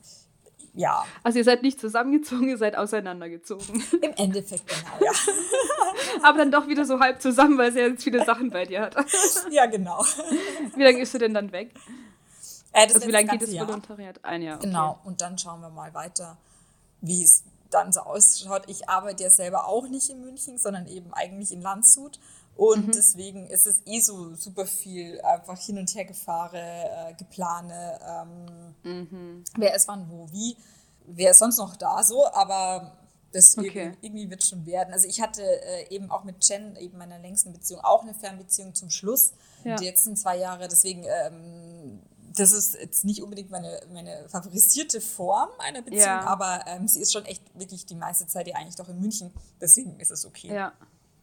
ja. 0.74 1.04
Also 1.22 1.38
ihr 1.38 1.44
seid 1.44 1.62
nicht 1.62 1.80
zusammengezogen, 1.80 2.48
ihr 2.48 2.58
seid 2.58 2.76
auseinandergezogen. 2.76 3.82
Im 4.00 4.12
Endeffekt 4.16 4.66
genau, 4.66 5.04
ja. 5.04 5.12
Aber 6.22 6.38
dann 6.38 6.50
doch 6.50 6.66
wieder 6.66 6.85
so 6.85 7.00
halb 7.00 7.20
zusammen, 7.20 7.58
weil 7.58 7.72
sie 7.72 7.80
jetzt 7.80 8.04
viele 8.04 8.24
Sachen 8.24 8.50
bei 8.50 8.64
dir 8.64 8.82
hat. 8.82 8.96
ja, 9.50 9.66
genau. 9.66 10.04
Wie 10.74 10.82
lange 10.82 11.00
ist 11.00 11.12
sie 11.12 11.18
denn 11.18 11.35
dann 11.35 11.52
weg? 11.52 11.74
Äh, 12.72 12.87
also 12.87 13.06
wie 13.06 13.11
lange 13.11 13.28
geht 13.28 13.42
das 13.42 13.52
Volontariat? 13.52 14.24
Ein 14.24 14.42
Jahr. 14.42 14.56
Okay. 14.56 14.66
Genau, 14.66 14.98
und 15.04 15.20
dann 15.20 15.37
schauen 15.37 15.61
wir 15.61 15.70
mal 15.70 15.92
weiter, 15.92 16.38
wie 17.00 17.22
es 17.22 17.44
dann 17.70 17.92
so 17.92 18.00
ausschaut. 18.00 18.62
Ich 18.68 18.88
arbeite 18.88 19.24
ja 19.24 19.30
selber 19.30 19.66
auch 19.66 19.88
nicht 19.88 20.08
in 20.11 20.20
München, 20.20 20.58
sondern 20.58 20.87
eben 20.87 21.12
eigentlich 21.12 21.52
in 21.52 21.61
Landshut. 21.61 22.18
Und 22.57 22.88
mhm. 22.88 22.93
deswegen 22.93 23.47
ist 23.49 23.67
es 23.67 23.83
eh 23.87 24.01
so 24.01 24.35
super 24.35 24.67
viel 24.67 25.21
einfach 25.23 25.59
hin 25.59 25.79
und 25.79 25.95
her 25.95 26.05
gefahren, 26.05 26.57
äh, 26.57 27.15
geplane, 27.15 27.99
ähm, 28.07 28.75
mhm. 28.83 29.45
wer 29.57 29.75
ist 29.75 29.88
wann, 29.88 30.09
wo, 30.11 30.31
wie. 30.31 30.57
Wer 31.05 31.33
ist 31.33 31.38
sonst 31.38 31.59
noch 31.59 31.75
da 31.77 32.03
so, 32.05 32.25
aber 32.33 32.97
deswegen 33.35 33.69
okay. 33.69 33.93
irgendwie 34.03 34.31
wird 34.31 34.43
es 34.43 34.49
schon 34.49 34.65
werden. 34.67 34.93
Also 34.93 35.09
ich 35.09 35.21
hatte 35.21 35.43
äh, 35.43 35.88
eben 35.95 36.11
auch 36.11 36.23
mit 36.25 36.41
Chen, 36.41 36.77
eben 36.77 36.99
meiner 36.99 37.19
längsten 37.19 37.53
Beziehung, 37.53 37.81
auch 37.81 38.03
eine 38.03 38.15
Fernbeziehung 38.15 38.75
zum 38.75 38.91
Schluss. 38.91 39.33
Ja. 39.65 39.77
Die 39.77 39.87
letzten 39.87 40.17
zwei 40.17 40.38
Jahre, 40.38 40.69
deswegen 40.69 41.05
ähm, 41.05 42.01
das 42.37 42.53
ist 42.53 42.75
jetzt 42.75 43.05
nicht 43.05 43.23
unbedingt 43.23 43.51
meine, 43.51 43.81
meine 43.93 44.29
favorisierte 44.29 45.01
Form 45.01 45.51
einer 45.59 45.83
Beziehung, 45.83 46.03
ja. 46.03 46.27
aber 46.27 46.65
ähm, 46.67 46.88
sie 46.88 47.01
ist 47.01 47.12
schon 47.12 47.25
echt 47.27 47.43
wirklich 47.59 47.87
die 47.87 47.95
meiste 47.95 48.27
Zeit 48.27 48.47
ja 48.47 48.57
eigentlich 48.57 48.77
doch 48.77 48.88
in 48.88 49.01
München. 49.01 49.33
Deswegen 49.61 49.99
ist 50.01 50.11
es 50.11 50.25
okay. 50.25 50.49
Ja, 50.49 50.73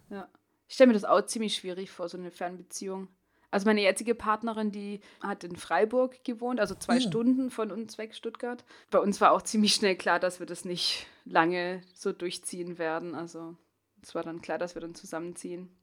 ja. 0.09 0.27
Ich 0.69 0.75
stelle 0.75 0.89
mir 0.89 0.93
das 0.93 1.03
auch 1.03 1.25
ziemlich 1.25 1.55
schwierig 1.55 1.89
vor, 1.89 2.07
so 2.07 2.17
eine 2.17 2.29
Fernbeziehung. 2.29 3.07
Also 3.49 3.65
meine 3.65 3.81
jetzige 3.81 4.13
Partnerin, 4.13 4.71
die 4.71 5.01
hat 5.19 5.43
in 5.43 5.55
Freiburg 5.55 6.23
gewohnt, 6.23 6.59
also 6.59 6.75
zwei 6.75 6.95
mhm. 6.95 7.01
Stunden 7.01 7.51
von 7.51 7.71
uns 7.71 7.97
weg, 7.97 8.13
Stuttgart. 8.13 8.63
Bei 8.91 8.99
uns 8.99 9.19
war 9.19 9.31
auch 9.31 9.41
ziemlich 9.41 9.73
schnell 9.73 9.95
klar, 9.95 10.19
dass 10.19 10.39
wir 10.39 10.45
das 10.45 10.65
nicht 10.65 11.07
lange 11.25 11.81
so 11.95 12.13
durchziehen 12.13 12.77
werden. 12.77 13.15
Also 13.15 13.55
es 14.03 14.13
war 14.13 14.21
dann 14.21 14.41
klar, 14.41 14.59
dass 14.59 14.75
wir 14.75 14.81
dann 14.81 14.93
zusammenziehen. 14.93 15.75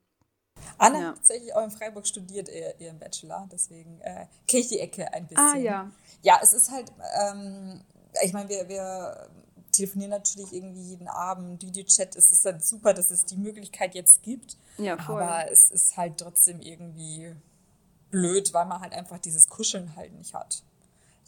Anna 0.78 1.00
ja. 1.00 1.08
hat 1.08 1.16
tatsächlich 1.16 1.52
auch 1.52 1.64
in 1.64 1.72
Freiburg 1.72 2.06
studiert, 2.06 2.48
ihren 2.78 3.00
Bachelor, 3.00 3.48
deswegen 3.52 4.00
äh, 4.02 4.26
kenne 4.46 4.60
ich 4.62 4.68
die 4.68 4.78
Ecke 4.78 5.12
ein 5.12 5.26
bisschen. 5.26 5.44
Ah 5.44 5.56
ja. 5.56 5.90
Ja, 6.22 6.38
es 6.40 6.54
ist 6.54 6.70
halt, 6.70 6.92
ähm, 7.20 7.84
ich 8.22 8.32
meine, 8.32 8.48
wir, 8.48 8.68
wir 8.68 9.28
telefonieren 9.76 10.10
natürlich 10.10 10.52
irgendwie 10.52 10.82
jeden 10.82 11.08
Abend, 11.08 11.62
Videochat, 11.62 12.16
es 12.16 12.30
ist 12.30 12.44
dann 12.44 12.60
super, 12.60 12.94
dass 12.94 13.10
es 13.10 13.24
die 13.24 13.36
Möglichkeit 13.36 13.94
jetzt 13.94 14.22
gibt. 14.22 14.56
Ja, 14.78 14.96
voll. 14.96 15.22
Aber 15.22 15.50
es 15.50 15.70
ist 15.70 15.96
halt 15.96 16.18
trotzdem 16.18 16.60
irgendwie 16.60 17.34
blöd, 18.10 18.52
weil 18.54 18.66
man 18.66 18.80
halt 18.80 18.92
einfach 18.92 19.18
dieses 19.18 19.48
Kuscheln 19.48 19.94
halt 19.96 20.12
nicht 20.14 20.34
hat. 20.34 20.62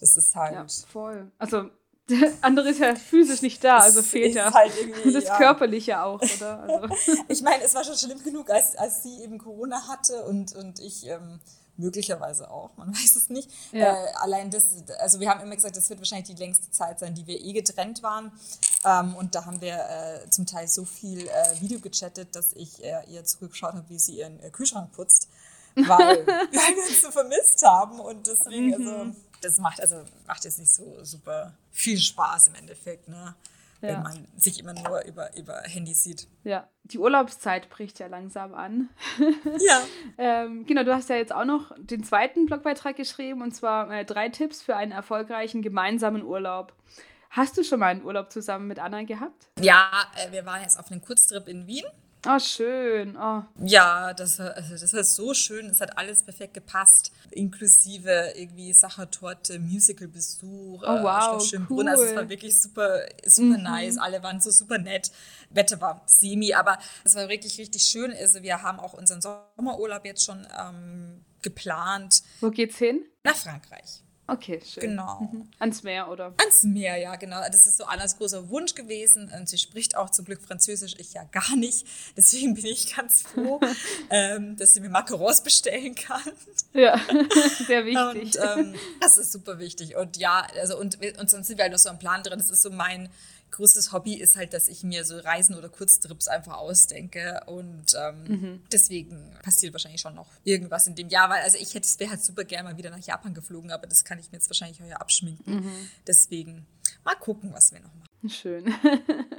Das 0.01 0.17
ist 0.17 0.35
halt. 0.35 0.55
Ja, 0.55 0.67
voll. 0.91 1.31
Also 1.39 1.71
der 2.09 2.33
andere 2.41 2.71
ist 2.71 2.81
ja 2.81 2.95
physisch 2.95 3.43
nicht 3.43 3.63
da, 3.63 3.79
also 3.79 4.03
fehlt 4.03 4.35
ja 4.35 4.53
halt 4.53 4.73
das 5.15 5.25
ja. 5.25 5.37
Körperliche 5.37 6.03
auch, 6.03 6.21
oder? 6.21 6.61
Also. 6.61 6.95
ich 7.29 7.43
meine, 7.43 7.63
es 7.65 7.75
war 7.75 7.85
schon 7.85 7.97
schlimm 7.97 8.23
genug, 8.23 8.51
als, 8.51 8.77
als 8.77 9.03
sie 9.03 9.23
eben 9.23 9.39
Corona 9.39 9.89
hatte 9.89 10.25
und, 10.25 10.55
und 10.55 10.81
ich 10.81 11.07
ähm, 11.07 11.41
möglicherweise 11.79 12.51
auch, 12.51 12.77
man 12.77 12.89
weiß 12.95 13.17
es 13.17 13.31
nicht. 13.31 13.51
Ja. 13.73 13.95
Äh, 13.95 14.13
allein 14.17 14.51
das, 14.51 14.85
also 14.99 15.21
wir 15.21 15.31
haben 15.31 15.41
immer 15.41 15.55
gesagt, 15.55 15.77
das 15.77 15.89
wird 15.89 16.01
wahrscheinlich 16.01 16.29
die 16.29 16.41
längste 16.41 16.71
Zeit 16.71 16.99
sein, 16.99 17.15
die 17.15 17.27
wir 17.27 17.41
eh 17.41 17.53
getrennt 17.53 18.03
waren. 18.03 18.33
Ähm, 18.85 19.15
und 19.15 19.35
da 19.35 19.47
haben 19.47 19.61
wir 19.61 19.75
äh, 19.75 20.31
zum 20.31 20.47
Teil 20.47 20.69
so 20.69 20.85
viel 20.85 21.27
äh, 21.27 21.61
Video 21.61 21.81
gechattet, 21.81 22.35
dass 22.37 22.53
ich 22.53 22.85
äh, 22.85 23.03
ihr 23.09 23.25
zurückgeschaut 23.25 23.75
habe, 23.75 23.89
wie 23.89 23.99
sie 23.99 24.19
ihren 24.19 24.41
äh, 24.43 24.51
Kühlschrank 24.51 24.93
putzt, 24.93 25.29
weil 25.75 26.27
wir 26.27 26.61
uns 26.89 27.03
so 27.03 27.11
vermisst 27.11 27.65
haben 27.65 28.01
und 28.01 28.27
deswegen, 28.27 28.75
also 28.75 29.05
mhm. 29.05 29.17
das 29.41 29.59
macht 29.59 29.81
also 29.81 30.03
macht 30.27 30.45
jetzt 30.45 30.59
nicht 30.59 30.73
so 30.73 31.05
super 31.05 31.55
viel 31.71 31.99
Spaß 31.99 32.49
im 32.49 32.57
Endeffekt, 32.57 33.09
ne? 33.09 33.35
Ja. 33.81 33.89
Wenn 33.89 34.03
man 34.03 34.27
sich 34.37 34.59
immer 34.59 34.75
nur 34.75 35.05
über, 35.05 35.37
über 35.37 35.63
Handy 35.65 35.95
sieht. 35.95 36.27
Ja, 36.43 36.69
die 36.85 36.99
Urlaubszeit 36.99 37.71
bricht 37.71 38.01
ja 38.01 38.09
langsam 38.09 38.55
an. 38.55 38.89
Ja. 39.61 39.83
ähm, 40.19 40.67
genau, 40.67 40.83
du 40.85 40.95
hast 40.95 41.09
ja 41.11 41.17
jetzt 41.17 41.33
auch 41.33 41.45
noch 41.45 41.73
den 41.79 42.03
zweiten 42.05 42.47
Blogbeitrag 42.47 42.97
geschrieben 42.97 43.43
und 43.43 43.55
zwar 43.55 43.91
äh, 43.91 44.05
drei 44.05 44.29
Tipps 44.29 44.63
für 44.63 44.77
einen 44.77 44.93
erfolgreichen 44.93 45.63
gemeinsamen 45.63 46.25
Urlaub. 46.25 46.75
Hast 47.31 47.57
du 47.57 47.63
schon 47.63 47.81
mal 47.81 47.87
einen 47.87 48.05
Urlaub 48.05 48.33
zusammen 48.33 48.67
mit 48.69 48.79
Anna 48.79 49.03
gehabt? 49.03 49.49
Ja, 49.61 49.91
äh, 50.17 50.33
wir 50.33 50.47
waren 50.47 50.63
jetzt 50.63 50.79
auf 50.79 50.91
einem 50.91 51.01
Kurztrip 51.01 51.47
in 51.49 51.67
Wien 51.67 51.85
Oh, 52.31 52.39
schön. 52.39 53.17
Oh. 53.17 53.43
Ja, 53.65 54.13
das 54.13 54.39
war, 54.39 54.55
also 54.55 54.77
das 54.77 54.93
war 54.93 55.03
so 55.03 55.33
schön. 55.33 55.71
Es 55.71 55.81
hat 55.81 55.97
alles 55.97 56.23
perfekt 56.23 56.53
gepasst. 56.53 57.11
Inklusive 57.31 58.35
irgendwie 58.35 58.75
Sachertorte, 58.75 59.59
Musicalbesuch, 59.59 60.83
oh, 60.83 61.03
wow, 61.03 61.43
Schönbrunn. 61.43 61.87
Cool. 61.87 61.89
Also 61.89 62.03
es 62.05 62.15
war 62.15 62.29
wirklich 62.29 62.61
super, 62.61 63.01
super 63.25 63.57
mhm. 63.57 63.63
nice. 63.65 63.97
Alle 63.97 64.23
waren 64.23 64.43
so 64.43 64.51
super 64.51 64.77
nett. 64.77 65.11
Wetter 65.49 65.81
war 65.81 66.03
semi, 66.05 66.53
aber 66.53 66.79
es 67.03 67.15
war 67.15 67.31
wirklich 67.31 67.57
richtig 67.59 67.83
schön. 67.83 68.13
Also 68.13 68.43
wir 68.43 68.63
haben 68.63 68.79
auch 68.79 68.93
unseren 68.93 69.23
Sommerurlaub 69.23 70.05
jetzt 70.05 70.23
schon 70.23 70.47
ähm, 70.61 71.25
geplant. 71.41 72.23
Wo 72.41 72.51
geht's 72.51 72.77
hin? 72.77 73.07
Nach 73.25 73.37
Frankreich. 73.37 74.03
Okay, 74.31 74.61
schön. 74.63 74.91
Genau. 74.91 75.21
Mhm. 75.33 75.49
Ans 75.59 75.83
Meer, 75.83 76.11
oder? 76.11 76.35
Ans 76.37 76.63
Meer, 76.63 76.99
ja, 76.99 77.17
genau. 77.17 77.41
Das 77.51 77.67
ist 77.67 77.79
so 77.79 77.85
Annas 77.85 78.19
großer 78.19 78.51
Wunsch 78.51 78.75
gewesen. 78.75 79.33
Und 79.35 79.49
sie 79.49 79.57
spricht 79.57 79.97
auch 79.97 80.11
zum 80.11 80.27
Glück 80.27 80.43
Französisch, 80.43 80.97
ich 80.99 81.15
ja 81.15 81.25
gar 81.33 81.57
nicht. 81.57 81.87
Deswegen 82.17 82.55
bin 82.55 82.67
ich 82.67 82.95
ganz 82.95 83.23
froh, 83.23 83.59
ähm, 84.11 84.57
dass 84.59 84.75
sie 84.75 84.81
mir 84.81 84.91
Macarons 84.91 85.43
bestellen 85.43 85.95
kann. 85.95 86.21
Ja, 86.75 87.01
sehr 87.67 87.87
wichtig. 87.87 88.39
Und 88.39 88.59
ähm, 88.59 88.75
das 89.01 89.17
ist 89.17 89.33
super 89.33 89.59
wichtig. 89.59 89.97
Und 89.97 90.19
ja, 90.19 90.47
also 90.61 90.79
und, 90.79 90.99
und 91.19 91.31
sonst 91.31 91.47
sind 91.47 91.57
wir 91.57 91.63
halt 91.63 91.73
noch 91.73 91.79
so 91.79 91.89
am 91.89 91.99
Plan 91.99 92.23
drin. 92.23 92.39
Das 92.39 92.51
ist 92.51 92.61
so 92.61 92.71
mein 92.71 93.09
größtes 93.51 93.93
Hobby 93.93 94.15
ist 94.15 94.37
halt, 94.37 94.53
dass 94.53 94.69
ich 94.69 94.83
mir 94.83 95.05
so 95.05 95.19
Reisen 95.19 95.55
oder 95.55 95.69
Kurztrips 95.69 96.29
einfach 96.29 96.59
ausdenke 96.59 97.41
und 97.47 97.87
ähm, 97.97 98.25
mhm. 98.25 98.63
deswegen 98.73 99.37
passiert 99.43 99.73
wahrscheinlich 99.73 100.01
schon 100.01 100.15
noch 100.15 100.29
irgendwas 100.45 100.87
in 100.87 100.95
dem 100.95 101.09
Jahr, 101.09 101.31
weil 101.31 101.43
also 101.43 101.59
ich 101.59 101.75
hätte, 101.75 101.87
es 101.87 101.99
wäre 101.99 102.11
halt 102.11 102.23
super 102.23 102.45
gerne 102.45 102.71
mal 102.71 102.77
wieder 102.79 102.91
nach 102.91 102.99
Japan 102.99 103.35
geflogen, 103.35 103.71
aber 103.71 103.87
das 103.87 104.05
kann 104.05 104.19
ich 104.19 104.31
mir 104.31 104.39
jetzt 104.39 104.51
wahrscheinlich 104.51 104.81
heuer 104.81 105.01
abschminken. 105.01 105.57
Mhm. 105.57 105.89
Deswegen 106.07 106.67
mal 107.05 107.15
gucken, 107.15 107.53
was 107.53 107.73
wir 107.73 107.81
noch 107.81 107.95
machen. 107.95 108.09
Schön. 108.29 108.75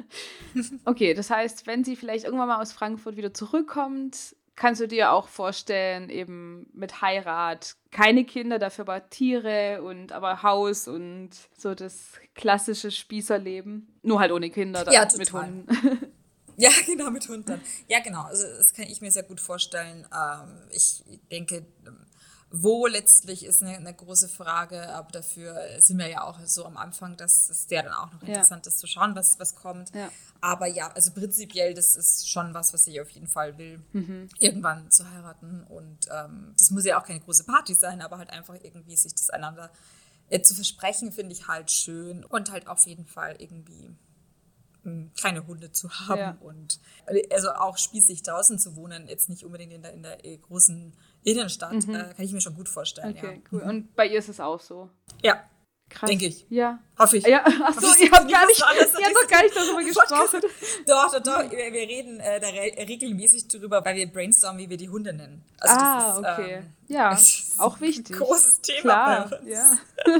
okay, 0.86 1.14
das 1.14 1.30
heißt, 1.30 1.68
wenn 1.68 1.84
sie 1.84 1.96
vielleicht 1.96 2.24
irgendwann 2.24 2.48
mal 2.48 2.62
aus 2.62 2.72
Frankfurt 2.72 3.18
wieder 3.18 3.34
zurückkommt, 3.34 4.36
kannst 4.60 4.82
du 4.82 4.88
dir 4.88 5.14
auch 5.14 5.30
vorstellen, 5.30 6.10
eben 6.10 6.68
mit 6.74 7.02
Heirat, 7.02 7.76
keine 7.92 8.26
Kinder, 8.26 8.60
dafür 8.60 8.84
aber 8.84 9.10
Tiere 9.10 9.82
und 9.82 10.12
aber 10.12 10.44
Haus 10.44 10.88
und 10.88 11.30
so 11.58 11.74
das 11.74 12.12
klassische 12.36 12.92
Spießerleben. 12.92 13.88
Nur 14.04 14.20
halt 14.20 14.32
ohne 14.32 14.50
Kinder, 14.50 14.86
ja, 14.92 15.08
mit 15.18 15.34
Hunden. 15.34 15.66
Ja, 16.62 16.72
genau, 16.86 17.10
mit 17.10 17.26
Hunden. 17.30 17.62
Ja, 17.88 18.02
genau. 18.02 18.24
Also 18.24 18.44
das 18.46 18.74
kann 18.74 18.84
ich 18.84 19.00
mir 19.00 19.10
sehr 19.12 19.24
gut 19.24 19.40
vorstellen. 19.40 20.06
Ähm, 20.14 20.68
ich 20.72 21.06
denke, 21.32 21.66
wo 22.52 22.88
letztlich 22.88 23.46
ist 23.46 23.62
eine, 23.62 23.78
eine, 23.78 23.94
große 23.94 24.28
Frage, 24.28 24.90
aber 24.94 25.12
dafür 25.12 25.56
sind 25.80 26.00
wir 26.00 26.08
ja 26.08 26.24
auch 26.24 26.40
so 26.46 26.66
am 26.66 26.78
Anfang, 26.78 27.16
dass 27.16 27.48
es 27.50 27.68
ja 27.70 27.84
dann 27.84 27.94
auch 27.94 28.12
noch 28.12 28.24
interessant 28.24 28.66
ja. 28.66 28.72
ist 28.72 28.80
zu 28.80 28.88
schauen, 28.88 29.16
was, 29.16 29.38
was 29.40 29.56
kommt. 29.56 29.94
Ja. 29.94 30.10
Aber 30.42 30.66
ja, 30.66 30.92
also 30.94 31.12
prinzipiell, 31.12 31.76
das 31.76 31.96
ist 31.96 32.30
schon 32.30 32.54
was, 32.56 32.74
was 32.74 32.88
ich 32.88 33.00
auf 33.02 33.10
jeden 33.12 33.28
Fall 33.28 33.58
will, 33.60 33.84
mhm. 33.94 34.30
irgendwann 34.40 34.90
zu 34.90 35.10
heiraten. 35.12 35.64
Und 35.64 36.08
ähm, 36.12 36.54
das 36.58 36.72
muss 36.72 36.86
ja 36.86 37.00
auch 37.00 37.06
keine 37.06 37.20
große 37.20 37.44
Party 37.44 37.76
sein, 37.76 38.02
aber 38.02 38.18
halt 38.18 38.32
einfach 38.32 38.56
irgendwie 38.64 38.96
sich 38.96 39.14
das 39.14 39.30
einander 39.30 39.70
äh, 40.30 40.42
zu 40.42 40.56
versprechen, 40.56 41.12
finde 41.12 41.34
ich 41.34 41.48
halt 41.48 41.70
schön. 41.70 42.26
Und 42.26 42.52
halt 42.52 42.68
auf 42.68 42.84
jeden 42.88 43.06
Fall 43.06 43.36
irgendwie 43.38 43.92
hm, 44.84 45.12
kleine 45.16 45.46
Hunde 45.46 45.72
zu 45.72 45.90
haben 45.92 46.20
ja. 46.20 46.38
und 46.40 46.80
also 47.32 47.52
auch 47.52 47.78
spießig 47.78 48.24
draußen 48.24 48.58
zu 48.60 48.76
wohnen, 48.76 49.08
jetzt 49.08 49.30
nicht 49.30 49.44
unbedingt 49.44 49.74
in 49.74 49.82
der, 49.82 49.94
in 49.94 50.04
der 50.04 50.26
äh, 50.26 50.38
großen 50.38 50.94
Innenstadt, 51.24 51.88
mhm. 51.88 51.96
äh, 51.96 52.14
kann 52.16 52.26
ich 52.26 52.32
mir 52.32 52.42
schon 52.42 52.56
gut 52.56 52.70
vorstellen. 52.70 53.16
Okay, 53.18 53.36
ja. 53.36 53.50
cool. 53.52 53.64
Mhm. 53.64 53.70
Und 53.70 53.96
bei 53.96 54.08
ihr 54.08 54.20
ist 54.20 54.30
es 54.30 54.40
auch 54.40 54.60
so? 54.60 54.90
Ja. 55.22 55.44
Krass. 55.90 56.08
Denke 56.08 56.28
ich. 56.28 56.46
Ja. 56.50 56.80
Hoffe 57.00 57.18
ich. 57.18 57.26
Ja, 57.26 57.44
achso, 57.44 57.88
ihr 58.00 58.12
habt 58.12 58.30
gar 58.30 58.46
nicht, 58.46 58.60
ihr 59.00 59.06
habt 59.06 59.16
doch 59.16 59.28
gar 59.28 59.42
nicht 59.42 59.56
darüber 59.56 59.84
gesprochen. 59.84 60.42
Doch, 60.86 61.12
doch, 61.12 61.24
doch. 61.24 61.52
Wir, 61.52 61.74
wir 61.74 61.88
reden 61.88 62.20
äh, 62.20 62.40
da 62.40 62.48
re 62.48 62.88
regelmäßig 62.88 63.48
drüber, 63.48 63.84
weil 63.84 63.96
wir 63.96 64.12
brainstormen, 64.12 64.62
wie 64.62 64.70
wir 64.70 64.78
die 64.78 64.90
Hunde 64.90 65.14
nennen. 65.14 65.44
Also 65.60 65.76
ah, 65.76 66.12
ist, 66.12 66.18
okay. 66.20 66.54
Ähm, 66.56 66.74
ja, 66.90 67.18
auch 67.58 67.82
wichtig. 67.82 68.18
großes 68.18 68.62
Thema. 68.62 68.82
Klar, 68.82 69.40
ja. 69.46 69.78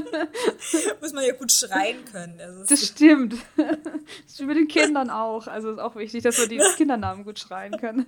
Muss 1.00 1.12
man 1.12 1.24
ja 1.24 1.34
gut 1.34 1.52
schreien 1.52 2.04
können. 2.06 2.40
Also 2.40 2.64
das 2.64 2.86
stimmt. 2.86 3.34
Das 3.56 4.34
stimmt 4.34 4.48
mit 4.48 4.56
den 4.56 4.68
Kindern 4.68 5.10
auch. 5.10 5.46
Also 5.46 5.70
ist 5.70 5.78
auch 5.78 5.94
wichtig, 5.94 6.24
dass 6.24 6.38
wir 6.38 6.48
die 6.48 6.60
Kindernamen 6.76 7.24
gut 7.24 7.38
schreien 7.38 7.76
können. 7.76 8.06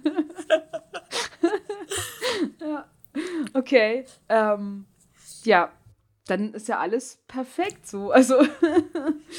Okay. 3.62 4.04
Ähm, 4.28 4.86
ja, 5.44 5.70
dann 6.26 6.52
ist 6.52 6.66
ja 6.66 6.80
alles 6.80 7.22
perfekt 7.28 7.86
so. 7.86 8.10
Also 8.10 8.42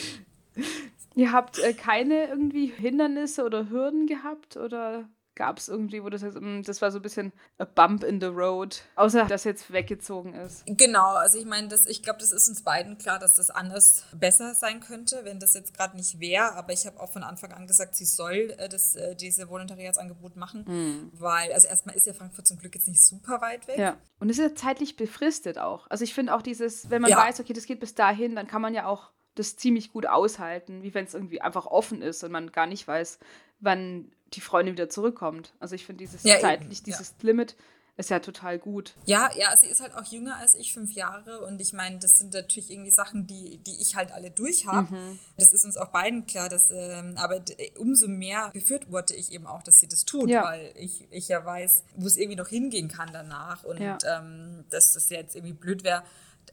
ihr 1.16 1.34
habt 1.34 1.60
äh, 1.60 1.74
keine 1.74 2.28
irgendwie 2.28 2.68
Hindernisse 2.68 3.44
oder 3.44 3.70
Hürden 3.70 4.08
gehabt 4.08 4.56
oder 4.56 5.10
gab 5.36 5.58
es 5.58 5.68
irgendwie, 5.68 6.04
wo 6.04 6.10
das 6.10 6.24
heißt, 6.24 6.40
mm, 6.40 6.62
das 6.62 6.82
war 6.82 6.92
so 6.92 7.00
ein 7.00 7.02
bisschen 7.02 7.34
a 7.58 7.66
bump 7.66 8.04
in 8.04 8.20
the 8.22 8.28
road, 8.28 8.82
außer 8.96 9.26
dass 9.26 9.44
jetzt 9.44 9.72
weggezogen 9.72 10.34
ist. 10.34 10.64
Genau, 10.66 11.14
also 11.16 11.38
ich 11.38 11.46
meine, 11.46 11.70
ich 11.88 12.04
glaube, 12.04 12.20
das 12.20 12.32
ist 12.32 12.48
uns 12.50 12.64
beiden 12.64 12.98
klar, 12.98 13.20
dass 13.20 13.36
das 13.36 13.50
anders 13.50 14.04
besser 14.14 14.54
sein 14.54 14.80
könnte, 14.80 15.22
wenn 15.24 15.40
das 15.40 15.54
jetzt 15.54 15.74
gerade 15.76 15.96
nicht 15.96 16.20
wäre. 16.20 16.54
Aber 16.54 16.74
ich 16.74 16.86
habe 16.86 17.00
auch 17.00 17.12
von 17.12 17.24
Anfang 17.24 17.52
an 17.52 17.68
gesagt, 17.68 17.96
sie 17.96 18.06
soll 18.06 18.54
äh, 18.58 18.70
das, 18.70 18.96
äh, 18.96 19.16
diese 19.16 19.50
Volontariatsangebot 19.50 20.36
machen, 20.36 20.66
mhm. 20.68 21.12
weil, 21.14 21.52
also 21.54 21.68
erstmal 21.68 21.96
ist 21.96 22.08
ja 22.08 22.14
Frankfurt 22.14 22.48
zum 22.48 22.58
Glück 22.58 22.76
jetzt 22.76 22.88
nicht 22.88 23.04
super 23.04 23.42
weit 23.42 23.68
weg. 23.68 23.78
Ja, 23.78 23.98
und 24.20 24.30
es 24.30 24.38
ist 24.38 24.44
ja 24.44 24.56
zeitlich 24.56 24.96
befristet 24.96 25.58
auch. 25.58 25.88
Also 25.90 26.04
ich 26.04 26.14
finde 26.14 26.36
auch 26.36 26.42
dieses, 26.42 26.90
wenn 26.90 27.02
man 27.02 27.12
ja. 27.12 27.18
weiß, 27.18 27.40
okay, 27.40 27.54
das 27.54 27.66
geht 27.66 27.80
bis 27.80 27.96
dahin, 27.96 28.36
dann 28.36 28.48
kann 28.48 28.62
man 28.62 28.74
ja 28.74 28.86
auch 28.86 29.12
das 29.36 29.56
ziemlich 29.56 29.92
gut 29.92 30.06
aushalten, 30.06 30.84
wie 30.84 30.94
wenn 30.94 31.06
es 31.06 31.14
irgendwie 31.14 31.42
einfach 31.42 31.66
offen 31.66 32.02
ist 32.02 32.24
und 32.24 32.32
man 32.32 32.52
gar 32.52 32.68
nicht 32.68 32.88
weiß, 32.88 33.20
wann 33.60 34.12
die 34.34 34.42
Freundin 34.42 34.74
wieder 34.74 34.90
zurückkommt. 34.90 35.54
Also 35.60 35.76
ich 35.76 35.86
finde 35.86 36.04
dieses 36.04 36.24
ja, 36.24 36.40
zeitlich, 36.40 36.80
eben. 36.80 36.86
dieses 36.86 37.16
ja. 37.20 37.28
Limit 37.28 37.56
ist 37.96 38.10
ja 38.10 38.20
total 38.20 38.58
gut. 38.58 38.96
Ja, 39.06 39.30
ja, 39.38 39.56
sie 39.56 39.68
ist 39.68 39.80
halt 39.80 39.94
auch 39.94 40.04
jünger 40.06 40.38
als 40.38 40.56
ich, 40.56 40.74
fünf 40.74 40.94
Jahre. 40.94 41.42
Und 41.42 41.62
ich 41.62 41.74
meine, 41.74 42.00
das 42.00 42.18
sind 42.18 42.34
natürlich 42.34 42.72
irgendwie 42.72 42.90
Sachen, 42.90 43.28
die, 43.28 43.60
die 43.60 43.80
ich 43.80 43.96
halt 43.96 44.12
alle 44.12 44.32
durch 44.32 44.66
habe. 44.66 44.92
Mhm. 44.96 45.20
Das 45.38 45.54
ist 45.54 45.64
uns 45.64 45.78
auch 45.78 45.90
beiden 45.90 46.26
klar. 46.26 46.50
Dass, 46.50 46.72
ähm, 46.72 47.14
aber 47.18 47.44
umso 47.78 48.08
mehr 48.08 48.50
befürworte 48.52 49.14
ich 49.14 49.32
eben 49.32 49.46
auch, 49.46 49.62
dass 49.62 49.80
sie 49.80 49.88
das 49.88 50.06
tut, 50.06 50.30
ja. 50.30 50.44
weil 50.44 50.74
ich, 50.76 51.08
ich 51.12 51.28
ja 51.28 51.46
weiß, 51.46 51.84
wo 51.96 52.08
es 52.08 52.18
irgendwie 52.18 52.38
noch 52.38 52.48
hingehen 52.48 52.88
kann 52.88 53.12
danach. 53.14 53.64
Und 53.64 53.80
ja. 53.80 54.00
ähm, 54.08 54.66
dass 54.72 54.94
das 54.94 55.10
jetzt 55.10 55.36
irgendwie 55.36 55.54
blöd 55.54 55.84
wäre. 55.84 56.02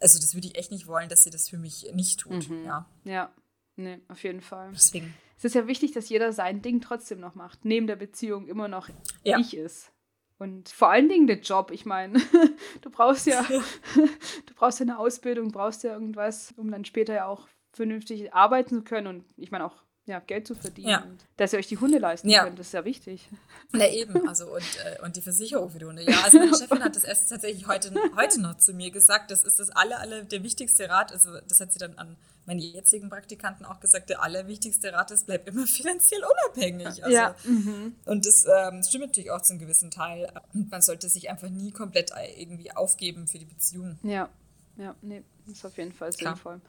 Also 0.00 0.18
das 0.18 0.34
würde 0.34 0.46
ich 0.46 0.56
echt 0.56 0.70
nicht 0.70 0.86
wollen, 0.86 1.08
dass 1.08 1.22
sie 1.22 1.30
das 1.30 1.48
für 1.48 1.58
mich 1.58 1.90
nicht 1.94 2.20
tut. 2.20 2.48
Mhm. 2.48 2.64
Ja. 2.64 2.86
ja, 3.04 3.32
nee, 3.76 4.00
auf 4.08 4.22
jeden 4.22 4.40
Fall. 4.40 4.70
Deswegen 4.72 5.14
es 5.40 5.46
ist 5.46 5.54
ja 5.54 5.66
wichtig, 5.66 5.92
dass 5.92 6.10
jeder 6.10 6.34
sein 6.34 6.60
Ding 6.60 6.82
trotzdem 6.82 7.18
noch 7.18 7.34
macht, 7.34 7.64
neben 7.64 7.86
der 7.86 7.96
Beziehung 7.96 8.46
immer 8.46 8.68
noch 8.68 8.90
ja. 9.24 9.38
ich 9.38 9.56
ist. 9.56 9.90
Und 10.36 10.68
vor 10.68 10.90
allen 10.90 11.08
Dingen 11.08 11.26
der 11.26 11.40
Job. 11.40 11.70
Ich 11.70 11.86
meine, 11.86 12.20
du 12.82 12.90
brauchst 12.90 13.26
ja, 13.26 13.42
du 13.94 14.54
brauchst 14.54 14.80
ja 14.80 14.84
eine 14.84 14.98
Ausbildung, 14.98 15.50
brauchst 15.50 15.82
ja 15.82 15.94
irgendwas, 15.94 16.52
um 16.58 16.70
dann 16.70 16.84
später 16.84 17.14
ja 17.14 17.26
auch 17.26 17.48
vernünftig 17.72 18.34
arbeiten 18.34 18.76
zu 18.76 18.82
können. 18.82 19.06
Und 19.06 19.24
ich 19.38 19.50
meine 19.50 19.64
auch 19.64 19.82
ja, 20.10 20.20
Geld 20.20 20.46
zu 20.46 20.54
verdienen. 20.54 20.88
Ja. 20.88 21.06
dass 21.36 21.52
ihr 21.52 21.58
euch 21.58 21.68
die 21.68 21.78
Hunde 21.78 21.98
leisten 21.98 22.28
ja. 22.28 22.44
könnt, 22.44 22.58
das 22.58 22.66
ist 22.66 22.72
ja 22.72 22.84
wichtig. 22.84 23.28
Na 23.72 23.88
eben, 23.88 24.28
also 24.28 24.46
und, 24.46 24.62
äh, 24.84 25.02
und 25.04 25.16
die 25.16 25.22
Versicherung 25.22 25.70
für 25.70 25.78
die 25.78 25.84
Hunde. 25.84 26.02
Ja, 26.02 26.20
also 26.24 26.38
meine 26.38 26.56
Chefin 26.56 26.82
hat 26.82 26.96
das 26.96 27.04
erst 27.04 27.30
tatsächlich 27.30 27.66
heute, 27.66 27.94
heute 28.16 28.40
noch 28.40 28.56
zu 28.58 28.74
mir 28.74 28.90
gesagt. 28.90 29.30
Das 29.30 29.42
ist 29.42 29.58
das 29.58 29.70
aller, 29.70 30.00
aller, 30.00 30.24
der 30.24 30.42
wichtigste 30.42 30.88
Rat. 30.88 31.12
Also 31.12 31.40
das 31.48 31.60
hat 31.60 31.72
sie 31.72 31.78
dann 31.78 31.96
an 31.96 32.16
meine 32.46 32.60
jetzigen 32.60 33.08
Praktikanten 33.08 33.64
auch 33.64 33.80
gesagt. 33.80 34.10
Der 34.10 34.22
allerwichtigste 34.22 34.92
Rat 34.92 35.10
ist, 35.12 35.26
bleib 35.26 35.46
immer 35.48 35.66
finanziell 35.66 36.22
unabhängig. 36.22 37.04
Also, 37.04 37.08
ja. 37.08 37.34
Mhm. 37.44 37.94
Und 38.04 38.26
das 38.26 38.44
ähm, 38.44 38.82
stimmt 38.82 39.06
natürlich 39.06 39.30
auch 39.30 39.42
zu 39.42 39.52
einem 39.52 39.60
gewissen 39.60 39.90
Teil. 39.90 40.32
Und 40.52 40.70
man 40.70 40.82
sollte 40.82 41.08
sich 41.08 41.30
einfach 41.30 41.48
nie 41.48 41.70
komplett 41.70 42.12
irgendwie 42.36 42.72
aufgeben 42.72 43.26
für 43.26 43.38
die 43.38 43.44
Beziehung. 43.44 43.98
Ja, 44.02 44.28
ja, 44.76 44.94
nee, 45.02 45.22
ist 45.46 45.64
auf 45.64 45.76
jeden 45.76 45.92
Fall 45.92 46.10
Klar. 46.10 46.34
sinnvoll. 46.34 46.60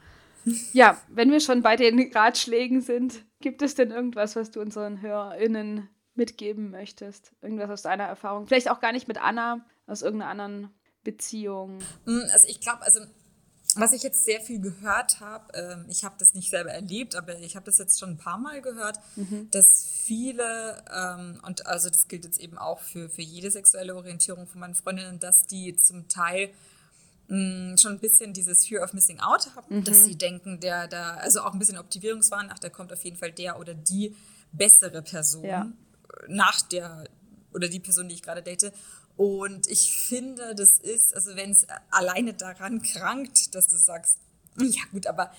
Ja, 0.73 0.99
wenn 1.09 1.31
wir 1.31 1.39
schon 1.39 1.61
bei 1.61 1.75
den 1.75 2.11
Ratschlägen 2.13 2.81
sind, 2.81 3.25
gibt 3.39 3.61
es 3.61 3.75
denn 3.75 3.91
irgendwas, 3.91 4.35
was 4.35 4.51
du 4.51 4.61
unseren 4.61 5.01
HörerInnen 5.01 5.89
mitgeben 6.13 6.71
möchtest? 6.71 7.33
Irgendwas 7.41 7.69
aus 7.69 7.81
deiner 7.83 8.05
Erfahrung? 8.05 8.47
Vielleicht 8.47 8.69
auch 8.69 8.79
gar 8.79 8.91
nicht 8.91 9.07
mit 9.07 9.21
Anna, 9.21 9.65
aus 9.87 10.01
irgendeiner 10.01 10.31
anderen 10.31 10.69
Beziehung. 11.03 11.79
Hm, 12.05 12.23
also 12.31 12.47
ich 12.47 12.61
glaube, 12.61 12.81
also 12.83 13.01
was 13.75 13.93
ich 13.93 14.03
jetzt 14.03 14.25
sehr 14.25 14.41
viel 14.41 14.59
gehört 14.59 15.19
habe, 15.21 15.53
äh, 15.53 15.89
ich 15.89 16.03
habe 16.03 16.15
das 16.17 16.33
nicht 16.33 16.49
selber 16.49 16.71
erlebt, 16.71 17.15
aber 17.15 17.39
ich 17.39 17.55
habe 17.55 17.65
das 17.65 17.77
jetzt 17.77 17.99
schon 17.99 18.11
ein 18.11 18.17
paar 18.17 18.37
Mal 18.37 18.61
gehört, 18.61 18.99
mhm. 19.15 19.49
dass 19.51 19.87
viele, 19.87 20.83
ähm, 20.93 21.39
und 21.45 21.65
also 21.67 21.89
das 21.89 22.07
gilt 22.07 22.25
jetzt 22.25 22.39
eben 22.39 22.57
auch 22.57 22.79
für, 22.81 23.09
für 23.09 23.21
jede 23.21 23.49
sexuelle 23.49 23.95
Orientierung 23.95 24.47
von 24.47 24.59
meinen 24.59 24.75
Freundinnen, 24.75 25.19
dass 25.19 25.45
die 25.45 25.75
zum 25.75 26.07
Teil 26.09 26.49
mh, 27.31 27.77
schon 27.77 27.93
ein 27.93 27.99
bisschen 27.99 28.33
dieses 28.33 28.67
Fear 28.67 28.83
of 28.83 28.93
Missing 28.93 29.19
Out 29.21 29.55
haben, 29.55 29.77
mhm. 29.77 29.83
dass 29.85 30.03
sie 30.03 30.17
denken, 30.17 30.59
der 30.59 30.87
da, 30.87 31.15
also 31.15 31.41
auch 31.41 31.53
ein 31.53 31.59
bisschen 31.59 31.77
Optimierungswahn, 31.77 32.49
ach, 32.51 32.59
da 32.59 32.69
kommt 32.69 32.91
auf 32.91 33.03
jeden 33.03 33.17
Fall 33.17 33.31
der 33.31 33.57
oder 33.59 33.73
die 33.73 34.15
bessere 34.51 35.01
Person 35.01 35.45
ja. 35.45 35.71
nach 36.27 36.61
der 36.61 37.05
oder 37.53 37.69
die 37.69 37.79
Person, 37.79 38.09
die 38.09 38.15
ich 38.15 38.21
gerade 38.21 38.43
date. 38.43 38.73
Und 39.15 39.67
ich 39.67 39.91
finde, 39.91 40.55
das 40.55 40.79
ist, 40.79 41.15
also 41.15 41.35
wenn 41.35 41.51
es 41.51 41.65
alleine 41.89 42.33
daran 42.33 42.81
krankt, 42.81 43.55
dass 43.55 43.67
du 43.67 43.77
sagst, 43.77 44.17
ja 44.59 44.81
gut, 44.91 45.07
aber 45.07 45.31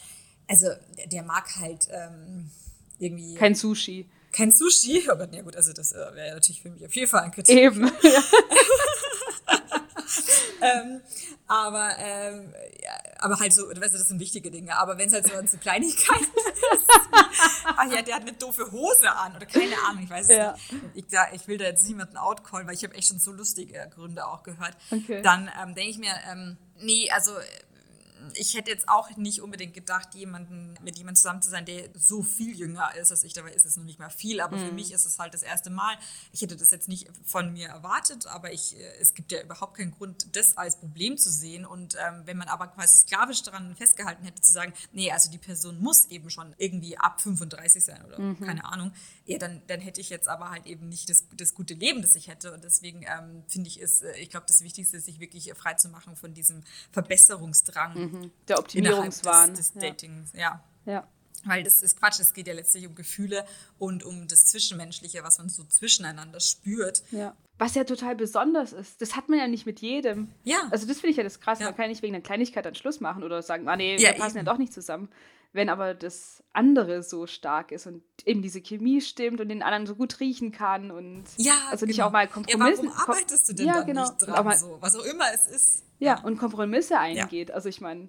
also 0.49 0.69
der, 0.97 1.07
der 1.09 1.23
mag 1.23 1.57
halt 1.57 1.89
ähm, 1.91 2.51
irgendwie. 2.99 3.35
Kein 3.35 3.55
Sushi. 3.55 4.09
Kein 4.31 4.51
Sushi, 4.51 5.09
aber 5.11 5.31
ja 5.33 5.43
gut, 5.43 5.57
also 5.57 5.73
das 5.75 5.93
äh, 5.93 6.15
wäre 6.15 6.35
natürlich 6.35 6.63
für 6.63 6.71
mich 6.71 6.87
auf 6.87 6.95
jeden 6.95 7.09
Fall 7.09 7.23
ein 7.23 7.33
Kritik. 7.33 7.57
Eben. 7.57 7.85
Ja. 8.03 8.23
ähm, 10.63 11.01
aber, 11.47 11.97
ähm, 11.99 12.53
ja, 12.83 12.91
aber 13.19 13.39
halt 13.39 13.53
so, 13.53 13.69
weißt 13.69 13.95
du, 13.95 13.99
das 13.99 14.09
sind 14.09 14.21
wichtige 14.21 14.51
Dinge. 14.51 14.77
Aber 14.79 14.99
wenn 14.99 15.09
es 15.09 15.15
halt 15.15 15.27
so 15.27 15.35
an 15.35 15.47
so 15.47 15.59
Kleinigkeiten 15.59 16.25
ist, 16.75 16.91
ach 17.65 17.91
ja, 17.91 18.03
der 18.03 18.17
hat 18.17 18.23
eine 18.23 18.33
doofe 18.33 18.71
Hose 18.71 19.11
an 19.11 19.37
oder 19.37 19.47
keine 19.47 19.77
Ahnung, 19.89 20.05
ich 20.05 20.11
weiß 20.11 20.29
es 20.29 20.37
ja. 20.37 20.53
nicht. 20.95 21.07
Ich, 21.13 21.41
ich 21.41 21.49
will 21.49 21.59
da 21.59 21.65
jetzt 21.65 21.87
niemanden 21.87 22.17
outcallen, 22.17 22.67
weil 22.67 22.75
ich 22.75 22.85
habe 22.85 22.95
echt 22.95 23.09
schon 23.09 23.19
so 23.19 23.33
lustige 23.33 23.91
Gründe 23.95 24.27
auch 24.27 24.43
gehört. 24.43 24.77
Okay. 24.91 25.23
Dann 25.23 25.51
ähm, 25.63 25.75
denke 25.75 25.91
ich 25.91 25.99
mir, 25.99 26.15
ähm, 26.31 26.57
nee, 26.79 27.11
also 27.11 27.33
ich 28.35 28.55
hätte 28.55 28.71
jetzt 28.71 28.89
auch 28.89 29.15
nicht 29.17 29.43
unbedingt 29.43 29.75
gedacht, 29.75 30.15
jemanden, 30.15 30.75
mit 30.83 30.99
jemandem 30.99 31.17
zusammen 31.17 31.43
zu 31.43 31.51
sein, 31.51 31.65
der 31.65 31.89
so 31.95 32.23
viel 32.23 32.57
jünger 32.57 32.95
ist 32.95 33.11
als 33.11 33.25
ich. 33.25 33.33
Dabei 33.33 33.53
ist 33.53 33.67
es 33.67 33.77
noch 33.77 33.85
nicht 33.85 33.99
mal 33.99 34.11
viel, 34.11 34.41
aber 34.41 34.57
mhm. 34.57 34.67
für 34.67 34.73
mich 34.73 34.93
ist 34.93 35.07
es 35.07 35.19
halt 35.19 35.35
das 35.35 35.43
erste 35.43 35.71
Mal. 35.71 35.97
Ich 36.33 36.43
hätte 36.43 36.57
das 36.57 36.71
jetzt 36.71 36.89
nicht 36.89 37.09
von 37.25 37.53
mir 37.53 37.69
erwartet, 37.69 38.27
aber 38.27 38.53
ich, 38.53 38.79
äh, 38.79 38.97
es 39.01 39.15
gibt 39.15 39.33
ja 39.33 39.43
überhaupt 39.43 39.77
keinen 39.77 39.93
Grund, 39.93 40.37
das 40.37 40.57
als 40.57 40.79
Problem 40.79 41.19
zu 41.19 41.31
sehen. 41.31 41.67
Und 41.67 41.97
ähm, 41.97 42.23
wenn 42.25 42.37
man 42.37 42.49
aber 42.49 42.69
quasi 42.69 42.99
sklavisch 42.99 43.43
daran 43.43 43.75
festgehalten 43.77 44.25
hätte, 44.25 44.43
zu 44.43 44.53
sagen, 44.53 44.73
nee, 44.93 45.11
also 45.11 45.31
die 45.31 45.39
Person 45.39 45.81
muss 45.81 46.07
eben 46.07 46.31
schon 46.31 46.55
irgendwie 46.59 46.99
ab 46.99 47.21
35 47.21 47.85
sein 47.85 48.05
oder 48.05 48.21
mhm. 48.21 48.41
keine 48.41 48.65
Ahnung, 48.65 48.93
ja, 49.25 49.39
dann, 49.39 49.63
dann 49.67 49.81
hätte 49.81 50.01
ich 50.01 50.11
jetzt 50.11 50.29
aber 50.29 50.51
halt 50.51 50.67
eben 50.67 50.89
nicht 50.89 51.09
das, 51.09 51.25
das 51.37 51.55
gute 51.55 51.75
Leben, 51.75 52.03
das 52.03 52.15
ich 52.15 52.29
hätte. 52.29 52.53
Und 52.53 52.65
deswegen 52.65 53.03
ähm, 53.03 53.45
finde 53.49 53.69
ich, 53.69 53.81
ist, 53.81 54.03
äh, 54.03 54.17
ich 54.17 54.31
glaube, 54.31 54.47
das 54.47 54.63
Wichtigste 54.63 54.97
ist, 54.97 55.05
sich 55.05 55.21
wirklich 55.21 55.53
frei 55.55 55.75
zu 55.75 55.89
machen 55.89 56.17
von 56.17 56.35
diesem 56.35 56.63
Verbesserungsdrang. 56.93 57.95
Mhm 57.95 58.12
Mhm. 58.13 58.31
Der 58.49 58.59
Optimierungswahn. 58.59 59.55
Des, 59.55 59.73
des 59.73 59.83
Datings, 59.83 60.33
ja. 60.35 60.63
ja. 60.87 61.07
Weil 61.45 61.65
das 61.65 61.83
ist 61.83 61.99
Quatsch, 61.99 62.21
es 62.21 62.35
geht 62.35 62.47
ja 62.47 62.55
letztlich 62.55 62.87
um 62.87 62.95
Gefühle 62.95 63.45
und 63.79 64.05
um 64.05 64.29
das 64.29 64.47
Zwischenmenschliche, 64.47 65.25
was 65.25 65.39
man 65.39 65.49
so 65.49 65.65
zwischeneinander 65.65 66.41
spürt. 66.41 67.03
Ja. 67.11 67.35
Was 67.59 67.75
ja 67.75 67.85
total 67.85 68.17
besonders 68.17 68.73
ist. 68.73 69.01
Das 69.01 69.17
hat 69.17 69.29
man 69.29 69.39
ja 69.39 69.47
nicht 69.47 69.67
mit 69.67 69.81
jedem. 69.81 70.29
Ja. 70.45 70.69
Also 70.71 70.87
das 70.87 70.99
finde 71.01 71.11
ich 71.11 71.17
ja 71.17 71.23
das 71.23 71.41
krass. 71.41 71.59
Ja. 71.59 71.67
Man 71.67 71.77
kann 71.77 71.85
ja 71.85 71.89
nicht 71.91 72.03
wegen 72.03 72.15
einer 72.15 72.23
Kleinigkeit 72.23 72.65
dann 72.65 72.75
Schluss 72.75 73.01
machen 73.01 73.23
oder 73.23 73.43
sagen, 73.43 73.69
ah 73.69 73.77
nee, 73.77 73.97
ja, 73.97 74.11
wir 74.11 74.19
passen 74.19 74.39
eben. 74.39 74.47
ja 74.47 74.53
doch 74.53 74.59
nicht 74.59 74.73
zusammen. 74.73 75.09
Wenn 75.55 75.69
aber 75.69 75.93
das 75.95 76.43
andere 76.55 77.03
so 77.03 77.27
stark 77.27 77.73
ist 77.73 77.87
und 77.87 78.03
eben 78.25 78.41
diese 78.41 78.63
Chemie 78.63 79.03
stimmt 79.03 79.39
und 79.39 79.49
den 79.49 79.63
anderen 79.63 79.87
so 79.87 79.95
gut 79.95 80.19
riechen 80.19 80.51
kann 80.51 80.91
und 80.91 81.25
ja, 81.37 81.53
also 81.71 81.85
nicht 81.85 81.97
genau. 81.97 82.09
auch 82.09 82.13
mal 82.13 82.27
Kompromisse. 82.27 82.85
Ja, 82.85 82.89
warum 82.89 83.11
arbeitest 83.11 83.49
du 83.51 83.53
denn 83.53 83.67
ja, 83.67 83.75
dann 83.75 83.87
genau. 83.87 84.03
nicht 84.05 84.17
dran? 84.19 84.59
So? 84.59 84.79
Was 84.81 84.97
auch 84.97 85.05
immer 85.05 85.27
es 85.35 85.47
ist. 85.47 85.83
Ja, 86.03 86.21
und 86.23 86.37
Kompromisse 86.39 86.99
eingeht. 86.99 87.51
Ja. 87.51 87.55
Also 87.55 87.69
ich 87.69 87.81
meine, 87.81 88.09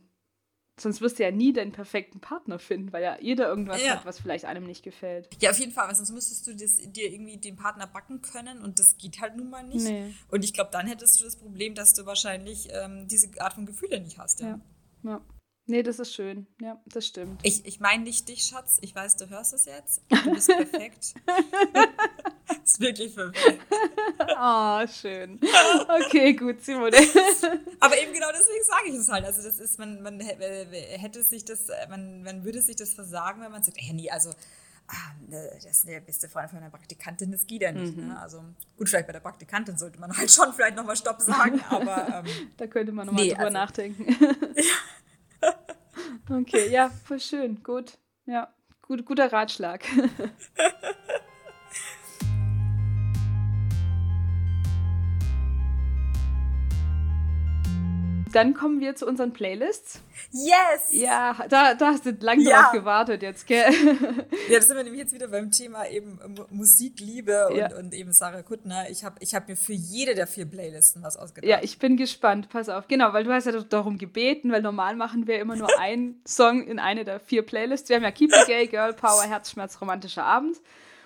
sonst 0.79 1.01
wirst 1.01 1.19
du 1.19 1.23
ja 1.23 1.31
nie 1.31 1.53
deinen 1.53 1.71
perfekten 1.71 2.19
Partner 2.19 2.57
finden, 2.57 2.91
weil 2.91 3.03
ja 3.03 3.17
jeder 3.19 3.47
irgendwas 3.47 3.83
ja. 3.83 3.95
hat, 3.95 4.05
was 4.05 4.19
vielleicht 4.19 4.45
einem 4.45 4.65
nicht 4.65 4.83
gefällt. 4.83 5.29
Ja, 5.41 5.51
auf 5.51 5.59
jeden 5.59 5.71
Fall, 5.71 5.87
weil 5.87 5.95
sonst 5.95 6.11
müsstest 6.11 6.47
du 6.47 6.55
das, 6.55 6.77
dir 6.77 7.11
irgendwie 7.11 7.37
den 7.37 7.55
Partner 7.55 7.87
backen 7.87 8.21
können 8.21 8.61
und 8.61 8.79
das 8.79 8.97
geht 8.97 9.21
halt 9.21 9.35
nun 9.35 9.49
mal 9.49 9.63
nicht. 9.63 9.85
Nee. 9.85 10.13
Und 10.29 10.43
ich 10.43 10.53
glaube, 10.53 10.71
dann 10.71 10.87
hättest 10.87 11.19
du 11.19 11.23
das 11.23 11.35
Problem, 11.35 11.75
dass 11.75 11.93
du 11.93 12.05
wahrscheinlich 12.05 12.69
ähm, 12.71 13.07
diese 13.07 13.29
Art 13.39 13.53
von 13.53 13.65
Gefühle 13.65 13.99
nicht 13.99 14.17
hast. 14.17 14.41
Ja. 14.41 14.59
ja. 15.03 15.11
ja. 15.11 15.21
Nee, 15.65 15.81
das 15.81 15.99
ist 15.99 16.13
schön. 16.13 16.45
Ja, 16.61 16.81
das 16.85 17.07
stimmt. 17.07 17.39
Ich, 17.43 17.65
ich 17.65 17.79
meine 17.79 18.03
nicht 18.03 18.27
dich, 18.27 18.43
Schatz. 18.43 18.79
Ich 18.81 18.93
weiß, 18.93 19.15
du 19.15 19.29
hörst 19.29 19.53
es 19.53 19.65
jetzt. 19.65 20.01
Du 20.09 20.33
bist 20.33 20.47
perfekt. 20.47 21.13
ist 22.63 22.79
wirklich 22.81 23.15
perfekt. 23.15 23.61
Oh, 24.37 24.85
schön. 24.87 25.39
Okay, 26.05 26.33
gut, 26.33 26.61
Simone. 26.61 26.97
Aber 27.79 27.97
eben 27.97 28.13
genau 28.13 28.27
deswegen 28.31 28.63
sage 28.65 28.89
ich 28.89 28.95
es 28.95 29.09
halt. 29.09 29.23
Also 29.25 29.41
das 29.41 29.59
ist, 29.59 29.79
man, 29.79 30.01
man 30.01 30.19
hätte 30.19 31.23
sich 31.23 31.45
das, 31.45 31.67
man, 31.89 32.23
man 32.23 32.43
würde 32.43 32.61
sich 32.61 32.75
das 32.75 32.93
versagen, 32.93 33.41
wenn 33.41 33.51
man 33.51 33.63
sagt, 33.63 33.77
hey, 33.79 33.93
nee, 33.93 34.09
also 34.09 34.31
ah, 34.87 35.13
ne, 35.27 35.49
das 35.55 35.65
ist 35.65 35.87
der 35.87 36.01
beste 36.01 36.29
Freund 36.29 36.49
von 36.49 36.59
einer 36.59 36.69
Praktikantin, 36.69 37.31
das 37.31 37.47
geht 37.47 37.61
ja 37.61 37.71
nicht. 37.71 37.95
Mhm. 37.95 38.07
Ne? 38.07 38.19
Also 38.19 38.43
gut, 38.77 38.89
vielleicht 38.89 39.07
bei 39.07 39.13
der 39.13 39.19
Praktikantin 39.19 39.77
sollte 39.77 39.99
man 39.99 40.15
halt 40.17 40.31
schon 40.31 40.53
vielleicht 40.53 40.75
nochmal 40.75 40.95
Stopp 40.95 41.21
sagen, 41.21 41.61
aber 41.69 42.23
ähm, 42.25 42.49
da 42.57 42.67
könnte 42.67 42.91
man 42.91 43.07
nochmal 43.07 43.23
nee, 43.23 43.31
drüber 43.31 43.45
also, 43.45 43.53
nachdenken. 43.53 44.05
Ja. 44.55 44.63
Okay, 46.29 46.69
ja, 46.71 46.89
voll 47.05 47.19
schön. 47.19 47.61
Gut. 47.63 47.97
Ja, 48.25 48.53
gut, 48.81 49.05
guter 49.05 49.31
Ratschlag. 49.31 49.83
Dann 58.33 58.55
kommen 58.55 58.79
wir 58.79 58.95
zu 58.95 59.05
unseren 59.07 59.31
Playlists. 59.31 60.01
Yes! 60.31 60.91
Ja, 60.91 61.35
da, 61.49 61.75
da 61.75 61.87
hast 61.87 62.05
du 62.05 62.11
lange 62.19 62.43
ja. 62.43 62.63
drauf 62.63 62.71
gewartet 62.71 63.21
jetzt, 63.21 63.47
gell? 63.47 63.63
Ja, 64.49 64.57
das 64.57 64.67
sind 64.67 64.75
wir 64.75 64.83
nämlich 64.83 65.01
jetzt 65.01 65.13
wieder 65.13 65.27
beim 65.27 65.51
Thema 65.51 65.87
eben 65.87 66.19
Musikliebe 66.49 67.47
und, 67.49 67.55
ja. 67.55 67.75
und 67.77 67.93
eben 67.93 68.11
Sarah 68.11 68.41
Kuttner. 68.41 68.89
Ich 68.89 69.03
habe 69.03 69.15
ich 69.19 69.33
hab 69.33 69.47
mir 69.47 69.55
für 69.55 69.73
jede 69.73 70.15
der 70.15 70.27
vier 70.27 70.45
Playlisten 70.45 71.01
was 71.03 71.15
ausgedacht. 71.15 71.49
Ja, 71.49 71.59
ich 71.61 71.79
bin 71.79 71.95
gespannt. 71.95 72.49
Pass 72.49 72.67
auf. 72.69 72.87
Genau, 72.87 73.13
weil 73.13 73.23
du 73.23 73.31
hast 73.31 73.45
ja 73.45 73.51
darum 73.51 73.97
gebeten, 73.97 74.51
weil 74.51 74.61
normal 74.61 74.95
machen 74.95 75.27
wir 75.27 75.39
immer 75.39 75.55
nur 75.55 75.69
einen 75.79 76.21
Song 76.27 76.65
in 76.65 76.79
eine 76.79 77.05
der 77.05 77.19
vier 77.19 77.43
Playlists. 77.43 77.89
Wir 77.89 77.97
haben 77.97 78.03
ja 78.03 78.11
Keep 78.11 78.31
It 78.33 78.47
Gay, 78.47 78.67
Girl 78.67 78.93
Power, 78.93 79.23
Herzschmerz, 79.23 79.79
romantischer 79.79 80.25
Abend. 80.25 80.57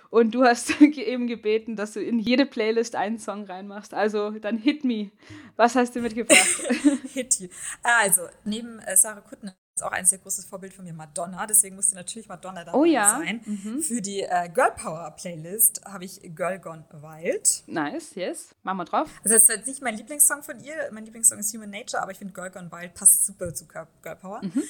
Und 0.09 0.33
du 0.33 0.43
hast 0.43 0.81
eben 0.81 1.27
gebeten, 1.27 1.75
dass 1.75 1.93
du 1.93 2.01
in 2.01 2.19
jede 2.19 2.45
Playlist 2.45 2.95
einen 2.95 3.19
Song 3.19 3.45
reinmachst. 3.45 3.93
Also 3.93 4.31
dann 4.31 4.57
Hit 4.57 4.83
Me. 4.83 5.11
Was 5.55 5.75
hast 5.75 5.95
du 5.95 6.01
mitgebracht? 6.01 6.37
Hit 7.13 7.39
You. 7.39 7.47
Also, 7.83 8.21
neben 8.43 8.79
äh, 8.79 8.95
Sarah 8.95 9.21
Kuttner 9.21 9.55
ist 9.77 9.83
auch 9.83 9.91
ein 9.91 10.05
sehr 10.05 10.17
großes 10.17 10.45
Vorbild 10.45 10.73
von 10.73 10.85
mir 10.85 10.93
Madonna. 10.93 11.45
Deswegen 11.45 11.75
musste 11.75 11.95
natürlich 11.95 12.27
Madonna 12.27 12.63
dabei 12.63 12.77
oh, 12.77 12.85
ja. 12.85 13.19
sein. 13.19 13.41
Mhm. 13.45 13.81
Für 13.81 14.01
die 14.01 14.21
äh, 14.21 14.49
Girl 14.49 14.71
Power 14.71 15.11
Playlist 15.11 15.81
habe 15.85 16.05
ich 16.05 16.19
Girl 16.35 16.59
Gone 16.59 16.85
Wild. 16.91 17.63
Nice, 17.67 18.15
yes. 18.15 18.55
Machen 18.63 18.77
wir 18.77 18.85
drauf. 18.85 19.09
Also 19.23 19.35
das 19.35 19.43
ist 19.43 19.49
jetzt 19.49 19.67
nicht 19.67 19.81
mein 19.81 19.95
Lieblingssong 19.95 20.43
von 20.43 20.59
ihr. 20.63 20.89
Mein 20.91 21.05
Lieblingssong 21.05 21.39
ist 21.39 21.53
Human 21.53 21.69
Nature, 21.69 22.01
aber 22.01 22.11
ich 22.11 22.17
finde 22.17 22.33
Girl 22.33 22.49
Gone 22.49 22.71
Wild 22.71 22.93
passt 22.95 23.25
super 23.25 23.53
zu 23.53 23.67
Girl 23.67 24.15
Power. 24.19 24.41
Mhm. 24.43 24.63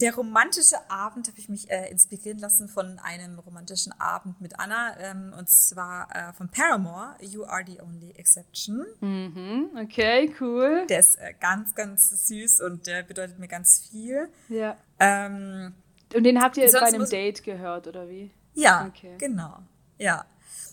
Der 0.00 0.14
romantische 0.14 0.76
Abend 0.88 1.26
habe 1.26 1.38
ich 1.40 1.48
mich 1.48 1.68
äh, 1.68 1.90
inspirieren 1.90 2.38
lassen 2.38 2.68
von 2.68 3.00
einem 3.00 3.40
romantischen 3.40 3.92
Abend 4.00 4.40
mit 4.40 4.60
Anna 4.60 4.96
ähm, 5.00 5.34
und 5.36 5.48
zwar 5.48 6.08
äh, 6.14 6.32
von 6.34 6.48
Paramore, 6.48 7.16
You 7.20 7.42
Are 7.44 7.64
the 7.66 7.80
Only 7.80 8.12
Exception. 8.12 8.86
Mhm, 9.00 9.70
okay, 9.76 10.32
cool. 10.40 10.86
Der 10.88 11.00
ist 11.00 11.16
äh, 11.16 11.34
ganz, 11.40 11.74
ganz 11.74 12.28
süß 12.28 12.60
und 12.60 12.86
der 12.86 13.02
bedeutet 13.02 13.40
mir 13.40 13.48
ganz 13.48 13.88
viel. 13.90 14.28
Ja. 14.48 14.76
Ähm, 15.00 15.74
und 16.14 16.22
den 16.22 16.40
habt 16.40 16.56
ihr 16.58 16.70
bei 16.70 16.80
einem 16.80 17.08
Date 17.08 17.42
gehört, 17.42 17.88
oder 17.88 18.08
wie? 18.08 18.30
Ja, 18.54 18.86
okay. 18.86 19.16
genau. 19.18 19.58
Ja. 19.98 20.24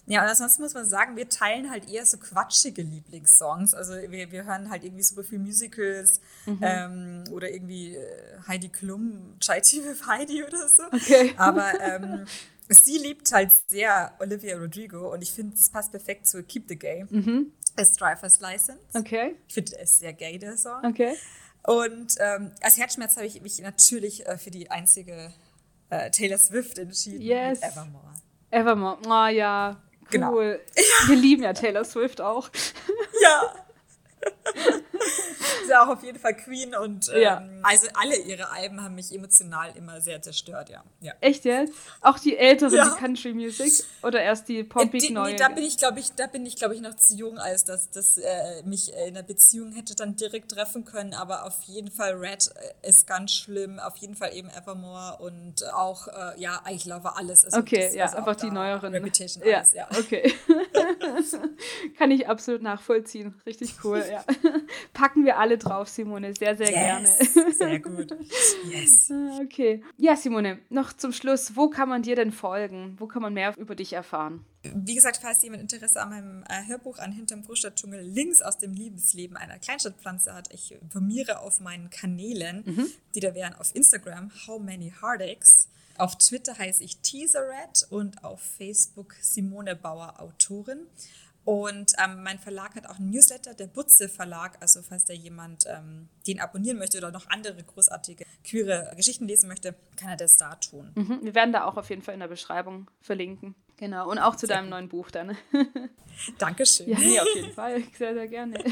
Ja, 0.07 0.21
und 0.21 0.29
ansonsten 0.29 0.61
muss 0.61 0.73
man 0.73 0.85
sagen, 0.85 1.15
wir 1.15 1.29
teilen 1.29 1.71
halt 1.71 1.89
eher 1.89 2.05
so 2.05 2.17
quatschige 2.17 2.83
Lieblingssongs. 2.83 3.73
Also 3.73 3.93
wir, 3.93 4.31
wir 4.31 4.45
hören 4.45 4.69
halt 4.69 4.83
irgendwie 4.83 5.03
super 5.03 5.23
viel 5.23 5.39
Musicals 5.39 6.21
mhm. 6.45 6.59
ähm, 6.61 7.23
oder 7.31 7.49
irgendwie 7.51 7.95
äh, 7.95 8.39
Heidi 8.47 8.69
Klum, 8.69 9.35
Chai 9.39 9.57
with 9.57 10.05
Heidi 10.05 10.43
oder 10.43 10.67
so. 10.67 10.83
Okay. 10.91 11.33
Aber 11.37 11.71
ähm, 11.81 12.25
sie 12.69 12.99
liebt 12.99 13.31
halt 13.31 13.51
sehr 13.67 14.13
Olivia 14.19 14.57
Rodrigo 14.57 15.11
und 15.11 15.23
ich 15.23 15.31
finde, 15.31 15.55
es 15.55 15.71
passt 15.71 15.91
perfekt 15.91 16.27
zu 16.27 16.43
Keep 16.43 16.65
the 16.67 16.77
Gay. 16.77 17.05
Mhm. 17.09 17.51
As 17.77 17.95
Driver's 17.95 18.39
License. 18.39 18.79
Okay. 18.93 19.35
Ich 19.47 19.53
finde 19.55 19.77
es 19.79 19.99
sehr 19.99 20.13
gay, 20.13 20.37
der 20.37 20.55
Song. 20.55 20.85
Okay. 20.85 21.15
Und 21.63 22.15
ähm, 22.19 22.51
als 22.61 22.77
Herzschmerz 22.77 23.17
habe 23.17 23.25
ich 23.25 23.41
mich 23.41 23.59
natürlich 23.59 24.25
äh, 24.27 24.37
für 24.37 24.51
die 24.51 24.69
einzige 24.69 25.33
äh, 25.89 26.11
Taylor 26.11 26.37
Swift 26.37 26.77
entschieden. 26.77 27.21
Yes. 27.21 27.61
Evermore. 27.61 28.13
Evermore. 28.51 28.97
Oh 29.05 29.27
ja. 29.27 29.81
Cool. 30.13 30.59
Genau. 30.75 31.07
Wir 31.07 31.15
lieben 31.15 31.43
ja 31.43 31.53
Taylor 31.53 31.83
Swift 31.83 32.21
auch. 32.21 32.49
Ja. 33.21 33.53
ist 35.63 35.69
ja 35.69 35.83
auch 35.83 35.89
auf 35.89 36.03
jeden 36.03 36.19
Fall 36.19 36.35
Queen 36.35 36.75
und 36.75 37.09
ähm, 37.13 37.21
ja. 37.21 37.43
also 37.63 37.87
alle 37.93 38.15
ihre 38.17 38.51
Alben 38.51 38.81
haben 38.81 38.95
mich 38.95 39.13
emotional 39.13 39.75
immer 39.75 40.01
sehr 40.01 40.21
zerstört, 40.21 40.69
ja. 40.69 40.83
ja. 41.01 41.13
Echt 41.21 41.45
jetzt? 41.45 41.73
Auch 42.01 42.19
die 42.19 42.37
älteren, 42.37 42.73
ja. 42.73 42.85
die 42.85 42.99
Country 42.99 43.33
Music 43.33 43.85
oder 44.03 44.21
erst 44.21 44.47
die 44.47 44.63
poppig 44.63 45.09
äh, 45.09 45.13
neue? 45.13 45.31
Nee, 45.33 45.37
da 45.37 45.49
bin 45.49 45.63
ich 45.63 45.77
glaube 45.77 45.99
ich, 45.99 46.13
da 46.13 46.27
bin 46.27 46.45
ich 46.45 46.55
glaube 46.55 46.75
ich 46.75 46.81
noch 46.81 46.95
zu 46.95 47.15
jung, 47.15 47.37
als 47.37 47.63
dass 47.63 47.89
das 47.91 48.17
äh, 48.17 48.63
mich 48.65 48.91
in 48.93 49.15
einer 49.15 49.23
Beziehung 49.23 49.71
hätte 49.71 49.95
dann 49.95 50.15
direkt 50.15 50.51
treffen 50.51 50.85
können, 50.85 51.13
aber 51.13 51.45
auf 51.45 51.61
jeden 51.63 51.91
Fall 51.91 52.13
Red 52.13 52.49
äh, 52.81 52.89
ist 52.89 53.07
ganz 53.07 53.31
schlimm, 53.31 53.79
auf 53.79 53.97
jeden 53.97 54.15
Fall 54.15 54.33
eben 54.33 54.49
Evermore 54.49 55.17
und 55.19 55.63
auch 55.73 56.07
äh, 56.07 56.39
ja, 56.39 56.61
ich 56.69 56.83
glaube 56.83 57.15
alles. 57.15 57.45
Also 57.45 57.59
okay, 57.59 57.95
ja, 57.95 58.05
einfach 58.05 58.35
die 58.35 58.51
neueren. 58.51 58.93
Reputation 58.93 59.43
alles, 59.43 59.73
ja. 59.73 59.87
ja. 59.91 59.99
Okay. 59.99 60.33
Kann 61.97 62.11
ich 62.11 62.27
absolut 62.27 62.61
nachvollziehen. 62.61 63.39
Richtig 63.45 63.75
cool, 63.83 64.03
ja. 64.09 64.23
Packen 64.93 65.25
wir 65.25 65.37
alle 65.37 65.44
drauf, 65.49 65.87
Simone. 65.87 66.33
Sehr, 66.35 66.57
sehr 66.57 66.71
yes, 66.71 66.75
gerne. 66.75 67.53
Sehr 67.53 67.79
gut. 67.79 68.15
Yes. 68.69 69.11
Ah, 69.15 69.39
okay. 69.41 69.83
Ja, 69.97 70.15
Simone, 70.15 70.59
noch 70.69 70.93
zum 70.93 71.11
Schluss. 71.11 71.55
Wo 71.55 71.69
kann 71.69 71.87
man 71.89 72.01
dir 72.01 72.15
denn 72.15 72.31
folgen? 72.31 72.95
Wo 72.99 73.07
kann 73.07 73.21
man 73.21 73.33
mehr 73.33 73.55
über 73.57 73.75
dich 73.75 73.93
erfahren? 73.93 74.43
Wie 74.63 74.95
gesagt, 74.95 75.19
falls 75.21 75.41
jemand 75.43 75.61
Interesse 75.61 76.01
an 76.01 76.09
meinem 76.09 76.43
äh, 76.49 76.67
Hörbuch 76.67 76.97
an 76.97 77.11
Hinterm 77.11 77.43
Großstadtdschungel 77.43 78.01
Links 78.01 78.41
aus 78.41 78.57
dem 78.57 78.73
Liebesleben 78.73 79.37
einer 79.37 79.59
Kleinstadtpflanze 79.59 80.33
hat, 80.33 80.53
ich 80.53 80.71
informiere 80.71 81.39
auf 81.39 81.59
meinen 81.59 81.89
Kanälen, 81.89 82.63
mhm. 82.65 82.87
die 83.13 83.19
da 83.19 83.33
wären 83.35 83.53
auf 83.55 83.75
Instagram 83.75 84.31
How 84.47 84.61
Many 84.61 84.93
Heartaches. 85.01 85.69
Auf 85.97 86.17
Twitter 86.17 86.57
heiße 86.57 86.83
ich 86.83 86.97
Teaserrat 86.97 87.87
und 87.89 88.23
auf 88.23 88.41
Facebook 88.41 89.15
Simone 89.21 89.75
Bauer 89.75 90.19
Autorin. 90.19 90.87
Und 91.45 91.93
ähm, 92.03 92.23
mein 92.23 92.39
Verlag 92.39 92.75
hat 92.75 92.87
auch 92.87 92.97
einen 92.97 93.11
Newsletter, 93.11 93.53
der 93.53 93.67
Butze 93.67 94.09
Verlag. 94.09 94.57
Also 94.61 94.81
falls 94.81 95.05
da 95.05 95.13
jemand 95.13 95.65
ähm, 95.67 96.09
den 96.27 96.39
abonnieren 96.39 96.79
möchte 96.79 96.97
oder 96.97 97.11
noch 97.11 97.29
andere 97.29 97.63
großartige 97.63 98.25
queere 98.43 98.91
Geschichten 98.95 99.27
lesen 99.27 99.47
möchte, 99.47 99.75
kann 99.95 100.09
er 100.09 100.17
das 100.17 100.37
da 100.37 100.55
tun. 100.55 100.91
Mhm. 100.95 101.19
Wir 101.21 101.35
werden 101.35 101.53
da 101.53 101.65
auch 101.65 101.77
auf 101.77 101.89
jeden 101.89 102.01
Fall 102.01 102.15
in 102.15 102.19
der 102.19 102.27
Beschreibung 102.27 102.89
verlinken. 102.99 103.53
Genau. 103.77 104.09
Und 104.09 104.17
auch 104.17 104.35
zu 104.35 104.47
sehr 104.47 104.57
deinem 104.57 104.69
neuen 104.69 104.89
Buch 104.89 105.11
dann. 105.11 105.37
Dankeschön. 106.39 106.89
Ja, 106.89 106.97
nee, 106.97 107.19
auf 107.19 107.35
jeden 107.35 107.53
Fall. 107.53 107.83
Sehr, 107.97 108.13
sehr 108.13 108.27
gerne. 108.27 108.59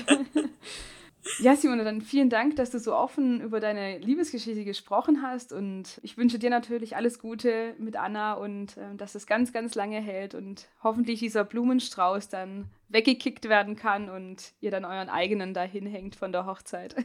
Ja, 1.40 1.56
Simone, 1.56 1.84
dann 1.84 2.02
vielen 2.02 2.30
Dank, 2.30 2.56
dass 2.58 2.72
du 2.72 2.80
so 2.80 2.96
offen 2.96 3.42
über 3.42 3.60
deine 3.60 3.98
Liebesgeschichte 4.00 4.66
gesprochen 4.66 5.22
hast. 5.22 5.54
Und 5.54 6.00
ich 6.04 6.18
wünsche 6.18 6.40
dir 6.40 6.50
natürlich 6.50 6.96
alles 6.96 7.20
Gute 7.20 7.76
mit 7.78 7.96
Anna 7.96 8.34
und 8.34 8.78
äh, 8.78 8.96
dass 8.96 9.16
es 9.16 9.26
ganz, 9.26 9.54
ganz 9.54 9.76
lange 9.76 10.02
hält 10.02 10.36
und 10.36 10.68
hoffentlich 10.84 11.20
dieser 11.20 11.44
Blumenstrauß 11.44 12.30
dann 12.30 12.66
weggekickt 12.94 13.50
werden 13.50 13.76
kann 13.76 14.10
und 14.10 14.54
ihr 14.62 14.70
dann 14.72 14.86
euren 14.86 15.10
eigenen 15.10 15.54
dahin 15.54 15.88
hängt 15.88 16.16
von 16.16 16.32
der 16.32 16.46
Hochzeit. 16.46 16.96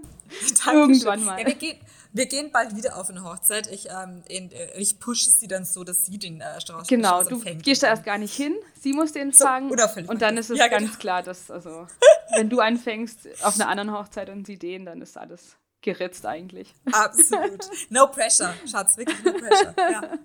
Irgendwann 0.66 1.24
mal. 1.24 1.40
Ja, 1.40 1.46
wir, 1.46 1.54
gehen, 1.54 1.78
wir 2.12 2.26
gehen 2.26 2.50
bald 2.52 2.76
wieder 2.76 2.98
auf 2.98 3.08
eine 3.08 3.22
Hochzeit. 3.22 3.68
Ich, 3.72 3.88
ähm, 3.88 4.22
äh, 4.28 4.48
ich 4.76 4.98
pushe 4.98 5.30
sie 5.30 5.46
dann 5.46 5.64
so, 5.64 5.84
dass 5.84 6.04
sie 6.04 6.18
den 6.18 6.40
äh, 6.40 6.60
Strauß 6.60 6.88
Genau, 6.88 7.22
du 7.22 7.38
gehst 7.38 7.84
da 7.84 7.86
erst 7.86 8.04
gar 8.04 8.18
nicht 8.18 8.34
hin, 8.34 8.54
sie 8.80 8.92
muss 8.92 9.12
den 9.12 9.32
so, 9.32 9.44
fangen. 9.44 9.70
und 10.08 10.20
dann 10.22 10.36
ist 10.36 10.50
es 10.50 10.58
ja, 10.58 10.66
ganz 10.66 10.86
genau. 10.86 10.98
klar, 10.98 11.22
dass, 11.22 11.50
also, 11.50 11.86
wenn 12.34 12.50
du 12.50 12.60
anfängst 12.60 13.28
auf 13.42 13.54
einer 13.54 13.68
anderen 13.68 13.92
Hochzeit 13.92 14.30
und 14.30 14.46
sie 14.46 14.58
den, 14.58 14.84
dann 14.84 15.00
ist 15.00 15.16
alles 15.16 15.57
geritzt 15.82 16.26
eigentlich. 16.26 16.74
Absolut. 16.92 17.68
No 17.90 18.06
pressure, 18.08 18.52
Schatz, 18.66 18.96
wirklich 18.96 19.22
no 19.24 19.32
pressure. 19.32 19.74
Ja. 19.76 20.18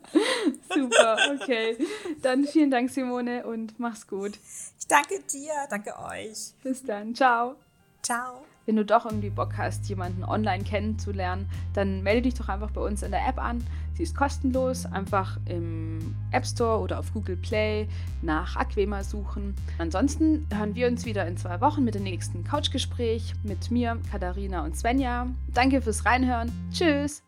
Super, 0.74 1.18
okay. 1.36 1.78
Dann 2.22 2.46
vielen 2.46 2.72
Dank, 2.72 2.90
Simone, 2.90 3.46
und 3.46 3.80
mach's 3.80 4.08
gut. 4.08 4.34
Ich 4.80 4.88
danke 4.88 5.20
dir, 5.22 5.54
danke 5.70 5.94
euch. 6.00 6.54
Bis 6.64 6.84
dann, 6.84 7.14
ciao. 7.16 7.56
Ciao. 8.02 8.46
Wenn 8.66 8.78
du 8.78 8.86
doch 8.86 9.06
irgendwie 9.06 9.30
Bock 9.30 9.58
hast, 9.58 9.86
jemanden 9.90 10.24
online 10.24 10.64
kennenzulernen, 10.64 11.50
dann 11.74 12.02
melde 12.02 12.24
dich 12.24 12.34
doch 12.34 12.48
einfach 12.48 12.72
bei 12.72 12.82
uns 12.82 13.04
in 13.04 13.12
der 13.12 13.28
App 13.28 13.38
an. 13.38 13.66
Sie 13.96 14.04
ist 14.04 14.16
kostenlos. 14.16 14.86
Einfach 14.86 15.38
im 15.46 16.16
App 16.32 16.46
Store 16.46 16.80
oder 16.80 17.00
auf 17.00 17.14
Google 17.14 17.38
Play 17.38 17.88
nach 18.22 18.56
Aquema 18.56 19.04
suchen. 19.04 19.56
Ansonsten 19.78 20.48
hören 20.54 20.76
wir 20.76 20.88
uns 20.88 21.06
wieder 21.06 21.28
in 21.28 21.38
zwei 21.38 21.62
Wochen 21.62 21.84
mit 21.84 21.96
dem 21.96 22.04
nächsten 22.04 22.44
Couchgespräch 22.44 23.34
mit 23.44 23.72
mir, 23.72 24.00
Katharina 24.12 24.64
und 24.64 24.78
Svenja. 24.78 25.28
Danke 25.54 25.82
fürs 25.82 26.06
Reinhören. 26.06 26.52
Tschüss! 26.72 27.24